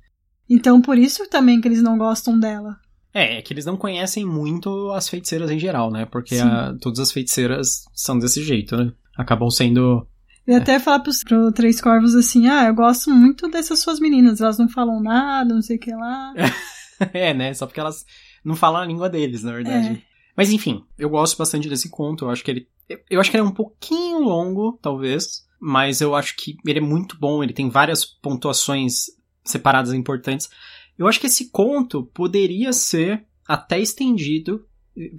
Então 0.50 0.82
por 0.82 0.98
isso 0.98 1.30
também 1.30 1.60
que 1.60 1.68
eles 1.68 1.82
não 1.82 1.98
gostam 1.98 2.40
dela. 2.40 2.78
É, 3.16 3.38
é 3.38 3.42
que 3.42 3.54
eles 3.54 3.66
não 3.66 3.78
conhecem 3.78 4.26
muito 4.26 4.92
as 4.92 5.08
feiticeiras 5.08 5.50
em 5.50 5.58
geral, 5.58 5.90
né? 5.90 6.06
Porque 6.06 6.36
a, 6.36 6.76
todas 6.82 7.00
as 7.00 7.14
feiticeiras 7.14 7.86
são 7.94 8.20
desse 8.20 8.44
jeito, 8.44 8.76
né? 8.76 8.92
Acabam 9.18 9.50
sendo. 9.50 10.06
E 10.46 10.52
é. 10.52 10.58
até 10.58 10.78
falar 10.80 11.00
pros, 11.00 11.24
pro 11.24 11.50
Três 11.54 11.80
Corvos 11.80 12.14
assim, 12.14 12.50
ah, 12.50 12.66
eu 12.66 12.76
gosto 12.76 13.10
muito 13.10 13.48
dessas 13.48 13.80
suas 13.80 14.02
meninas, 14.02 14.42
elas 14.42 14.60
não 14.60 14.68
falam 14.68 15.02
nada, 15.02 15.54
não 15.54 15.62
sei 15.62 15.78
o 15.78 15.80
que 15.80 15.96
lá. 15.96 16.34
é, 17.14 17.34
né? 17.34 17.54
Só 17.54 17.66
porque 17.66 17.80
elas 17.80 18.06
não 18.44 18.54
falam 18.54 18.82
a 18.82 18.86
língua 18.86 19.10
deles, 19.10 19.44
na 19.44 19.54
verdade. 19.54 19.88
É. 19.88 20.02
Mas 20.36 20.52
enfim, 20.52 20.84
eu 20.98 21.10
gosto 21.10 21.38
bastante 21.38 21.70
desse 21.70 21.90
conto, 21.90 22.26
eu 22.26 22.30
acho 22.30 22.44
que 22.44 22.52
ele. 22.52 22.68
Eu 23.10 23.22
acho 23.22 23.32
que 23.32 23.38
ele 23.38 23.46
é 23.46 23.50
um 23.50 23.54
pouquinho 23.54 24.20
longo, 24.20 24.78
talvez, 24.82 25.46
mas 25.58 26.02
eu 26.02 26.14
acho 26.14 26.36
que 26.36 26.58
ele 26.68 26.80
é 26.80 26.82
muito 26.82 27.18
bom, 27.18 27.42
ele 27.42 27.54
tem 27.54 27.70
várias 27.70 28.04
pontuações 28.04 29.06
separadas 29.46 29.94
importantes. 29.94 30.50
Eu 30.98 31.08
acho 31.08 31.20
que 31.20 31.28
esse 31.28 31.50
conto 31.50 32.04
poderia 32.14 32.72
ser 32.72 33.26
até 33.48 33.80
estendido, 33.80 34.66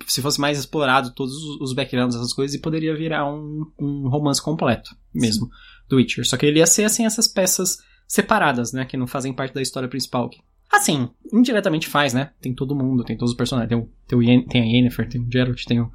se 0.07 0.23
fosse 0.23 0.41
mais 0.41 0.59
explorado 0.59 1.15
todos 1.15 1.35
os 1.61 1.73
backgrounds, 1.73 2.17
essas 2.17 2.33
coisas, 2.33 2.55
e 2.55 2.61
poderia 2.61 2.97
virar 2.97 3.31
um, 3.31 3.71
um 3.79 4.09
romance 4.09 4.43
completo 4.43 4.97
mesmo 5.15 5.47
Sim. 5.47 5.53
do 5.89 5.97
Witcher. 5.97 6.27
Só 6.27 6.37
que 6.37 6.47
ele 6.47 6.59
ia 6.59 6.67
ser 6.67 6.85
assim 6.85 7.05
essas 7.05 7.29
peças 7.29 7.79
separadas, 8.09 8.73
né, 8.73 8.85
que 8.85 8.97
não 8.97 9.07
fazem 9.07 9.33
parte 9.33 9.55
da 9.55 9.62
história 9.62 9.89
principal. 9.89 10.31
Assim, 10.71 11.09
indiretamente 11.33 11.87
faz, 11.87 12.12
né? 12.12 12.33
Tem 12.41 12.55
todo 12.55 12.75
mundo, 12.75 13.05
tem 13.05 13.17
todos 13.17 13.33
os 13.33 13.37
personagens. 13.37 13.69
Tem, 13.69 13.79
o, 13.79 13.89
tem, 14.07 14.19
o 14.19 14.23
Yen, 14.23 14.47
tem 14.47 14.62
a 14.62 14.65
Yennefer, 14.65 15.09
tem 15.09 15.21
o 15.21 15.29
Geralt, 15.31 15.65
tem 15.65 15.81
o, 15.81 15.91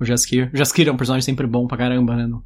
o 0.00 0.04
Jaskier. 0.04 0.50
O 0.54 0.56
Jaskier 0.56 0.88
é 0.88 0.92
um 0.92 0.96
personagem 0.96 1.24
sempre 1.24 1.46
bom 1.46 1.66
pra 1.66 1.76
caramba, 1.76 2.16
né? 2.16 2.26
No, 2.26 2.44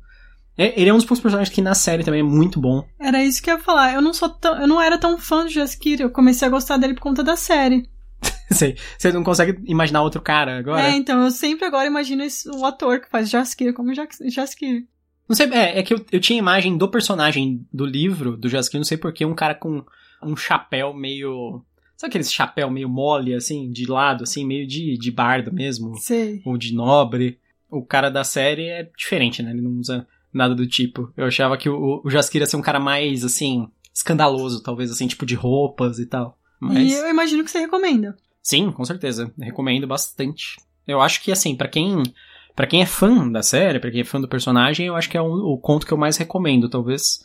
ele 0.59 0.91
é 0.91 0.93
um 0.93 0.97
dos 0.97 1.07
poucos 1.07 1.23
personagens 1.23 1.55
que 1.55 1.63
na 1.63 1.75
série 1.75 2.03
também 2.03 2.21
é 2.21 2.25
muito 2.25 2.61
bom. 2.61 2.85
Era 2.99 3.23
isso 3.23 3.41
que 3.41 3.49
eu 3.49 3.57
ia 3.57 3.63
falar. 3.63 3.95
Eu 3.95 4.03
não 4.03 4.13
sou 4.13 4.29
tão, 4.29 4.61
eu 4.61 4.67
não 4.67 4.83
era 4.83 4.99
tão 4.99 5.17
fã 5.17 5.45
do 5.45 5.51
Jaskier. 5.51 6.01
Eu 6.01 6.11
comecei 6.11 6.49
a 6.49 6.51
gostar 6.51 6.77
dele 6.77 6.95
por 6.95 7.03
conta 7.03 7.23
da 7.23 7.37
série. 7.37 7.89
Sei. 8.51 8.77
Você 8.99 9.13
não 9.13 9.23
consegue 9.23 9.61
imaginar 9.67 10.03
outro 10.03 10.21
cara 10.21 10.59
agora? 10.59 10.83
É, 10.83 10.97
então, 10.97 11.23
eu 11.23 11.31
sempre 11.31 11.65
agora 11.65 11.87
imagino 11.87 12.25
esse, 12.25 12.49
o 12.51 12.65
ator 12.65 13.01
que 13.01 13.09
faz 13.09 13.31
Jaskier 13.31 13.73
como 13.73 13.95
Jaskier. 13.95 14.85
Não 15.29 15.37
sei, 15.37 15.47
é, 15.53 15.79
é 15.79 15.83
que 15.83 15.95
eu, 15.95 16.05
eu 16.11 16.19
tinha 16.19 16.39
imagem 16.39 16.77
do 16.77 16.89
personagem 16.89 17.65
do 17.73 17.85
livro, 17.85 18.37
do 18.37 18.49
Jaskier, 18.49 18.81
não 18.81 18.85
sei 18.85 18.97
porquê, 18.97 19.25
um 19.27 19.35
cara 19.35 19.55
com 19.55 19.85
um 20.23 20.35
chapéu 20.35 20.93
meio... 20.93 21.63
Sabe 21.97 22.11
aquele 22.11 22.25
chapéu 22.25 22.71
meio 22.71 22.89
mole, 22.89 23.35
assim, 23.35 23.71
de 23.71 23.85
lado, 23.85 24.25
assim, 24.25 24.47
meio 24.47 24.67
de, 24.67 24.97
de 24.97 25.11
bardo 25.11 25.53
mesmo? 25.53 25.97
Sei. 25.99 26.41
Ou 26.45 26.57
de 26.57 26.75
nobre. 26.75 27.39
O 27.71 27.85
cara 27.85 28.09
da 28.09 28.25
série 28.25 28.69
é 28.69 28.91
diferente, 28.97 29.43
né? 29.43 29.51
Ele 29.51 29.61
não 29.61 29.73
usa 29.73 30.07
nada 30.33 30.55
do 30.55 30.67
tipo. 30.67 31.13
Eu 31.17 31.27
achava 31.27 31.57
que 31.57 31.69
o, 31.69 32.01
o 32.05 32.11
Jaskier 32.11 32.43
ia 32.43 32.47
ser 32.47 32.57
um 32.57 32.63
cara 32.63 32.81
mais, 32.81 33.25
assim, 33.25 33.69
escandaloso, 33.95 34.63
talvez, 34.63 34.91
assim, 34.91 35.07
tipo 35.07 35.27
de 35.27 35.35
roupas 35.35 35.99
e 35.99 36.07
tal. 36.07 36.39
Mas... 36.61 36.91
E 36.91 36.93
eu 36.93 37.09
imagino 37.09 37.45
que 37.45 37.51
você 37.51 37.61
recomenda. 37.61 38.17
Sim, 38.43 38.71
com 38.73 38.85
certeza. 38.85 39.33
Recomendo 39.39 39.87
bastante. 39.87 40.57
Eu 40.87 41.01
acho 41.01 41.23
que, 41.23 41.31
assim, 41.31 41.55
para 41.55 41.69
quem 41.69 42.03
para 42.59 42.67
quem 42.67 42.83
é 42.83 42.87
fã 42.87 43.31
da 43.31 43.41
série, 43.41 43.79
para 43.79 43.89
quem 43.89 44.01
é 44.01 44.05
fã 44.05 44.21
do 44.21 44.27
personagem, 44.27 44.87
eu 44.87 44.97
acho 44.97 45.09
que 45.09 45.17
é 45.17 45.23
um, 45.23 45.33
o 45.33 45.57
conto 45.57 45.87
que 45.87 45.93
eu 45.93 45.97
mais 45.97 46.17
recomendo, 46.17 46.69
talvez. 46.69 47.25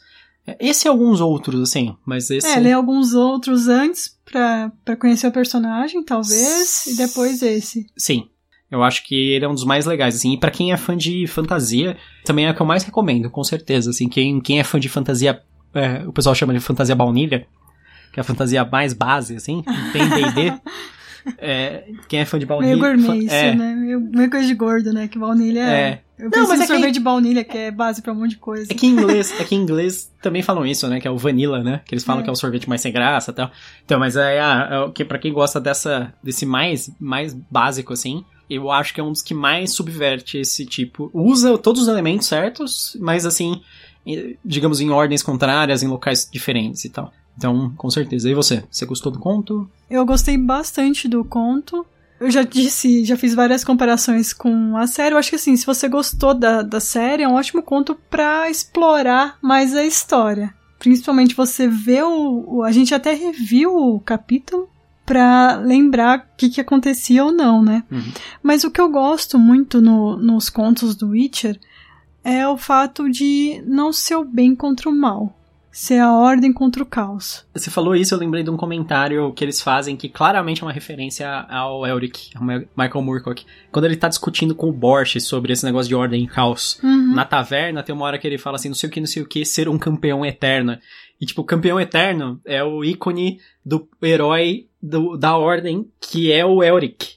Esse 0.59 0.87
e 0.87 0.89
alguns 0.89 1.19
outros, 1.21 1.59
assim, 1.59 1.95
mas 2.05 2.29
esse... 2.29 2.45
É, 2.45 2.59
ler 2.59 2.73
alguns 2.73 3.15
outros 3.15 3.67
antes 3.67 4.15
pra, 4.25 4.71
pra 4.85 4.95
conhecer 4.95 5.25
o 5.25 5.31
personagem, 5.31 6.03
talvez, 6.03 6.85
e 6.85 6.97
depois 6.97 7.41
esse. 7.41 7.87
Sim. 7.97 8.29
Eu 8.73 8.83
acho 8.83 9.03
que 9.03 9.33
ele 9.33 9.45
é 9.45 9.47
um 9.47 9.53
dos 9.53 9.65
mais 9.65 9.85
legais, 9.85 10.15
assim, 10.15 10.33
e 10.33 10.37
pra 10.37 10.49
quem 10.49 10.73
é 10.73 10.77
fã 10.77 10.97
de 10.97 11.27
fantasia, 11.27 11.95
também 12.25 12.47
é 12.47 12.51
o 12.51 12.55
que 12.55 12.61
eu 12.61 12.65
mais 12.65 12.83
recomendo, 12.83 13.29
com 13.29 13.43
certeza, 13.43 13.91
assim, 13.91 14.09
quem, 14.09 14.41
quem 14.41 14.59
é 14.59 14.63
fã 14.63 14.79
de 14.79 14.89
fantasia, 14.89 15.39
é, 15.75 16.03
o 16.07 16.11
pessoal 16.11 16.33
chama 16.33 16.53
de 16.53 16.59
fantasia 16.59 16.95
baunilha, 16.95 17.45
que 18.11 18.19
é 18.19 18.21
a 18.21 18.23
fantasia 18.23 18.65
mais 18.65 18.93
base, 18.93 19.35
assim, 19.35 19.63
tem 19.93 20.09
D&D, 20.09 20.53
É, 21.37 21.85
quem 22.07 22.19
é 22.19 22.25
fã 22.25 22.37
de 22.37 22.45
baunilha. 22.45 22.75
Meio 22.75 22.97
gourmet 22.97 23.25
isso, 23.25 23.33
é. 23.33 23.55
né? 23.55 23.75
Meio, 23.75 23.99
meio, 23.99 24.29
coisa 24.29 24.45
de 24.45 24.53
gordo, 24.53 24.91
né? 24.91 25.07
Que 25.07 25.17
baunilha 25.17 25.61
é. 25.61 25.81
é. 25.81 26.01
Eu 26.19 26.29
não, 26.29 26.47
mas 26.47 26.61
é 26.61 26.67
sorvete 26.67 26.85
que... 26.87 26.91
de 26.91 26.99
baunilha, 26.99 27.43
que 27.43 27.57
é 27.57 27.71
base 27.71 28.01
pra 28.01 28.13
um 28.13 28.15
monte 28.15 28.31
de 28.31 28.37
coisa. 28.37 28.71
É 28.71 28.75
que 28.75 28.85
em 28.85 28.89
inglês, 28.91 29.33
é 29.39 29.43
que 29.43 29.55
em 29.55 29.59
inglês 29.59 30.11
também 30.21 30.41
falam 30.41 30.65
isso, 30.65 30.87
né? 30.87 30.99
Que 30.99 31.07
é 31.07 31.11
o 31.11 31.17
vanilla, 31.17 31.63
né? 31.63 31.81
Que 31.85 31.93
eles 31.93 32.03
falam 32.03 32.21
é. 32.21 32.23
que 32.23 32.29
é 32.29 32.33
o 32.33 32.35
sorvete 32.35 32.67
mais 32.69 32.81
sem 32.81 32.91
graça 32.91 33.31
e 33.31 33.33
tal. 33.33 33.51
Então, 33.83 33.99
mas 33.99 34.15
é, 34.15 34.37
é, 34.37 34.41
é 34.99 35.03
pra 35.05 35.17
quem 35.17 35.33
gosta 35.33 35.59
dessa, 35.59 36.13
desse 36.21 36.45
mais, 36.45 36.91
mais 36.99 37.33
básico, 37.33 37.93
assim, 37.93 38.23
eu 38.55 38.71
acho 38.71 38.93
que 38.93 38.99
é 38.99 39.03
um 39.03 39.11
dos 39.11 39.21
que 39.21 39.33
mais 39.33 39.71
subverte 39.71 40.37
esse 40.37 40.65
tipo. 40.65 41.09
Usa 41.13 41.57
todos 41.57 41.83
os 41.83 41.87
elementos 41.87 42.27
certos, 42.27 42.97
mas 42.99 43.25
assim, 43.25 43.61
digamos, 44.43 44.79
em 44.79 44.89
ordens 44.89 45.23
contrárias, 45.23 45.83
em 45.83 45.87
locais 45.87 46.27
diferentes 46.31 46.85
e 46.85 46.89
tal. 46.89 47.11
Então, 47.37 47.73
com 47.75 47.89
certeza. 47.89 48.29
E 48.29 48.33
você? 48.33 48.63
Você 48.69 48.85
gostou 48.85 49.11
do 49.11 49.19
conto? 49.19 49.69
Eu 49.89 50.05
gostei 50.05 50.37
bastante 50.37 51.07
do 51.07 51.23
conto. 51.25 51.85
Eu 52.19 52.31
já 52.31 52.43
disse, 52.43 53.03
já 53.03 53.17
fiz 53.17 53.33
várias 53.33 53.63
comparações 53.63 54.31
com 54.31 54.77
a 54.77 54.87
série. 54.87 55.13
Eu 55.13 55.19
acho 55.19 55.29
que 55.29 55.35
assim, 55.35 55.57
se 55.57 55.65
você 55.65 55.89
gostou 55.89 56.33
da, 56.33 56.61
da 56.61 56.79
série, 56.79 57.23
é 57.23 57.27
um 57.27 57.33
ótimo 57.33 57.61
conto 57.61 57.95
para 58.09 58.49
explorar 58.49 59.37
mais 59.41 59.75
a 59.75 59.83
história. 59.83 60.53
Principalmente 60.79 61.35
você 61.35 61.67
vê 61.67 62.01
o, 62.01 62.45
o. 62.47 62.63
A 62.63 62.71
gente 62.71 62.93
até 62.93 63.13
reviu 63.13 63.75
o 63.75 63.99
capítulo 63.99 64.69
para 65.05 65.57
lembrar 65.57 66.19
o 66.19 66.37
que, 66.37 66.49
que 66.49 66.61
acontecia 66.61 67.23
ou 67.23 67.31
não, 67.31 67.61
né? 67.61 67.83
Uhum. 67.91 68.11
Mas 68.41 68.63
o 68.63 68.71
que 68.71 68.79
eu 68.79 68.89
gosto 68.89 69.37
muito 69.37 69.81
no, 69.81 70.17
nos 70.17 70.49
contos 70.49 70.95
do 70.95 71.09
Witcher 71.09 71.59
é 72.23 72.47
o 72.47 72.57
fato 72.57 73.09
de 73.09 73.61
não 73.67 73.91
ser 73.91 74.15
o 74.15 74.23
bem 74.23 74.55
contra 74.55 74.89
o 74.89 74.95
mal 74.95 75.35
ser 75.73 75.97
a 75.97 76.13
ordem 76.13 76.53
contra 76.53 76.83
o 76.83 76.85
caos. 76.85 77.43
Você 77.51 77.71
falou 77.71 77.95
isso, 77.95 78.13
eu 78.13 78.19
lembrei 78.19 78.43
de 78.43 78.49
um 78.51 78.55
comentário 78.55 79.33
que 79.33 79.43
eles 79.43 79.59
fazem 79.59 79.97
que 79.97 80.07
claramente 80.07 80.61
é 80.61 80.65
uma 80.65 80.71
referência 80.71 81.27
ao 81.27 81.85
Elric, 81.87 82.29
ao 82.35 82.43
Michael 82.43 83.01
Moorcock. 83.01 83.43
Quando 83.71 83.85
ele 83.85 83.97
tá 83.97 84.07
discutindo 84.07 84.53
com 84.53 84.69
o 84.69 84.71
Borch 84.71 85.19
sobre 85.19 85.51
esse 85.51 85.65
negócio 85.65 85.89
de 85.89 85.95
ordem 85.95 86.23
e 86.23 86.27
caos. 86.27 86.79
Uhum. 86.83 87.15
Na 87.15 87.25
taverna 87.25 87.81
tem 87.81 87.93
uma 87.93 88.05
hora 88.05 88.19
que 88.19 88.27
ele 88.27 88.37
fala 88.37 88.57
assim, 88.57 88.67
não 88.67 88.75
sei 88.75 88.87
o 88.87 88.91
que, 88.91 88.99
não 88.99 89.07
sei 89.07 89.23
o 89.23 89.27
que, 89.27 89.43
ser 89.43 89.67
um 89.67 89.79
campeão 89.79 90.23
eterno. 90.23 90.77
E 91.19 91.25
tipo, 91.25 91.41
o 91.41 91.45
campeão 91.45 91.79
eterno 91.79 92.39
é 92.45 92.63
o 92.63 92.83
ícone 92.83 93.39
do 93.65 93.87
herói 94.01 94.67
do, 94.81 95.17
da 95.17 95.37
ordem 95.37 95.87
que 95.99 96.31
é 96.31 96.45
o 96.45 96.63
Elric. 96.63 97.15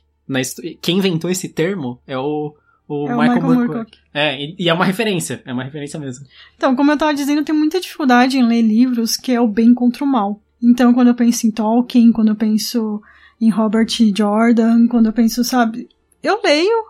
Quem 0.80 0.98
inventou 0.98 1.30
esse 1.30 1.48
termo 1.48 2.00
é 2.06 2.16
o 2.18 2.54
o, 2.88 3.08
é 3.08 3.10
Michael, 3.10 3.18
Michael 3.18 3.42
Moorcock. 3.42 3.74
Moorcock. 3.74 3.98
É, 4.14 4.54
e 4.58 4.68
é 4.68 4.72
uma 4.72 4.84
referência, 4.84 5.42
é 5.44 5.52
uma 5.52 5.64
referência 5.64 5.98
mesmo. 5.98 6.24
Então, 6.56 6.76
como 6.76 6.92
eu 6.92 6.96
tava 6.96 7.12
dizendo, 7.14 7.40
eu 7.40 7.44
tenho 7.44 7.58
muita 7.58 7.80
dificuldade 7.80 8.38
em 8.38 8.46
ler 8.46 8.62
livros 8.62 9.16
que 9.16 9.32
é 9.32 9.40
o 9.40 9.48
bem 9.48 9.74
contra 9.74 10.04
o 10.04 10.06
mal. 10.06 10.40
Então, 10.62 10.94
quando 10.94 11.08
eu 11.08 11.14
penso 11.14 11.46
em 11.46 11.50
Tolkien, 11.50 12.12
quando 12.12 12.28
eu 12.28 12.36
penso 12.36 13.02
em 13.40 13.50
Robert 13.50 13.88
Jordan, 14.16 14.86
quando 14.86 15.06
eu 15.06 15.12
penso, 15.12 15.44
sabe, 15.44 15.88
eu 16.22 16.40
leio, 16.42 16.86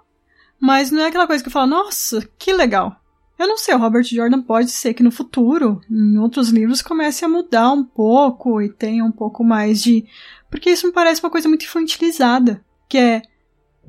mas 0.61 0.91
não 0.91 1.03
é 1.03 1.09
aquela 1.09 1.27
coisa 1.27 1.43
que 1.43 1.49
eu 1.49 1.53
falo, 1.53 1.71
nossa, 1.71 2.29
que 2.39 2.53
legal. 2.53 3.01
Eu 3.39 3.47
não 3.47 3.59
sei, 3.59 3.75
o 3.75 3.79
Robert 3.79 4.05
Jordan 4.05 4.41
pode 4.41 4.71
ser 4.71 4.95
que 4.95 5.03
no 5.03 5.11
futuro, 5.11 5.81
em 5.91 6.19
outros 6.19 6.49
livros, 6.49 6.81
comece 6.81 7.25
a 7.25 7.29
mudar 7.29 7.71
um 7.71 7.85
pouco 7.85 8.63
e 8.63 8.73
tenha 8.73 9.05
um 9.05 9.13
pouco 9.13 9.45
mais 9.45 9.83
de. 9.83 10.07
Porque 10.51 10.71
isso 10.71 10.87
me 10.87 10.93
parece 10.93 11.23
uma 11.23 11.31
coisa 11.31 11.49
muito 11.49 11.65
infantilizada. 11.65 12.65
Que 12.89 12.99
é 12.99 13.23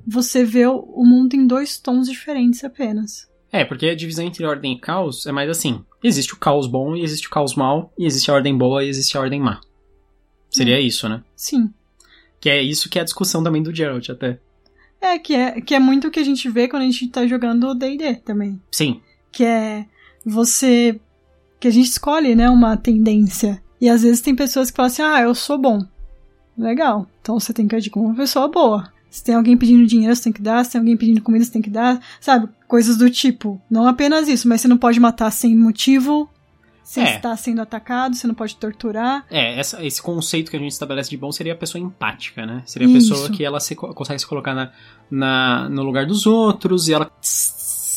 você 0.06 0.44
vê 0.44 0.66
o 0.66 1.04
mundo 1.04 1.34
em 1.34 1.46
dois 1.46 1.78
tons 1.78 2.10
diferentes 2.10 2.64
apenas. 2.64 3.28
É, 3.52 3.64
porque 3.66 3.88
a 3.88 3.96
divisão 3.96 4.26
entre 4.26 4.46
ordem 4.46 4.74
e 4.74 4.80
caos 4.80 5.26
é 5.26 5.32
mais 5.32 5.50
assim: 5.50 5.84
existe 6.04 6.34
o 6.34 6.38
caos 6.38 6.68
bom 6.68 6.96
e 6.96 7.04
existe 7.04 7.28
o 7.28 7.30
caos 7.30 7.56
mal, 7.56 7.94
e 7.98 8.06
existe 8.06 8.30
a 8.30 8.34
ordem 8.34 8.58
boa 8.58 8.84
e 8.84 8.90
existe 8.90 9.18
a 9.18 9.22
ordem 9.22 9.40
má. 9.40 9.62
Seria 10.50 10.78
hum. 10.78 10.82
isso, 10.82 11.10
né? 11.10 11.24
Sim. 11.36 11.74
Que 12.40 12.50
é 12.50 12.62
isso 12.62 12.90
que 12.90 13.00
é 13.00 13.02
a 13.02 13.06
discussão 13.06 13.44
também 13.44 13.64
do 13.64 13.74
Geralt, 13.74 14.10
até. 14.10 14.40
É, 15.00 15.20
que 15.20 15.34
é, 15.34 15.62
que 15.62 15.76
é 15.76 15.80
muito 15.80 16.08
o 16.08 16.12
que 16.12 16.20
a 16.20 16.24
gente 16.24 16.50
vê 16.50 16.68
quando 16.68 16.84
a 16.84 16.86
gente 16.86 17.08
tá 17.10 17.26
jogando 17.28 17.74
D&D 17.76 18.16
também. 18.16 18.62
Sim. 18.72 19.02
Que 19.38 19.44
é 19.44 19.86
você... 20.26 21.00
Que 21.60 21.68
a 21.68 21.72
gente 21.72 21.90
escolhe, 21.90 22.34
né, 22.34 22.50
uma 22.50 22.76
tendência. 22.76 23.62
E 23.80 23.88
às 23.88 24.02
vezes 24.02 24.20
tem 24.20 24.36
pessoas 24.36 24.72
que 24.72 24.76
falam 24.76 24.88
assim, 24.88 25.04
ah, 25.04 25.22
eu 25.22 25.36
sou 25.36 25.60
bom. 25.60 25.86
Legal. 26.58 27.06
Então 27.22 27.40
você 27.40 27.54
tem 27.54 27.68
que 27.68 27.76
agir 27.76 27.92
como 27.92 28.08
uma 28.08 28.16
pessoa 28.16 28.48
boa. 28.48 28.92
Se 29.12 29.24
tem 29.24 29.36
alguém 29.36 29.56
pedindo 29.56 29.86
dinheiro, 29.86 30.16
você 30.16 30.24
tem 30.24 30.34
que 30.34 30.42
dar. 30.42 30.66
Se 30.66 30.72
tem 30.72 30.80
alguém 30.80 30.98
pedindo 30.98 31.22
comida, 31.22 31.46
você 31.46 31.52
tem 31.52 31.62
que 31.62 31.70
dar. 31.70 32.02
Sabe? 32.20 32.50
Coisas 32.68 32.98
do 32.98 33.12
tipo. 33.12 33.62
Não 33.70 33.88
apenas 33.88 34.28
isso, 34.28 34.48
mas 34.48 34.62
você 34.62 34.68
não 34.68 34.78
pode 34.78 35.00
matar 35.00 35.30
sem 35.30 35.56
motivo. 35.56 36.28
Sem 36.84 37.04
é. 37.04 37.18
estar 37.18 37.36
sendo 37.36 37.62
atacado, 37.62 38.16
você 38.16 38.26
não 38.26 38.34
pode 38.34 38.56
torturar. 38.56 39.24
É, 39.30 39.60
essa, 39.60 39.86
esse 39.86 40.02
conceito 40.02 40.50
que 40.50 40.58
a 40.58 40.60
gente 40.60 40.72
estabelece 40.72 41.12
de 41.12 41.18
bom 41.18 41.32
seria 41.32 41.54
a 41.54 41.56
pessoa 41.56 41.80
empática, 41.80 42.44
né? 42.44 42.64
Seria 42.66 42.88
a 42.88 42.92
isso. 42.92 43.10
pessoa 43.10 43.30
que 43.30 43.44
ela 43.44 43.60
se, 43.60 43.76
consegue 43.76 44.20
se 44.20 44.26
colocar 44.26 44.56
na, 44.56 44.72
na, 45.12 45.70
no 45.70 45.84
lugar 45.84 46.08
dos 46.08 46.26
outros 46.26 46.88
e 46.88 46.94
ela 46.94 47.12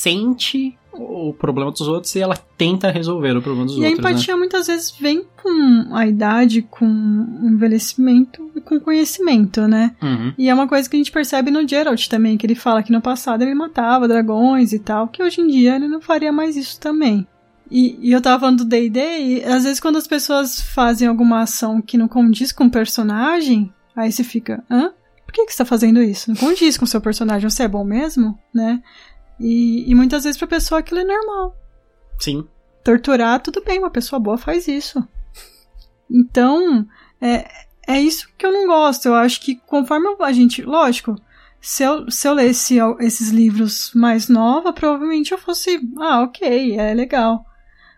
sente 0.00 0.78
o 0.92 1.32
problema 1.32 1.70
dos 1.70 1.82
outros 1.82 2.14
e 2.14 2.20
ela 2.20 2.36
tenta 2.36 2.90
resolver 2.90 3.36
o 3.36 3.42
problema 3.42 3.66
dos 3.66 3.76
e 3.76 3.78
outros. 3.78 3.92
E 3.92 3.94
a 3.94 3.98
empatia 3.98 4.34
né? 4.34 4.38
muitas 4.38 4.66
vezes 4.66 4.90
vem 4.90 5.24
com 5.42 5.94
a 5.94 6.06
idade, 6.06 6.62
com 6.62 6.86
o 6.86 7.48
envelhecimento 7.48 8.50
e 8.56 8.60
com 8.60 8.80
conhecimento, 8.80 9.68
né? 9.68 9.94
Uhum. 10.02 10.32
E 10.36 10.48
é 10.48 10.54
uma 10.54 10.66
coisa 10.66 10.88
que 10.88 10.96
a 10.96 10.98
gente 10.98 11.12
percebe 11.12 11.50
no 11.50 11.66
Geralt 11.66 12.08
também, 12.08 12.36
que 12.36 12.46
ele 12.46 12.54
fala 12.54 12.82
que 12.82 12.92
no 12.92 13.00
passado 13.00 13.42
ele 13.42 13.54
matava 13.54 14.08
dragões 14.08 14.72
e 14.72 14.78
tal, 14.78 15.08
que 15.08 15.22
hoje 15.22 15.40
em 15.40 15.46
dia 15.46 15.76
ele 15.76 15.88
não 15.88 16.00
faria 16.00 16.32
mais 16.32 16.56
isso 16.56 16.80
também. 16.80 17.26
E, 17.70 17.98
e 18.00 18.12
eu 18.12 18.20
tava 18.20 18.40
falando 18.40 18.58
do 18.58 18.64
D&D, 18.64 19.00
e 19.00 19.44
às 19.44 19.64
vezes 19.64 19.80
quando 19.80 19.96
as 19.96 20.06
pessoas 20.06 20.60
fazem 20.60 21.06
alguma 21.06 21.42
ação 21.42 21.80
que 21.80 21.98
não 21.98 22.08
condiz 22.08 22.52
com 22.52 22.64
o 22.64 22.70
personagem, 22.70 23.72
aí 23.94 24.10
você 24.10 24.24
fica, 24.24 24.64
hã? 24.68 24.92
Por 25.24 25.34
que, 25.34 25.46
que 25.46 25.52
você 25.52 25.58
tá 25.58 25.64
fazendo 25.64 26.02
isso? 26.02 26.28
Não 26.28 26.36
condiz 26.36 26.76
com 26.76 26.84
o 26.84 26.88
seu 26.88 27.00
personagem, 27.00 27.48
você 27.48 27.62
é 27.62 27.68
bom 27.68 27.84
mesmo, 27.84 28.36
né? 28.52 28.82
E, 29.40 29.90
e 29.90 29.94
muitas 29.94 30.24
vezes 30.24 30.38
pra 30.38 30.46
pessoa 30.46 30.80
aquilo 30.80 31.00
é 31.00 31.04
normal. 31.04 31.56
Sim. 32.18 32.46
Torturar, 32.84 33.40
tudo 33.40 33.64
bem, 33.64 33.78
uma 33.78 33.90
pessoa 33.90 34.20
boa 34.20 34.36
faz 34.36 34.68
isso. 34.68 35.02
Então, 36.10 36.86
é, 37.20 37.48
é 37.88 38.00
isso 38.00 38.28
que 38.36 38.44
eu 38.44 38.52
não 38.52 38.66
gosto. 38.66 39.06
Eu 39.06 39.14
acho 39.14 39.40
que 39.40 39.56
conforme 39.56 40.08
a 40.20 40.32
gente. 40.32 40.62
Lógico, 40.62 41.16
se 41.60 41.82
eu, 41.82 42.10
se 42.10 42.28
eu 42.28 42.34
lesse 42.34 42.78
esses 43.00 43.30
livros 43.30 43.92
mais 43.94 44.28
nova, 44.28 44.72
provavelmente 44.72 45.32
eu 45.32 45.38
fosse. 45.38 45.80
Ah, 45.98 46.22
ok, 46.22 46.78
é 46.78 46.92
legal. 46.92 47.44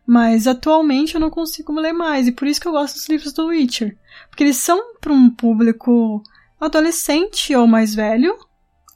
Mas 0.07 0.47
atualmente 0.47 1.15
eu 1.15 1.21
não 1.21 1.31
consigo 1.31 1.73
ler 1.73 1.93
mais. 1.93 2.27
E 2.27 2.33
por 2.33 2.47
isso 2.47 2.61
que 2.61 2.69
eu 2.69 2.73
gosto 2.73 2.95
dos 2.95 3.09
livros 3.09 3.33
do 3.33 3.47
Witcher. 3.47 3.97
Porque 4.29 4.43
eles 4.45 4.57
são 4.57 4.95
para 5.01 5.13
um 5.13 5.31
público 5.31 6.23
adolescente 6.61 7.55
ou 7.55 7.67
mais 7.67 7.95
velho. 7.95 8.37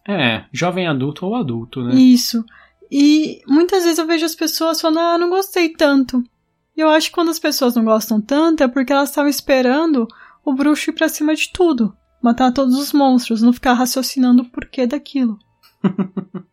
É, 0.08 0.44
jovem 0.52 0.86
adulto 0.86 1.26
ou 1.26 1.34
adulto, 1.34 1.82
né? 1.82 1.94
Isso. 1.94 2.44
E 2.90 3.42
muitas 3.46 3.82
vezes 3.82 3.98
eu 3.98 4.06
vejo 4.06 4.24
as 4.24 4.34
pessoas 4.34 4.80
falando, 4.80 5.00
ah, 5.00 5.18
não 5.18 5.30
gostei 5.30 5.68
tanto. 5.70 6.22
E 6.76 6.80
eu 6.80 6.88
acho 6.90 7.08
que 7.08 7.14
quando 7.14 7.30
as 7.30 7.38
pessoas 7.38 7.74
não 7.74 7.84
gostam 7.84 8.20
tanto 8.20 8.62
é 8.62 8.68
porque 8.68 8.92
elas 8.92 9.08
estavam 9.08 9.28
esperando 9.28 10.06
o 10.44 10.52
bruxo 10.52 10.90
ir 10.90 10.92
pra 10.92 11.08
cima 11.08 11.34
de 11.34 11.50
tudo. 11.52 11.96
Matar 12.22 12.52
todos 12.52 12.78
os 12.78 12.92
monstros, 12.92 13.42
não 13.42 13.52
ficar 13.52 13.72
raciocinando 13.72 14.42
o 14.42 14.48
porquê 14.50 14.86
daquilo. 14.86 15.38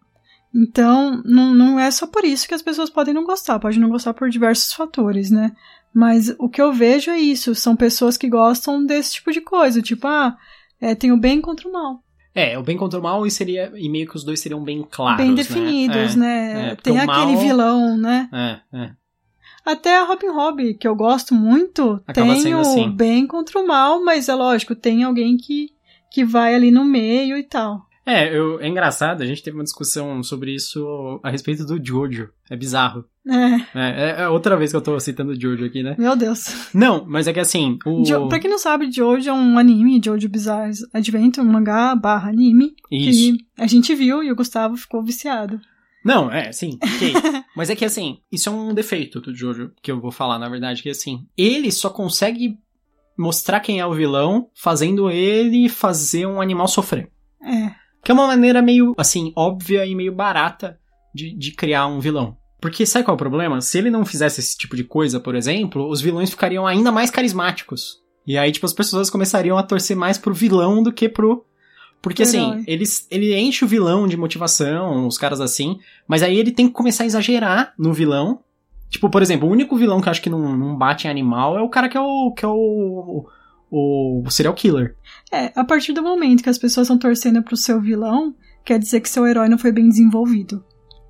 então, 0.54 1.22
não, 1.24 1.54
não 1.54 1.80
é 1.80 1.92
só 1.92 2.08
por 2.08 2.24
isso 2.24 2.48
que 2.48 2.54
as 2.54 2.62
pessoas 2.62 2.90
podem 2.90 3.14
não 3.14 3.24
gostar, 3.24 3.60
pode 3.60 3.80
não 3.80 3.90
gostar 3.90 4.14
por 4.14 4.30
diversos 4.30 4.74
fatores, 4.74 5.30
né? 5.30 5.52
Mas 5.94 6.34
o 6.40 6.50
que 6.50 6.62
eu 6.62 6.74
vejo 6.74 7.12
é 7.12 7.20
isso, 7.20 7.54
são 7.54 7.76
pessoas 7.76 8.18
que 8.18 8.28
gostam 8.28 8.84
desse 8.84 9.14
tipo 9.14 9.32
de 9.32 9.42
coisa, 9.42 9.82
tipo, 9.82 10.08
ah, 10.08 10.36
é, 10.82 10.96
tem 10.96 11.12
o 11.12 11.20
bem 11.20 11.40
contra 11.40 11.70
o 11.70 11.72
mal. 11.72 12.04
É, 12.36 12.58
o 12.58 12.64
bem 12.64 12.76
contra 12.76 13.00
o 13.00 13.04
mal 13.04 13.26
e 13.26 13.32
seria. 13.32 13.72
E 13.76 13.88
meio 13.88 14.08
que 14.08 14.16
os 14.16 14.24
dois 14.24 14.40
seriam 14.40 14.64
bem 14.64 14.86
claros. 14.90 15.18
Bem 15.18 15.30
né? 15.30 15.36
definidos, 15.36 16.16
né? 16.16 16.54
né? 16.54 16.72
É, 16.72 16.76
Tem 16.76 16.98
aquele 16.98 17.34
mal... 17.34 17.38
vilão, 17.38 17.98
né? 17.98 18.30
É, 18.34 18.78
é. 18.78 18.92
Até 19.66 19.98
a 19.98 20.04
Robin 20.04 20.28
Hood, 20.28 20.74
que 20.74 20.88
eu 20.88 20.96
gosto 20.96 21.34
muito, 21.34 22.02
Acaba 22.06 22.34
tem 22.34 22.54
o 22.54 22.60
assim. 22.60 22.92
bem 22.92 23.26
contra 23.26 23.60
o 23.60 23.66
mal, 23.66 24.04
mas 24.04 24.28
é 24.28 24.36
lógico, 24.36 24.76
tem 24.76 25.04
alguém 25.04 25.38
que, 25.38 25.70
que 26.12 26.26
vai 26.26 26.54
ali 26.54 26.70
no 26.70 26.84
meio 26.84 27.38
e 27.38 27.44
tal. 27.44 27.86
É, 28.06 28.36
eu, 28.36 28.60
é 28.60 28.68
engraçado, 28.68 29.22
a 29.24 29.26
gente 29.26 29.42
teve 29.42 29.56
uma 29.56 29.64
discussão 29.64 30.22
sobre 30.22 30.54
isso 30.54 31.20
a 31.24 31.30
respeito 31.30 31.66
do 31.66 31.82
Jojo. 31.82 32.30
É 32.50 32.58
bizarro. 32.58 33.06
É, 33.26 33.56
É, 33.74 34.22
é 34.24 34.30
outra 34.30 34.58
vez 34.58 34.72
que 34.72 34.78
eu 34.78 34.82
tô 34.82 35.00
citando 35.00 35.40
Jojo 35.40 35.66
aqui, 35.66 35.82
né? 35.82 35.96
meu 35.98 36.16
Deus. 36.16 36.70
Não, 36.74 37.06
mas 37.08 37.28
é 37.28 37.34
que 37.34 37.40
assim, 37.40 37.78
o... 37.86 38.04
Jo, 38.04 38.28
pra 38.28 38.40
quem 38.40 38.50
não 38.50 38.58
sabe, 38.58 38.92
Jojo 38.92 39.30
é 39.30 39.34
um 39.34 39.58
anime, 39.58 40.02
Jojo 40.04 40.28
Bizarre 40.28 40.72
Adventure, 40.94 41.46
um 41.46 41.52
mangá 41.52 41.96
barra 41.96 42.30
anime, 42.30 42.76
Isso. 42.92 43.38
que 43.38 43.46
a 43.58 43.68
gente 43.68 43.96
viu 43.96 44.22
e 44.22 44.32
o 44.32 44.36
Gustavo 44.36 44.76
ficou 44.76 45.04
viciado. 45.04 45.60
Não, 46.04 46.30
é, 46.30 46.52
sim, 46.52 46.78
ok. 46.84 47.14
Mas 47.56 47.70
é 47.70 47.76
que 47.76 47.86
assim, 47.86 48.18
isso 48.30 48.50
é 48.50 48.52
um 48.52 48.74
defeito 48.74 49.22
do 49.22 49.34
Jojo, 49.34 49.72
que 49.82 49.90
eu 49.92 50.02
vou 50.02 50.12
falar, 50.12 50.38
na 50.38 50.50
verdade, 50.50 50.84
que 50.84 50.90
assim, 50.90 51.26
ele 51.38 51.72
só 51.72 51.90
consegue 51.90 52.58
mostrar 53.18 53.60
quem 53.62 53.80
é 53.80 53.86
o 53.86 53.94
vilão 53.94 54.50
fazendo 54.54 55.10
ele 55.10 55.70
fazer 55.70 56.26
um 56.26 56.42
animal 56.42 56.68
sofrer. 56.68 57.10
É, 57.42 57.72
Que 58.04 58.12
é 58.12 58.14
uma 58.14 58.28
maneira 58.28 58.62
meio, 58.62 58.94
assim, 58.98 59.32
óbvia 59.36 59.86
e 59.86 59.96
meio 59.96 60.14
barata 60.14 60.78
de, 61.14 61.34
de 61.38 61.52
criar 61.52 61.88
um 61.88 62.00
vilão. 62.00 62.36
Porque 62.64 62.86
sabe 62.86 63.04
qual 63.04 63.16
é 63.16 63.16
o 63.16 63.18
problema? 63.18 63.60
Se 63.60 63.78
ele 63.78 63.90
não 63.90 64.06
fizesse 64.06 64.40
esse 64.40 64.58
tipo 64.58 64.74
de 64.74 64.86
coisa, 64.86 65.20
por 65.20 65.36
exemplo, 65.36 65.86
os 65.90 66.00
vilões 66.00 66.30
ficariam 66.30 66.66
ainda 66.66 66.94
mais 66.94 67.12
carismáticos. 67.12 68.02
E 68.26 68.38
aí, 68.38 68.54
tipo, 68.54 68.66
as 68.66 68.72
pessoas 68.72 69.10
começariam 69.10 69.58
a 69.58 69.64
torcer 69.64 69.98
mais 69.98 70.18
pro 70.18 70.34
vilão 70.34 70.82
do 70.82 70.90
que 70.90 71.10
pro. 71.10 71.44
Porque, 72.02 72.24
assim, 72.24 72.40
Herói. 72.40 72.64
ele, 72.66 72.86
ele 73.12 73.38
enche 73.38 73.66
o 73.66 73.68
vilão 73.68 74.08
de 74.08 74.16
motivação, 74.16 75.06
os 75.06 75.18
caras 75.18 75.42
assim, 75.42 75.78
mas 76.08 76.24
aí 76.24 76.40
ele 76.40 76.54
tem 76.54 76.70
que 76.70 76.74
começar 76.74 77.04
a 77.04 77.06
exagerar 77.06 77.74
no 77.78 77.92
vilão. 77.92 78.40
Tipo, 78.90 79.10
por 79.10 79.22
exemplo, 79.22 79.46
o 79.46 79.52
único 79.52 79.76
vilão 79.76 80.00
que 80.00 80.08
eu 80.08 80.12
acho 80.12 80.22
que 80.22 80.30
não, 80.30 80.56
não 80.56 80.78
bate 80.78 81.06
em 81.06 81.10
animal 81.10 81.58
é 81.58 81.62
o 81.62 81.68
cara 81.68 81.90
que 81.90 81.98
é 81.98 82.02
o. 82.02 82.32
que 82.32 82.46
é 82.46 82.48
o. 82.48 83.28
o, 83.70 84.24
o 84.26 84.32
serial 84.32 84.54
killer. 84.54 84.96
é, 85.34 85.52
a 85.54 85.66
partir 85.66 85.92
do 85.92 86.02
momento 86.02 86.42
que 86.42 86.50
as 86.50 86.58
pessoas 86.58 86.86
estão 86.86 86.98
torcendo 86.98 87.44
pro 87.44 87.58
seu 87.58 87.82
vilão, 87.82 88.34
quer 88.64 88.80
dizer 88.80 89.02
que 89.02 89.10
seu 89.10 89.28
herói 89.28 89.50
não 89.50 89.58
foi 89.58 89.74
bem 89.74 89.90
desenvolvido. 89.90 90.64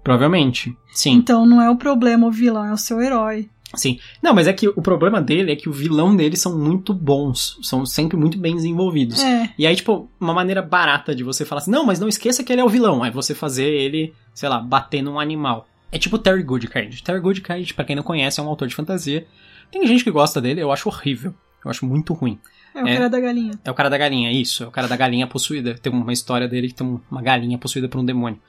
Provavelmente. 0.03 0.75
Sim. 0.91 1.13
Então 1.13 1.45
não 1.45 1.61
é 1.61 1.69
o 1.69 1.75
problema 1.77 2.27
o 2.27 2.31
vilão, 2.31 2.65
é 2.65 2.73
o 2.73 2.77
seu 2.77 3.01
herói. 3.01 3.49
Sim. 3.75 3.99
Não, 4.21 4.35
mas 4.35 4.47
é 4.47 4.53
que 4.53 4.67
o 4.67 4.81
problema 4.83 5.19
dele 5.19 5.51
é 5.51 5.55
que 5.55 5.67
o 5.67 5.73
vilão 5.73 6.15
dele 6.15 6.35
são 6.37 6.55
muito 6.57 6.93
bons. 6.93 7.57
São 7.63 7.85
sempre 7.87 8.15
muito 8.15 8.37
bem 8.37 8.55
desenvolvidos. 8.55 9.23
É, 9.23 9.49
E 9.57 9.65
aí, 9.65 9.75
tipo, 9.75 10.07
uma 10.19 10.33
maneira 10.33 10.61
barata 10.61 11.15
de 11.15 11.23
você 11.23 11.43
falar 11.43 11.61
assim, 11.61 11.71
não, 11.71 11.83
mas 11.83 11.99
não 11.99 12.07
esqueça 12.07 12.43
que 12.43 12.53
ele 12.53 12.61
é 12.61 12.63
o 12.63 12.69
vilão. 12.69 13.03
É 13.03 13.09
você 13.09 13.33
fazer 13.33 13.65
ele, 13.65 14.13
sei 14.33 14.47
lá, 14.47 14.59
bater 14.59 15.01
num 15.01 15.19
animal. 15.19 15.67
É 15.91 15.97
tipo 15.97 16.19
Terry 16.19 16.43
Goodkard. 16.43 17.01
Terry 17.01 17.19
Goodkard, 17.19 17.73
pra 17.73 17.83
quem 17.85 17.95
não 17.95 18.03
conhece, 18.03 18.39
é 18.39 18.43
um 18.43 18.47
autor 18.47 18.67
de 18.67 18.75
fantasia. 18.75 19.25
Tem 19.71 19.87
gente 19.87 20.03
que 20.03 20.11
gosta 20.11 20.39
dele, 20.39 20.61
eu 20.61 20.71
acho 20.71 20.87
horrível. 20.89 21.33
Eu 21.65 21.71
acho 21.71 21.83
muito 21.85 22.13
ruim. 22.13 22.37
é 22.75 22.83
o 22.83 22.87
É. 22.87 22.93
cara 22.95 23.09
da 23.09 23.19
galinha. 23.19 23.53
É 23.63 23.71
o 23.71 23.73
cara 23.73 23.89
da 23.89 23.97
galinha, 23.97 24.31
isso. 24.31 24.63
É 24.63 24.67
o 24.67 24.71
cara 24.71 24.87
da 24.87 24.95
galinha 24.97 25.25
possuída. 25.25 25.73
Tem 25.81 25.91
uma 25.91 26.13
história 26.13 26.47
dele 26.47 26.67
que 26.67 26.75
tem 26.75 26.99
uma 27.09 27.21
galinha 27.23 27.57
possuída 27.57 27.87
por 27.89 27.99
um 27.99 28.05
demônio. 28.05 28.39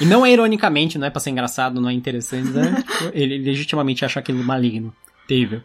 E 0.00 0.06
não 0.06 0.24
é 0.24 0.32
ironicamente, 0.32 0.98
não 0.98 1.06
é 1.06 1.10
pra 1.10 1.20
ser 1.20 1.30
engraçado, 1.30 1.80
não 1.80 1.88
é 1.88 1.92
interessante, 1.92 2.48
né? 2.48 2.82
Ele 3.12 3.38
legitimamente 3.38 4.04
acha 4.04 4.18
aquilo 4.18 4.42
maligno. 4.42 4.94
Terrível. 5.28 5.62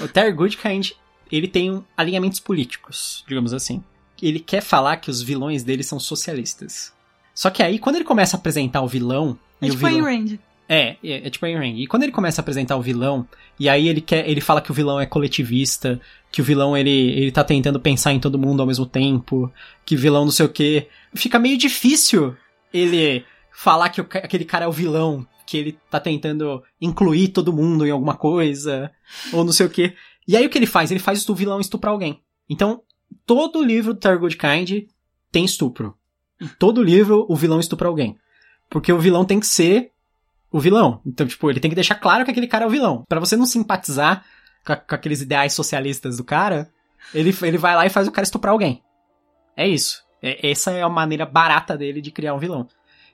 O 0.00 0.08
Terry 0.08 0.32
Goodkind, 0.32 0.90
ele 1.30 1.46
tem 1.46 1.84
alinhamentos 1.96 2.40
políticos, 2.40 3.24
digamos 3.28 3.52
assim. 3.52 3.82
Ele 4.20 4.40
quer 4.40 4.60
falar 4.60 4.96
que 4.96 5.10
os 5.10 5.22
vilões 5.22 5.62
dele 5.62 5.82
são 5.82 6.00
socialistas. 6.00 6.92
Só 7.32 7.50
que 7.50 7.62
aí, 7.62 7.78
quando 7.78 7.96
ele 7.96 8.04
começa 8.04 8.36
a 8.36 8.38
apresentar 8.40 8.82
o 8.82 8.88
vilão... 8.88 9.38
É 9.60 9.66
e 9.66 9.70
tipo 9.70 9.86
vilão... 9.86 10.06
Ayn 10.06 10.18
Rand. 10.18 10.38
É, 10.68 10.96
é, 11.02 11.26
é 11.26 11.30
tipo 11.30 11.46
Ayn 11.46 11.56
Rand. 11.56 11.78
E 11.78 11.86
quando 11.86 12.02
ele 12.02 12.12
começa 12.12 12.40
a 12.40 12.42
apresentar 12.42 12.76
o 12.76 12.82
vilão, 12.82 13.26
e 13.58 13.68
aí 13.68 13.86
ele 13.86 14.00
quer, 14.00 14.28
ele 14.28 14.40
fala 14.40 14.60
que 14.60 14.70
o 14.70 14.74
vilão 14.74 14.98
é 14.98 15.06
coletivista, 15.06 16.00
que 16.32 16.42
o 16.42 16.44
vilão 16.44 16.76
ele, 16.76 16.90
ele 16.90 17.30
tá 17.30 17.44
tentando 17.44 17.78
pensar 17.78 18.12
em 18.12 18.18
todo 18.18 18.38
mundo 18.38 18.60
ao 18.60 18.66
mesmo 18.66 18.84
tempo, 18.84 19.52
que 19.86 19.94
o 19.94 19.98
vilão 19.98 20.24
não 20.24 20.32
sei 20.32 20.46
o 20.46 20.48
quê. 20.48 20.88
Fica 21.14 21.38
meio 21.38 21.56
difícil 21.56 22.36
ele 22.72 23.24
falar 23.60 23.88
que 23.88 24.00
aquele 24.00 24.44
cara 24.44 24.66
é 24.66 24.68
o 24.68 24.72
vilão, 24.72 25.26
que 25.44 25.56
ele 25.56 25.78
tá 25.90 25.98
tentando 25.98 26.62
incluir 26.80 27.28
todo 27.28 27.52
mundo 27.52 27.84
em 27.84 27.90
alguma 27.90 28.16
coisa, 28.16 28.90
ou 29.32 29.44
não 29.44 29.52
sei 29.52 29.66
o 29.66 29.70
quê. 29.70 29.94
E 30.28 30.36
aí 30.36 30.46
o 30.46 30.48
que 30.50 30.56
ele 30.56 30.66
faz? 30.66 30.90
Ele 30.92 31.00
faz 31.00 31.28
o 31.28 31.34
vilão 31.34 31.58
estuprar 31.58 31.92
alguém. 31.92 32.22
Então, 32.48 32.82
todo 33.26 33.62
livro 33.64 33.94
do 33.94 33.98
Terry 34.00 34.18
Goodkind 34.18 34.86
tem 35.32 35.44
estupro. 35.44 35.96
Todo 36.58 36.82
livro, 36.82 37.26
o 37.28 37.34
vilão 37.34 37.58
estupra 37.58 37.88
alguém. 37.88 38.16
Porque 38.70 38.92
o 38.92 38.98
vilão 38.98 39.24
tem 39.24 39.40
que 39.40 39.46
ser 39.46 39.90
o 40.52 40.60
vilão. 40.60 41.00
Então, 41.04 41.26
tipo, 41.26 41.50
ele 41.50 41.58
tem 41.58 41.70
que 41.70 41.74
deixar 41.74 41.96
claro 41.96 42.24
que 42.24 42.30
aquele 42.30 42.46
cara 42.46 42.64
é 42.64 42.68
o 42.68 42.70
vilão. 42.70 43.04
Pra 43.08 43.18
você 43.18 43.36
não 43.36 43.44
simpatizar 43.46 44.24
com, 44.64 44.72
a- 44.72 44.76
com 44.76 44.94
aqueles 44.94 45.20
ideais 45.20 45.52
socialistas 45.52 46.18
do 46.18 46.24
cara, 46.24 46.70
ele, 47.12 47.34
ele 47.42 47.58
vai 47.58 47.74
lá 47.74 47.84
e 47.86 47.90
faz 47.90 48.06
o 48.06 48.12
cara 48.12 48.24
estuprar 48.24 48.52
alguém. 48.52 48.82
É 49.56 49.66
isso. 49.66 50.02
É- 50.22 50.50
essa 50.50 50.70
é 50.70 50.82
a 50.82 50.88
maneira 50.88 51.26
barata 51.26 51.76
dele 51.76 52.00
de 52.00 52.12
criar 52.12 52.34
um 52.34 52.38
vilão. 52.38 52.68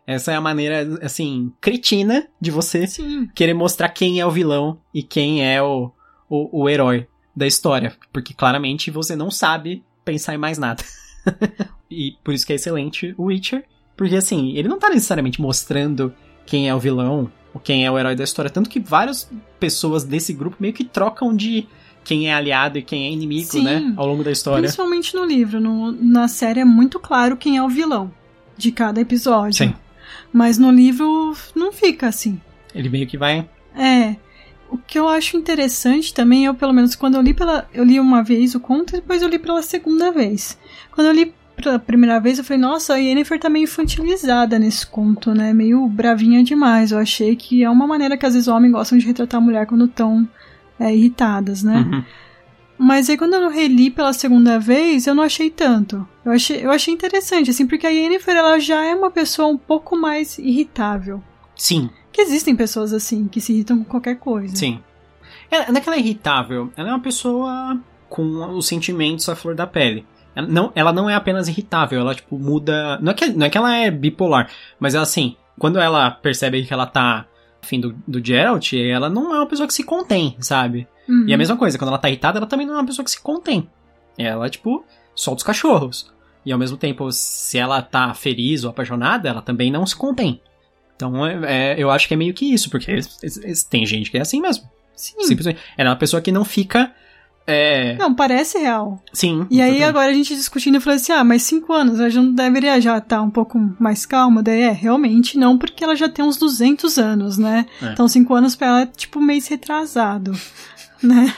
Essa 0.06 0.32
é 0.32 0.36
a 0.36 0.40
maneira, 0.40 0.98
assim, 1.02 1.50
cretina 1.60 2.26
de 2.40 2.50
você 2.50 2.86
Sim. 2.86 3.26
querer 3.34 3.54
mostrar 3.54 3.88
quem 3.88 4.20
é 4.20 4.26
o 4.26 4.30
vilão 4.30 4.78
e 4.92 5.02
quem 5.02 5.44
é 5.46 5.62
o, 5.62 5.90
o, 6.28 6.62
o 6.64 6.68
herói 6.68 7.06
da 7.34 7.46
história. 7.46 7.96
Porque 8.12 8.34
claramente 8.34 8.90
você 8.90 9.16
não 9.16 9.30
sabe 9.30 9.82
pensar 10.04 10.34
em 10.34 10.38
mais 10.38 10.58
nada. 10.58 10.84
e 11.90 12.16
por 12.22 12.34
isso 12.34 12.46
que 12.46 12.52
é 12.52 12.56
excelente 12.56 13.14
o 13.16 13.24
Witcher. 13.24 13.64
Porque 13.96 14.16
assim, 14.16 14.52
ele 14.56 14.68
não 14.68 14.78
tá 14.78 14.90
necessariamente 14.90 15.40
mostrando 15.40 16.12
quem 16.44 16.68
é 16.68 16.74
o 16.74 16.78
vilão 16.80 17.30
ou 17.54 17.60
quem 17.60 17.86
é 17.86 17.90
o 17.90 17.98
herói 17.98 18.14
da 18.14 18.24
história. 18.24 18.50
Tanto 18.50 18.68
que 18.68 18.80
várias 18.80 19.30
pessoas 19.58 20.04
desse 20.04 20.32
grupo 20.34 20.56
meio 20.60 20.74
que 20.74 20.84
trocam 20.84 21.34
de 21.34 21.66
quem 22.02 22.28
é 22.28 22.34
aliado 22.34 22.76
e 22.76 22.82
quem 22.82 23.06
é 23.06 23.10
inimigo, 23.10 23.52
Sim. 23.52 23.64
né? 23.64 23.94
Ao 23.96 24.06
longo 24.06 24.22
da 24.22 24.30
história. 24.30 24.60
Principalmente 24.60 25.14
no 25.16 25.24
livro. 25.24 25.58
No- 25.60 25.92
na 25.92 26.28
série 26.28 26.60
é 26.60 26.64
muito 26.64 27.00
claro 27.00 27.36
quem 27.38 27.56
é 27.56 27.62
o 27.62 27.68
vilão 27.70 28.12
de 28.56 28.70
cada 28.70 29.00
episódio. 29.00 29.54
Sim. 29.54 29.74
Mas 30.34 30.58
no 30.58 30.72
livro 30.72 31.32
não 31.54 31.72
fica 31.72 32.08
assim. 32.08 32.40
Ele 32.74 32.88
meio 32.88 33.06
que 33.06 33.16
vai. 33.16 33.48
É. 33.76 34.16
O 34.68 34.76
que 34.76 34.98
eu 34.98 35.08
acho 35.08 35.36
interessante 35.36 36.12
também, 36.12 36.46
eu 36.46 36.54
pelo 36.54 36.72
menos 36.72 36.96
quando 36.96 37.14
eu 37.14 37.22
li 37.22 37.32
pela. 37.32 37.68
Eu 37.72 37.84
li 37.84 38.00
uma 38.00 38.20
vez 38.20 38.56
o 38.56 38.60
conto 38.60 38.90
e 38.90 38.96
depois 38.96 39.22
eu 39.22 39.28
li 39.28 39.38
pela 39.38 39.62
segunda 39.62 40.10
vez. 40.10 40.58
Quando 40.90 41.06
eu 41.06 41.12
li 41.12 41.32
pela 41.54 41.78
primeira 41.78 42.18
vez, 42.18 42.38
eu 42.38 42.44
falei, 42.44 42.60
nossa, 42.60 42.94
a 42.94 42.96
Yennefer 42.96 43.38
tá 43.38 43.48
meio 43.48 43.62
infantilizada 43.62 44.58
nesse 44.58 44.84
conto, 44.84 45.32
né? 45.32 45.52
Meio 45.52 45.86
bravinha 45.86 46.42
demais. 46.42 46.90
Eu 46.90 46.98
achei 46.98 47.36
que 47.36 47.62
é 47.62 47.70
uma 47.70 47.86
maneira 47.86 48.16
que 48.16 48.26
às 48.26 48.34
vezes 48.34 48.48
homens 48.48 48.72
gostam 48.72 48.98
de 48.98 49.06
retratar 49.06 49.40
a 49.40 49.44
mulher 49.44 49.66
quando 49.66 49.84
estão 49.84 50.28
irritadas, 50.80 51.62
né? 51.62 51.76
Uhum. 51.76 52.04
Mas 52.76 53.08
aí 53.08 53.16
quando 53.16 53.34
eu 53.34 53.48
reli 53.48 53.90
pela 53.90 54.12
segunda 54.12 54.58
vez, 54.58 55.06
eu 55.06 55.14
não 55.14 55.22
achei 55.22 55.50
tanto. 55.50 56.06
Eu 56.24 56.32
achei, 56.32 56.64
eu 56.64 56.70
achei 56.70 56.92
interessante, 56.92 57.50
assim, 57.50 57.66
porque 57.66 57.86
a 57.86 57.90
Yennefer 57.90 58.36
ela 58.36 58.58
já 58.58 58.84
é 58.84 58.94
uma 58.94 59.10
pessoa 59.10 59.48
um 59.48 59.56
pouco 59.56 59.96
mais 59.96 60.38
irritável. 60.38 61.22
Sim, 61.56 61.88
Que 62.12 62.20
existem 62.22 62.56
pessoas 62.56 62.92
assim, 62.92 63.28
que 63.28 63.40
se 63.40 63.52
irritam 63.52 63.78
com 63.78 63.84
qualquer 63.84 64.16
coisa. 64.16 64.54
sim. 64.56 64.80
Ela, 65.50 65.66
não 65.68 65.76
é 65.76 65.80
que 65.80 65.88
ela 65.88 65.96
é 65.96 66.00
irritável, 66.00 66.72
ela 66.76 66.88
é 66.88 66.92
uma 66.92 67.00
pessoa 67.00 67.78
com 68.08 68.56
os 68.56 68.66
sentimentos 68.66 69.28
à 69.28 69.36
flor 69.36 69.54
da 69.54 69.66
pele. 69.66 70.04
Ela 70.34 70.48
não, 70.48 70.72
ela 70.74 70.92
não 70.92 71.08
é 71.08 71.14
apenas 71.14 71.46
irritável, 71.48 72.00
ela, 72.00 72.14
tipo, 72.14 72.36
muda. 72.38 72.98
Não 73.00 73.12
é 73.12 73.14
que, 73.14 73.26
não 73.28 73.46
é 73.46 73.50
que 73.50 73.58
ela 73.58 73.72
é 73.76 73.90
bipolar, 73.90 74.50
mas 74.80 74.94
ela, 74.94 75.04
assim, 75.04 75.36
quando 75.58 75.78
ela 75.78 76.10
percebe 76.10 76.64
que 76.64 76.72
ela 76.72 76.86
tá 76.86 77.26
afim 77.64 77.80
do, 77.80 77.94
do 78.06 78.24
Geralt, 78.24 78.72
ela 78.74 79.08
não 79.08 79.34
é 79.34 79.38
uma 79.38 79.46
pessoa 79.46 79.66
que 79.66 79.74
se 79.74 79.82
contém, 79.82 80.36
sabe? 80.40 80.86
Uhum. 81.08 81.26
E 81.26 81.34
a 81.34 81.38
mesma 81.38 81.56
coisa, 81.56 81.78
quando 81.78 81.88
ela 81.88 81.98
tá 81.98 82.08
irritada, 82.08 82.38
ela 82.38 82.46
também 82.46 82.66
não 82.66 82.74
é 82.74 82.78
uma 82.78 82.86
pessoa 82.86 83.04
que 83.04 83.10
se 83.10 83.20
contém. 83.20 83.68
Ela, 84.16 84.48
tipo, 84.48 84.84
solta 85.14 85.38
os 85.38 85.42
cachorros. 85.42 86.12
E 86.46 86.52
ao 86.52 86.58
mesmo 86.58 86.76
tempo, 86.76 87.10
se 87.10 87.58
ela 87.58 87.80
tá 87.80 88.12
feliz 88.14 88.64
ou 88.64 88.70
apaixonada, 88.70 89.28
ela 89.28 89.42
também 89.42 89.70
não 89.70 89.86
se 89.86 89.96
contém. 89.96 90.40
Então, 90.94 91.26
é, 91.26 91.72
é, 91.72 91.74
eu 91.78 91.90
acho 91.90 92.06
que 92.06 92.14
é 92.14 92.16
meio 92.16 92.34
que 92.34 92.52
isso, 92.52 92.70
porque 92.70 93.00
tem 93.68 93.84
gente 93.84 94.10
que 94.10 94.18
é 94.18 94.20
assim 94.20 94.40
mesmo. 94.40 94.68
Sim. 94.94 95.20
Simplesmente. 95.22 95.58
Ela 95.76 95.88
é 95.88 95.90
uma 95.90 95.98
pessoa 95.98 96.22
que 96.22 96.30
não 96.30 96.44
fica. 96.44 96.92
É, 97.46 97.94
Não, 97.96 98.14
parece 98.14 98.56
real. 98.58 99.02
sim. 99.12 99.46
E 99.50 99.60
aí 99.60 99.82
agora 99.82 100.10
a 100.10 100.14
gente 100.14 100.34
discutindo, 100.34 100.76
eu 100.76 100.80
falei 100.80 100.96
assim, 100.98 101.12
ah, 101.12 101.22
mas 101.22 101.42
cinco 101.42 101.72
anos, 101.74 102.00
ela 102.00 102.08
já 102.08 102.22
não 102.22 102.32
deveria 102.32 102.80
já 102.80 102.96
estar 102.96 103.20
um 103.20 103.28
pouco 103.30 103.58
mais 103.78 104.06
calma? 104.06 104.42
Daí 104.42 104.62
é, 104.62 104.70
realmente 104.72 105.36
não, 105.36 105.58
porque 105.58 105.84
ela 105.84 105.94
já 105.94 106.08
tem 106.08 106.24
uns 106.24 106.38
200 106.38 106.96
anos, 106.98 107.36
né? 107.36 107.66
É. 107.82 107.92
Então 107.92 108.08
cinco 108.08 108.34
anos 108.34 108.56
pra 108.56 108.66
ela 108.68 108.80
é 108.82 108.86
tipo 108.86 109.20
mês 109.20 109.46
retrasado, 109.46 110.32
né? 111.02 111.34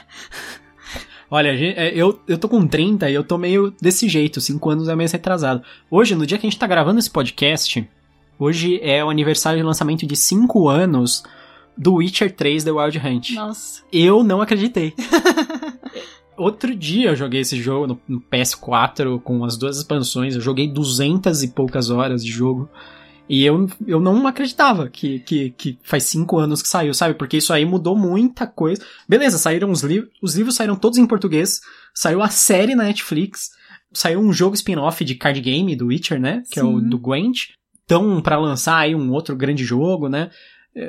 Olha, 1.28 1.48
é, 1.48 1.92
eu, 1.92 2.20
eu 2.28 2.38
tô 2.38 2.48
com 2.48 2.64
30 2.68 3.10
e 3.10 3.14
eu 3.14 3.24
tô 3.24 3.36
meio 3.36 3.74
desse 3.82 4.08
jeito, 4.08 4.40
5 4.40 4.70
anos 4.70 4.88
é 4.88 4.94
meio 4.94 5.10
retrasado. 5.10 5.60
Hoje, 5.90 6.14
no 6.14 6.24
dia 6.24 6.38
que 6.38 6.46
a 6.46 6.50
gente 6.50 6.58
tá 6.58 6.68
gravando 6.68 7.00
esse 7.00 7.10
podcast, 7.10 7.84
hoje 8.38 8.78
é 8.80 9.04
o 9.04 9.10
aniversário 9.10 9.58
de 9.58 9.64
lançamento 9.64 10.06
de 10.06 10.14
5 10.14 10.68
anos 10.68 11.24
do 11.76 11.94
Witcher 11.94 12.32
3 12.32 12.62
The 12.62 12.70
Wild 12.70 12.98
Hunt. 12.98 13.30
Nossa. 13.34 13.82
Eu 13.92 14.22
não 14.22 14.40
acreditei. 14.40 14.94
Outro 16.36 16.74
dia 16.74 17.10
eu 17.10 17.16
joguei 17.16 17.40
esse 17.40 17.60
jogo 17.60 17.86
no, 17.86 18.00
no 18.08 18.20
PS4 18.20 19.20
com 19.20 19.44
as 19.44 19.56
duas 19.56 19.78
expansões, 19.78 20.34
eu 20.34 20.40
joguei 20.40 20.68
200 20.68 21.42
e 21.42 21.48
poucas 21.48 21.90
horas 21.90 22.24
de 22.24 22.30
jogo. 22.30 22.68
E 23.28 23.44
eu, 23.44 23.68
eu 23.86 23.98
não 23.98 24.26
acreditava 24.26 24.88
que, 24.88 25.18
que, 25.20 25.50
que 25.50 25.78
faz 25.82 26.04
cinco 26.04 26.38
anos 26.38 26.62
que 26.62 26.68
saiu, 26.68 26.94
sabe? 26.94 27.14
Porque 27.14 27.38
isso 27.38 27.52
aí 27.52 27.64
mudou 27.64 27.96
muita 27.96 28.46
coisa. 28.46 28.80
Beleza, 29.08 29.36
saíram 29.36 29.70
os 29.70 29.82
livros. 29.82 30.10
Os 30.22 30.36
livros 30.36 30.54
saíram 30.54 30.76
todos 30.76 30.96
em 30.96 31.06
português. 31.06 31.60
Saiu 31.92 32.22
a 32.22 32.28
série 32.28 32.76
na 32.76 32.84
Netflix. 32.84 33.50
Saiu 33.92 34.20
um 34.20 34.32
jogo 34.32 34.54
spin-off 34.54 35.04
de 35.04 35.16
card 35.16 35.40
game 35.40 35.74
do 35.74 35.86
Witcher, 35.86 36.20
né? 36.20 36.44
Que 36.52 36.60
é 36.60 36.64
o 36.64 36.78
Sim. 36.78 36.88
do 36.88 36.98
Gwent. 36.98 37.48
Então, 37.84 38.20
pra 38.20 38.38
lançar 38.38 38.78
aí 38.78 38.94
um 38.94 39.10
outro 39.10 39.34
grande 39.34 39.64
jogo, 39.64 40.08
né? 40.08 40.30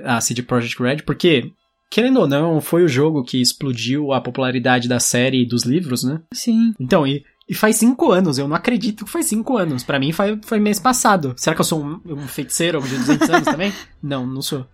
a 0.03 0.19
CD 0.19 0.41
Projekt 0.43 0.81
Red, 0.81 0.97
porque, 0.97 1.51
querendo 1.89 2.19
ou 2.19 2.27
não, 2.27 2.61
foi 2.61 2.83
o 2.83 2.87
jogo 2.87 3.23
que 3.23 3.41
explodiu 3.41 4.11
a 4.11 4.21
popularidade 4.21 4.87
da 4.87 4.99
série 4.99 5.43
e 5.43 5.47
dos 5.47 5.63
livros, 5.63 6.03
né? 6.03 6.21
Sim. 6.33 6.73
Então, 6.79 7.05
e, 7.05 7.23
e 7.49 7.55
faz 7.55 7.77
cinco 7.77 8.11
anos, 8.11 8.37
eu 8.37 8.47
não 8.47 8.55
acredito 8.55 9.05
que 9.05 9.11
faz 9.11 9.25
cinco 9.25 9.57
anos. 9.57 9.83
Pra 9.83 9.99
mim 9.99 10.11
foi, 10.11 10.39
foi 10.43 10.59
mês 10.59 10.79
passado. 10.79 11.33
Será 11.37 11.55
que 11.55 11.61
eu 11.61 11.65
sou 11.65 11.83
um, 11.83 12.01
um 12.05 12.27
feiticeiro 12.27 12.81
de 12.81 12.97
200 12.97 13.29
anos 13.29 13.45
também? 13.45 13.73
Não, 14.03 14.27
não 14.27 14.41
sou. 14.41 14.65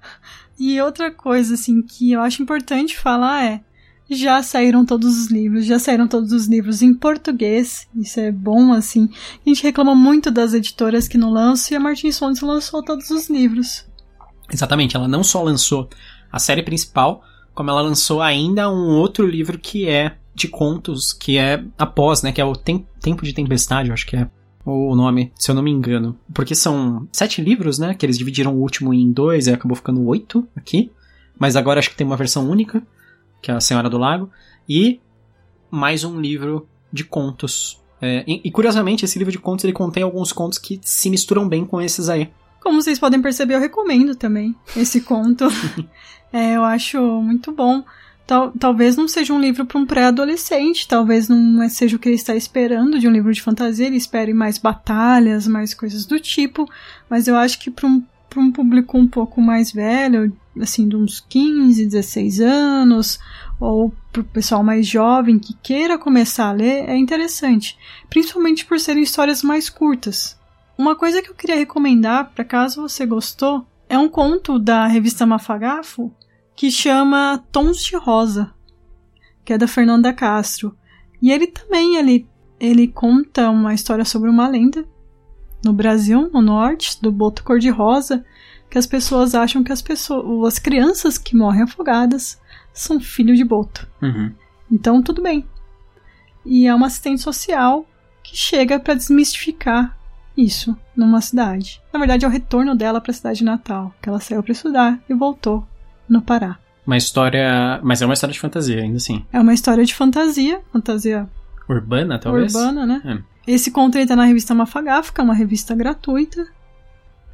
E 0.59 0.79
outra 0.81 1.11
coisa, 1.11 1.55
assim, 1.55 1.81
que 1.81 2.11
eu 2.11 2.21
acho 2.21 2.41
importante 2.41 2.97
falar 2.97 3.45
é. 3.45 3.61
Já 4.09 4.43
saíram 4.43 4.85
todos 4.85 5.17
os 5.17 5.31
livros, 5.31 5.65
já 5.65 5.79
saíram 5.79 6.07
todos 6.07 6.33
os 6.33 6.45
livros 6.45 6.81
em 6.81 6.93
português, 6.93 7.87
isso 7.95 8.19
é 8.19 8.31
bom, 8.31 8.73
assim. 8.73 9.09
A 9.43 9.49
gente 9.49 9.63
reclama 9.63 9.95
muito 9.95 10.29
das 10.29 10.53
editoras 10.53 11.07
que 11.07 11.17
não 11.17 11.31
lançam, 11.31 11.73
e 11.73 11.77
a 11.77 11.79
Martins 11.79 12.19
Fontes 12.19 12.41
lançou 12.41 12.83
todos 12.83 13.09
os 13.09 13.29
livros. 13.29 13.85
Exatamente, 14.51 14.95
ela 14.95 15.07
não 15.07 15.23
só 15.23 15.41
lançou 15.41 15.89
a 16.33 16.39
série 16.39 16.63
principal, 16.63 17.23
como 17.53 17.69
ela 17.69 17.81
lançou 17.81 18.19
ainda 18.19 18.67
um 18.67 18.97
outro 18.97 19.27
livro 19.27 19.59
que 19.59 19.87
é 19.87 20.17
de 20.33 20.47
contos, 20.47 21.13
que 21.13 21.37
é 21.37 21.63
após, 21.77 22.23
né, 22.23 22.31
que 22.31 22.41
é 22.41 22.45
o 22.45 22.55
Tem 22.55 22.87
Tempo 22.99 23.23
de 23.23 23.33
Tempestade, 23.33 23.89
eu 23.89 23.93
acho 23.93 24.07
que 24.07 24.15
é 24.15 24.27
o 24.65 24.95
nome, 24.95 25.31
se 25.35 25.51
eu 25.51 25.53
não 25.53 25.61
me 25.61 25.69
engano. 25.69 26.17
Porque 26.33 26.55
são 26.55 27.07
sete 27.11 27.39
livros, 27.39 27.77
né, 27.77 27.93
que 27.93 28.03
eles 28.03 28.17
dividiram 28.17 28.55
o 28.55 28.59
último 28.59 28.91
em 28.95 29.11
dois 29.11 29.45
e 29.45 29.51
acabou 29.51 29.75
ficando 29.75 30.03
oito 30.07 30.47
aqui. 30.55 30.91
Mas 31.37 31.55
agora 31.55 31.79
acho 31.79 31.91
que 31.91 31.95
tem 31.95 32.07
uma 32.07 32.17
versão 32.17 32.49
única, 32.49 32.81
que 33.39 33.51
é 33.51 33.53
a 33.53 33.61
Senhora 33.61 33.89
do 33.89 33.99
Lago, 33.99 34.31
e 34.67 34.99
mais 35.69 36.03
um 36.03 36.19
livro 36.19 36.67
de 36.91 37.03
contos. 37.03 37.79
É, 38.01 38.23
e, 38.25 38.41
e, 38.45 38.51
curiosamente, 38.51 39.05
esse 39.05 39.19
livro 39.19 39.31
de 39.31 39.37
contos 39.37 39.65
ele 39.65 39.73
contém 39.73 40.01
alguns 40.01 40.33
contos 40.33 40.57
que 40.57 40.79
se 40.81 41.11
misturam 41.11 41.47
bem 41.47 41.63
com 41.63 41.79
esses 41.79 42.09
aí. 42.09 42.31
Como 42.63 42.81
vocês 42.81 42.97
podem 42.97 43.21
perceber, 43.21 43.55
eu 43.55 43.59
recomendo 43.59 44.15
também 44.15 44.55
esse 44.77 45.01
conto. 45.01 45.45
é, 46.31 46.55
eu 46.55 46.63
acho 46.63 46.97
muito 47.21 47.51
bom. 47.51 47.83
Tal, 48.25 48.53
talvez 48.53 48.95
não 48.95 49.05
seja 49.05 49.33
um 49.33 49.39
livro 49.39 49.65
para 49.65 49.77
um 49.77 49.85
pré-adolescente, 49.85 50.87
talvez 50.87 51.27
não 51.27 51.67
seja 51.67 51.97
o 51.97 51.99
que 51.99 52.07
ele 52.07 52.15
está 52.15 52.33
esperando 52.33 52.97
de 52.97 53.05
um 53.05 53.11
livro 53.11 53.33
de 53.33 53.41
fantasia, 53.41 53.85
ele 53.85 53.97
espere 53.97 54.33
mais 54.33 54.57
batalhas, 54.57 55.45
mais 55.45 55.73
coisas 55.73 56.05
do 56.05 56.17
tipo, 56.17 56.65
mas 57.09 57.27
eu 57.27 57.35
acho 57.35 57.59
que 57.59 57.69
para 57.69 57.85
um, 57.85 58.01
um 58.37 58.49
público 58.49 58.97
um 58.97 59.09
pouco 59.09 59.41
mais 59.41 59.73
velho, 59.73 60.31
assim, 60.57 60.87
de 60.87 60.95
uns 60.95 61.19
15, 61.19 61.85
16 61.85 62.39
anos, 62.39 63.19
ou 63.59 63.93
para 64.09 64.21
o 64.21 64.25
pessoal 64.25 64.63
mais 64.63 64.87
jovem 64.87 65.37
que 65.37 65.53
queira 65.61 65.97
começar 65.97 66.47
a 66.47 66.53
ler, 66.53 66.89
é 66.89 66.95
interessante, 66.95 67.77
principalmente 68.09 68.65
por 68.65 68.79
serem 68.79 69.03
histórias 69.03 69.43
mais 69.43 69.69
curtas. 69.69 70.41
Uma 70.77 70.95
coisa 70.95 71.21
que 71.21 71.29
eu 71.29 71.35
queria 71.35 71.55
recomendar, 71.55 72.31
para 72.33 72.43
caso 72.43 72.81
você 72.81 73.05
gostou, 73.05 73.65
é 73.87 73.97
um 73.97 74.09
conto 74.09 74.57
da 74.57 74.87
revista 74.87 75.25
Mafagafo 75.25 76.11
que 76.55 76.71
chama 76.71 77.43
Tons 77.51 77.83
de 77.83 77.95
Rosa, 77.95 78.51
que 79.45 79.53
é 79.53 79.57
da 79.57 79.67
Fernanda 79.67 80.13
Castro. 80.13 80.75
E 81.21 81.31
ele 81.31 81.47
também 81.47 81.95
ele, 81.95 82.27
ele 82.59 82.87
conta 82.87 83.49
uma 83.49 83.73
história 83.73 84.05
sobre 84.05 84.29
uma 84.29 84.47
lenda 84.47 84.85
no 85.63 85.71
Brasil, 85.71 86.29
no 86.33 86.41
norte, 86.41 87.01
do 87.01 87.11
boto 87.11 87.43
cor-de-rosa, 87.43 88.25
que 88.69 88.77
as 88.77 88.85
pessoas 88.85 89.33
acham 89.35 89.63
que 89.63 89.71
as 89.71 89.81
pessoas, 89.81 90.53
as 90.53 90.59
crianças 90.59 91.17
que 91.17 91.35
morrem 91.35 91.63
afogadas 91.63 92.41
são 92.73 92.99
filhos 92.99 93.37
de 93.37 93.45
boto. 93.45 93.87
Uhum. 94.01 94.33
Então 94.71 95.01
tudo 95.01 95.21
bem. 95.21 95.47
E 96.45 96.67
é 96.67 96.73
uma 96.73 96.87
assistente 96.87 97.21
social 97.21 97.85
que 98.23 98.35
chega 98.35 98.79
para 98.79 98.95
desmistificar 98.95 99.97
isso 100.35 100.75
numa 100.95 101.21
cidade. 101.21 101.81
Na 101.91 101.99
verdade, 101.99 102.25
é 102.25 102.27
o 102.27 102.31
retorno 102.31 102.75
dela 102.75 102.99
para 102.99 103.11
a 103.11 103.15
cidade 103.15 103.43
natal, 103.43 103.93
que 104.01 104.09
ela 104.09 104.19
saiu 104.19 104.41
para 104.43 104.51
estudar 104.51 104.99
e 105.09 105.13
voltou 105.13 105.65
no 106.07 106.21
Pará. 106.21 106.57
Uma 106.85 106.97
história, 106.97 107.79
mas 107.83 108.01
é 108.01 108.05
uma 108.05 108.13
história 108.13 108.33
de 108.33 108.39
fantasia 108.39 108.81
ainda 108.81 108.97
assim. 108.97 109.25
É 109.31 109.39
uma 109.39 109.53
história 109.53 109.85
de 109.85 109.93
fantasia, 109.93 110.61
fantasia 110.71 111.29
urbana 111.69 112.19
talvez. 112.19 112.53
Urbana, 112.53 112.85
né? 112.85 113.01
É. 113.05 113.53
Esse 113.53 113.71
conto 113.71 113.97
está 113.97 114.15
na 114.15 114.25
revista 114.25 114.53
Mafagafo, 114.53 115.13
que 115.13 115.21
é 115.21 115.23
uma 115.23 115.33
revista 115.33 115.75
gratuita. 115.75 116.45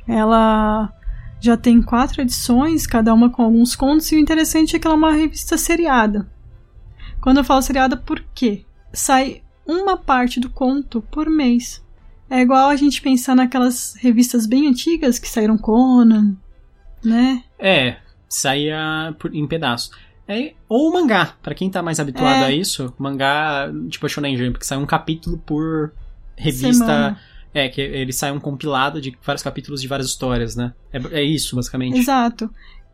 Ela 0.08 0.92
já 1.40 1.56
tem 1.56 1.82
quatro 1.82 2.22
edições, 2.22 2.88
cada 2.88 3.14
uma 3.14 3.30
com 3.30 3.44
alguns 3.44 3.76
contos, 3.76 4.12
e 4.12 4.16
o 4.16 4.20
interessante 4.20 4.76
é 4.76 4.80
que 4.80 4.88
ela 4.88 4.96
é 4.96 4.98
uma 4.98 5.12
revista 5.12 5.58
seriada. 5.58 6.28
Quando 7.22 7.38
eu 7.38 7.44
falo 7.44 7.62
seriada, 7.62 7.96
por 7.96 8.24
quê? 8.34 8.66
Sai 8.92 9.44
uma 9.66 9.96
parte 9.98 10.40
do 10.40 10.50
conto 10.50 11.02
por 11.12 11.30
mês. 11.30 11.84
É 12.30 12.42
igual 12.42 12.70
a 12.70 12.76
gente 12.76 13.02
pensar 13.02 13.36
naquelas 13.36 13.96
revistas 14.00 14.46
bem 14.46 14.68
antigas 14.68 15.18
que 15.18 15.28
saíram 15.28 15.58
Conan, 15.58 16.38
né? 17.04 17.44
É, 17.58 17.98
saía 18.28 19.16
em 19.34 19.48
pedaços. 19.48 19.92
É, 20.28 20.54
ou 20.68 20.90
o 20.90 20.94
mangá, 20.94 21.34
para 21.42 21.56
quem 21.56 21.72
tá 21.72 21.82
mais 21.82 22.00
habituado 22.00 22.44
é. 22.44 22.46
a 22.46 22.52
isso, 22.52 22.94
mangá, 23.00 23.68
tipo 23.90 24.06
a 24.06 24.10
Shonen 24.10 24.38
Jump, 24.38 24.60
que 24.60 24.66
sai 24.66 24.78
um 24.78 24.86
capítulo 24.86 25.40
por 25.40 25.92
revista. 26.38 26.74
Semana. 26.74 27.20
É, 27.52 27.68
que 27.68 27.82
ele 27.82 28.14
sai 28.14 28.32
um 28.32 28.40
compilado 28.40 29.02
de 29.02 29.18
vários 29.26 29.42
capítulos 29.42 29.82
de 29.82 29.88
várias 29.88 30.08
histórias, 30.08 30.56
né? 30.56 30.72
É, 30.94 31.20
é 31.20 31.24
isso, 31.24 31.56
basicamente. 31.56 31.98
Exato. 31.98 32.48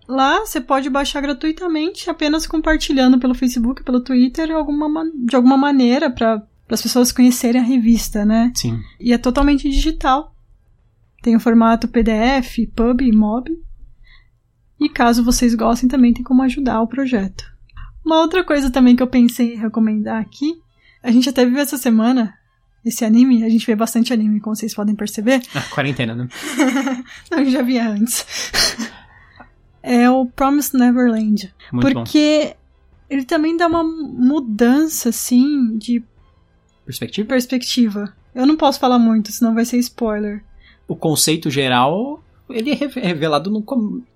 Lá 0.08 0.40
você 0.40 0.62
pode 0.62 0.90
baixar 0.90 1.20
gratuitamente, 1.20 2.10
apenas 2.10 2.48
compartilhando 2.48 3.20
pelo 3.20 3.34
Facebook, 3.34 3.84
pelo 3.84 4.00
Twitter, 4.00 4.52
alguma, 4.52 5.04
de 5.14 5.36
alguma 5.36 5.58
maneira 5.58 6.10
para 6.10 6.42
as 6.74 6.82
pessoas 6.82 7.12
conhecerem 7.12 7.62
a 7.62 7.64
revista, 7.64 8.26
né? 8.26 8.52
Sim. 8.56 8.82
E 9.00 9.14
é 9.14 9.18
totalmente 9.18 9.70
digital. 9.70 10.36
Tem 11.22 11.36
o 11.36 11.40
formato 11.40 11.88
PDF, 11.88 12.68
PUB 12.76 13.02
e 13.02 13.16
MOB. 13.16 13.50
E 14.80 14.90
caso 14.90 15.24
vocês 15.24 15.56
gostem, 15.56 15.88
também 15.88 16.14
tem 16.14 16.24
como 16.24 16.42
ajudar 16.44 16.82
o 16.82 16.88
projeto. 16.88 17.46
Uma 18.06 18.20
outra 18.22 18.44
coisa 18.44 18.70
também 18.70 18.96
que 18.96 19.02
eu 19.02 19.08
pensei 19.08 19.54
em 19.54 19.58
recomendar 19.58 20.22
aqui, 20.22 20.54
a 21.02 21.12
gente 21.12 21.30
até 21.30 21.46
viu 21.46 21.58
essa 21.58 21.78
semana 21.78 22.34
esse 22.86 23.04
anime, 23.04 23.44
a 23.44 23.50
gente 23.50 23.66
vê 23.66 23.76
bastante 23.76 24.14
anime, 24.14 24.40
como 24.40 24.56
vocês 24.56 24.76
podem 24.76 24.96
perceber. 24.96 25.42
Ah, 25.56 25.62
quarentena, 25.74 26.14
né? 26.14 26.28
Não, 27.32 27.40
eu 27.40 27.50
já 27.50 27.64
via 27.64 27.90
antes. 27.90 28.24
é 29.82 30.08
o 30.10 30.28
Promised 30.28 30.78
Neverland. 30.78 31.52
Muito 31.72 31.94
porque 31.94 32.50
bom. 32.50 32.56
ele 33.10 33.26
também 33.26 33.58
dá 33.58 33.66
uma 33.66 33.84
mudança, 33.84 35.10
assim, 35.10 35.76
de 35.78 36.04
perspectiva. 36.86 37.28
perspectiva. 37.28 38.14
Eu 38.34 38.46
não 38.46 38.56
posso 38.56 38.80
falar 38.80 39.00
muito, 39.00 39.32
senão 39.32 39.54
vai 39.54 39.66
ser 39.66 39.78
spoiler. 39.78 40.44
O 40.88 40.96
conceito 40.96 41.50
geral 41.50 42.24
ele 42.50 42.72
é 42.72 43.08
revelado 43.08 43.50
no, 43.50 43.64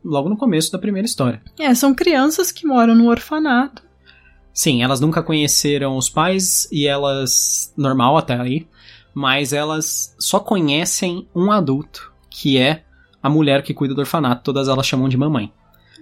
logo 0.04 0.30
no 0.30 0.38
começo 0.38 0.72
da 0.72 0.78
primeira 0.78 1.06
história. 1.06 1.42
É, 1.58 1.74
são 1.74 1.96
crianças 1.96 2.52
que 2.52 2.68
moram 2.68 2.94
no 2.94 3.10
orfanato. 3.10 3.84
Sim, 4.54 4.84
elas 4.84 5.00
nunca 5.00 5.24
conheceram 5.24 5.98
os 5.98 6.10
pais 6.10 6.68
e 6.72 6.86
elas. 6.86 7.74
normal 7.78 8.18
até 8.18 8.40
aí. 8.40 8.68
Mas 9.14 9.54
elas 9.54 10.16
só 10.20 10.40
conhecem 10.40 11.28
um 11.36 11.52
adulto, 11.52 12.12
que 12.30 12.58
é 12.58 12.84
a 13.22 13.30
mulher 13.30 13.64
que 13.64 13.74
cuida 13.74 13.96
do 13.96 14.02
orfanato. 14.02 14.44
Todas 14.44 14.68
elas 14.68 14.86
chamam 14.86 15.10
de 15.10 15.18
mamãe. 15.18 15.52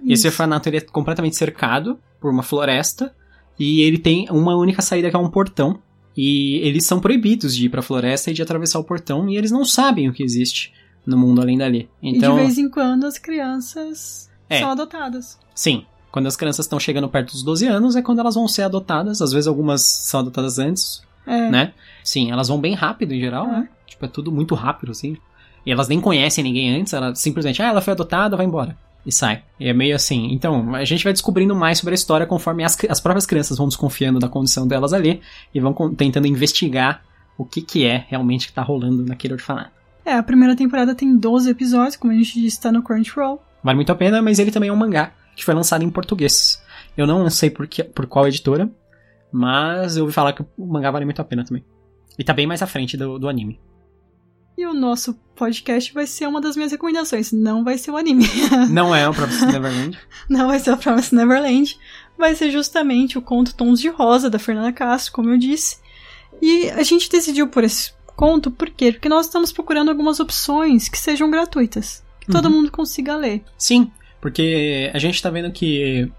Isso. 0.03 0.13
Esse 0.13 0.27
orfanato 0.27 0.67
ele 0.67 0.77
é 0.77 0.81
completamente 0.81 1.35
cercado 1.35 1.97
por 2.19 2.29
uma 2.31 2.43
floresta. 2.43 3.15
E 3.57 3.81
ele 3.81 3.97
tem 3.97 4.27
uma 4.29 4.55
única 4.55 4.81
saída 4.81 5.09
que 5.09 5.15
é 5.15 5.19
um 5.19 5.29
portão. 5.29 5.79
E 6.17 6.55
eles 6.63 6.83
são 6.85 6.99
proibidos 6.99 7.55
de 7.55 7.65
ir 7.65 7.69
para 7.69 7.81
a 7.81 7.83
floresta 7.83 8.31
e 8.31 8.33
de 8.33 8.41
atravessar 8.41 8.79
o 8.79 8.83
portão. 8.83 9.29
E 9.29 9.37
eles 9.37 9.51
não 9.51 9.63
sabem 9.63 10.09
o 10.09 10.13
que 10.13 10.23
existe 10.23 10.73
no 11.05 11.15
mundo 11.15 11.41
além 11.41 11.57
dali. 11.57 11.87
Então, 12.01 12.33
e 12.33 12.39
de 12.39 12.45
vez 12.45 12.57
em 12.57 12.69
quando 12.69 13.05
as 13.05 13.19
crianças 13.19 14.27
é, 14.49 14.59
são 14.59 14.71
adotadas. 14.71 15.37
Sim. 15.53 15.85
Quando 16.11 16.25
as 16.25 16.35
crianças 16.35 16.65
estão 16.65 16.79
chegando 16.79 17.07
perto 17.07 17.33
dos 17.33 17.43
12 17.43 17.67
anos 17.67 17.95
é 17.95 18.01
quando 18.01 18.19
elas 18.19 18.33
vão 18.33 18.47
ser 18.47 18.63
adotadas. 18.63 19.21
Às 19.21 19.31
vezes 19.31 19.47
algumas 19.47 19.81
são 19.81 20.21
adotadas 20.21 20.57
antes, 20.57 21.03
é. 21.27 21.51
né? 21.51 21.73
Sim, 22.03 22.31
elas 22.31 22.47
vão 22.47 22.59
bem 22.59 22.73
rápido 22.73 23.13
em 23.13 23.19
geral, 23.19 23.45
é. 23.45 23.51
né? 23.51 23.69
Tipo, 23.85 24.05
é 24.05 24.07
tudo 24.07 24.31
muito 24.31 24.55
rápido, 24.55 24.91
assim. 24.91 25.17
E 25.63 25.71
elas 25.71 25.87
nem 25.87 26.01
conhecem 26.01 26.43
ninguém 26.43 26.79
antes, 26.79 26.93
ela 26.93 27.13
simplesmente, 27.13 27.61
ah, 27.61 27.67
ela 27.67 27.81
foi 27.81 27.91
adotada, 27.93 28.35
vai 28.35 28.45
embora. 28.45 28.75
E 29.05 29.11
sai. 29.11 29.43
E 29.59 29.67
é 29.67 29.73
meio 29.73 29.95
assim. 29.95 30.31
Então, 30.31 30.75
a 30.75 30.83
gente 30.83 31.03
vai 31.03 31.13
descobrindo 31.13 31.55
mais 31.55 31.77
sobre 31.79 31.93
a 31.93 31.95
história 31.95 32.25
conforme 32.25 32.63
as, 32.63 32.77
as 32.89 32.99
próprias 32.99 33.25
crianças 33.25 33.57
vão 33.57 33.67
desconfiando 33.67 34.19
da 34.19 34.27
condição 34.27 34.67
delas 34.67 34.93
ali 34.93 35.21
e 35.53 35.59
vão 35.59 35.73
tentando 35.95 36.27
investigar 36.27 37.03
o 37.37 37.45
que, 37.45 37.61
que 37.61 37.85
é 37.85 38.05
realmente 38.09 38.47
que 38.47 38.53
tá 38.53 38.61
rolando 38.61 39.05
naquele 39.05 39.35
orfanato. 39.35 39.71
É, 40.03 40.13
a 40.13 40.23
primeira 40.23 40.55
temporada 40.55 40.95
tem 40.95 41.17
12 41.17 41.49
episódios, 41.49 41.95
como 41.95 42.13
a 42.13 42.15
gente 42.15 42.41
disse, 42.41 42.59
tá 42.59 42.71
no 42.71 42.81
Crunchyroll. 42.81 43.41
Vale 43.63 43.75
muito 43.75 43.91
a 43.91 43.95
pena, 43.95 44.21
mas 44.21 44.39
ele 44.39 44.51
também 44.51 44.69
é 44.69 44.73
um 44.73 44.77
mangá 44.77 45.11
que 45.35 45.43
foi 45.43 45.53
lançado 45.53 45.83
em 45.83 45.89
português. 45.89 46.63
Eu 46.95 47.05
não 47.05 47.29
sei 47.29 47.49
por, 47.49 47.67
que, 47.67 47.83
por 47.83 48.07
qual 48.07 48.27
editora, 48.27 48.69
mas 49.31 49.97
eu 49.97 50.03
ouvi 50.03 50.13
falar 50.13 50.33
que 50.33 50.41
o 50.57 50.65
mangá 50.65 50.89
vale 50.91 51.05
muito 51.05 51.21
a 51.21 51.25
pena 51.25 51.43
também. 51.43 51.63
E 52.17 52.23
tá 52.23 52.33
bem 52.33 52.47
mais 52.47 52.61
à 52.61 52.67
frente 52.67 52.97
do, 52.97 53.19
do 53.19 53.29
anime. 53.29 53.59
E 54.57 54.65
o 54.65 54.73
nosso 54.73 55.13
podcast 55.35 55.93
vai 55.93 56.07
ser 56.07 56.27
uma 56.27 56.41
das 56.41 56.55
minhas 56.55 56.71
recomendações. 56.71 57.31
Não 57.31 57.63
vai 57.63 57.77
ser 57.77 57.91
o 57.91 57.97
anime. 57.97 58.25
Não 58.71 58.93
é 58.93 59.07
o 59.07 59.13
Promised 59.13 59.51
Neverland. 59.51 59.99
Não 60.27 60.47
vai 60.47 60.59
ser 60.59 60.71
o 60.71 60.77
Promised 60.77 61.13
Neverland. 61.13 61.77
Vai 62.17 62.33
ser 62.33 62.49
justamente 62.49 63.19
o 63.19 63.21
conto 63.21 63.53
Tons 63.53 63.79
de 63.79 63.87
Rosa, 63.87 64.31
da 64.31 64.39
Fernanda 64.39 64.73
Castro, 64.73 65.13
como 65.13 65.29
eu 65.29 65.37
disse. 65.37 65.77
E 66.41 66.71
a 66.71 66.81
gente 66.81 67.07
decidiu 67.07 67.47
por 67.47 67.63
esse 67.63 67.91
conto, 68.15 68.49
por 68.49 68.71
quê? 68.71 68.91
Porque 68.91 69.07
nós 69.07 69.27
estamos 69.27 69.51
procurando 69.51 69.89
algumas 69.89 70.19
opções 70.19 70.89
que 70.89 70.97
sejam 70.97 71.29
gratuitas, 71.29 72.03
que 72.19 72.27
uhum. 72.27 72.41
todo 72.41 72.49
mundo 72.49 72.71
consiga 72.71 73.15
ler. 73.15 73.43
Sim, 73.59 73.91
Porque 74.19 74.89
a 74.91 74.97
gente 74.97 75.21
tá 75.21 75.29
vendo 75.29 75.51
que 75.51 76.11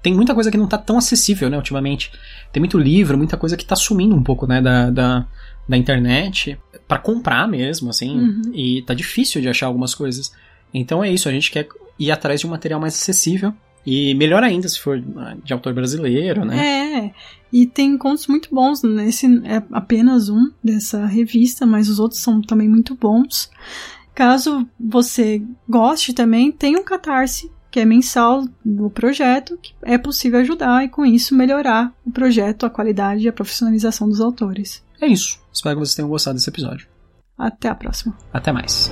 tem 0.00 0.14
muita 0.14 0.32
coisa 0.32 0.48
que 0.48 0.56
não 0.56 0.68
tá 0.68 0.78
tão 0.78 0.96
acessível, 0.96 1.50
né, 1.50 1.56
ultimamente. 1.56 2.12
Tem 2.52 2.60
muito 2.60 2.78
livro, 2.78 3.18
muita 3.18 3.36
coisa 3.36 3.56
que 3.56 3.64
tá 3.64 3.74
sumindo 3.74 4.14
um 4.14 4.22
pouco, 4.22 4.46
né, 4.46 4.62
da, 4.62 4.90
da, 4.90 5.26
da 5.68 5.76
internet 5.76 6.56
para 6.90 6.98
comprar 6.98 7.46
mesmo, 7.46 7.88
assim, 7.88 8.18
uhum. 8.18 8.42
e 8.52 8.82
tá 8.82 8.92
difícil 8.92 9.40
de 9.40 9.48
achar 9.48 9.66
algumas 9.66 9.94
coisas. 9.94 10.32
Então 10.74 11.04
é 11.04 11.08
isso, 11.08 11.28
a 11.28 11.32
gente 11.32 11.48
quer 11.48 11.68
ir 11.96 12.10
atrás 12.10 12.40
de 12.40 12.48
um 12.48 12.50
material 12.50 12.80
mais 12.80 12.94
acessível 12.94 13.54
e 13.86 14.12
melhor 14.16 14.42
ainda 14.42 14.66
se 14.66 14.80
for 14.80 15.00
de 15.44 15.52
autor 15.52 15.72
brasileiro, 15.72 16.44
né? 16.44 16.58
É, 16.58 17.14
e 17.52 17.64
tem 17.64 17.96
contos 17.96 18.26
muito 18.26 18.52
bons. 18.52 18.82
Esse 19.06 19.26
é 19.44 19.62
apenas 19.70 20.28
um 20.28 20.50
dessa 20.64 21.06
revista, 21.06 21.64
mas 21.64 21.88
os 21.88 22.00
outros 22.00 22.20
são 22.20 22.42
também 22.42 22.68
muito 22.68 22.96
bons. 22.96 23.48
Caso 24.12 24.66
você 24.76 25.40
goste 25.68 26.12
também, 26.12 26.50
tem 26.50 26.76
um 26.76 26.82
catarse 26.82 27.52
que 27.70 27.78
é 27.78 27.84
mensal 27.84 28.48
do 28.64 28.90
projeto, 28.90 29.56
que 29.62 29.72
é 29.82 29.96
possível 29.96 30.40
ajudar 30.40 30.84
e 30.84 30.88
com 30.88 31.06
isso 31.06 31.36
melhorar 31.36 31.94
o 32.04 32.10
projeto, 32.10 32.66
a 32.66 32.70
qualidade 32.70 33.26
e 33.26 33.28
a 33.28 33.32
profissionalização 33.32 34.08
dos 34.08 34.20
autores. 34.20 34.82
É 35.00 35.06
isso. 35.06 35.40
Espero 35.52 35.76
que 35.76 35.86
vocês 35.86 35.94
tenham 35.94 36.08
gostado 36.08 36.36
desse 36.36 36.50
episódio. 36.50 36.86
Até 37.38 37.68
a 37.68 37.74
próxima. 37.74 38.16
Até 38.32 38.52
mais. 38.52 38.90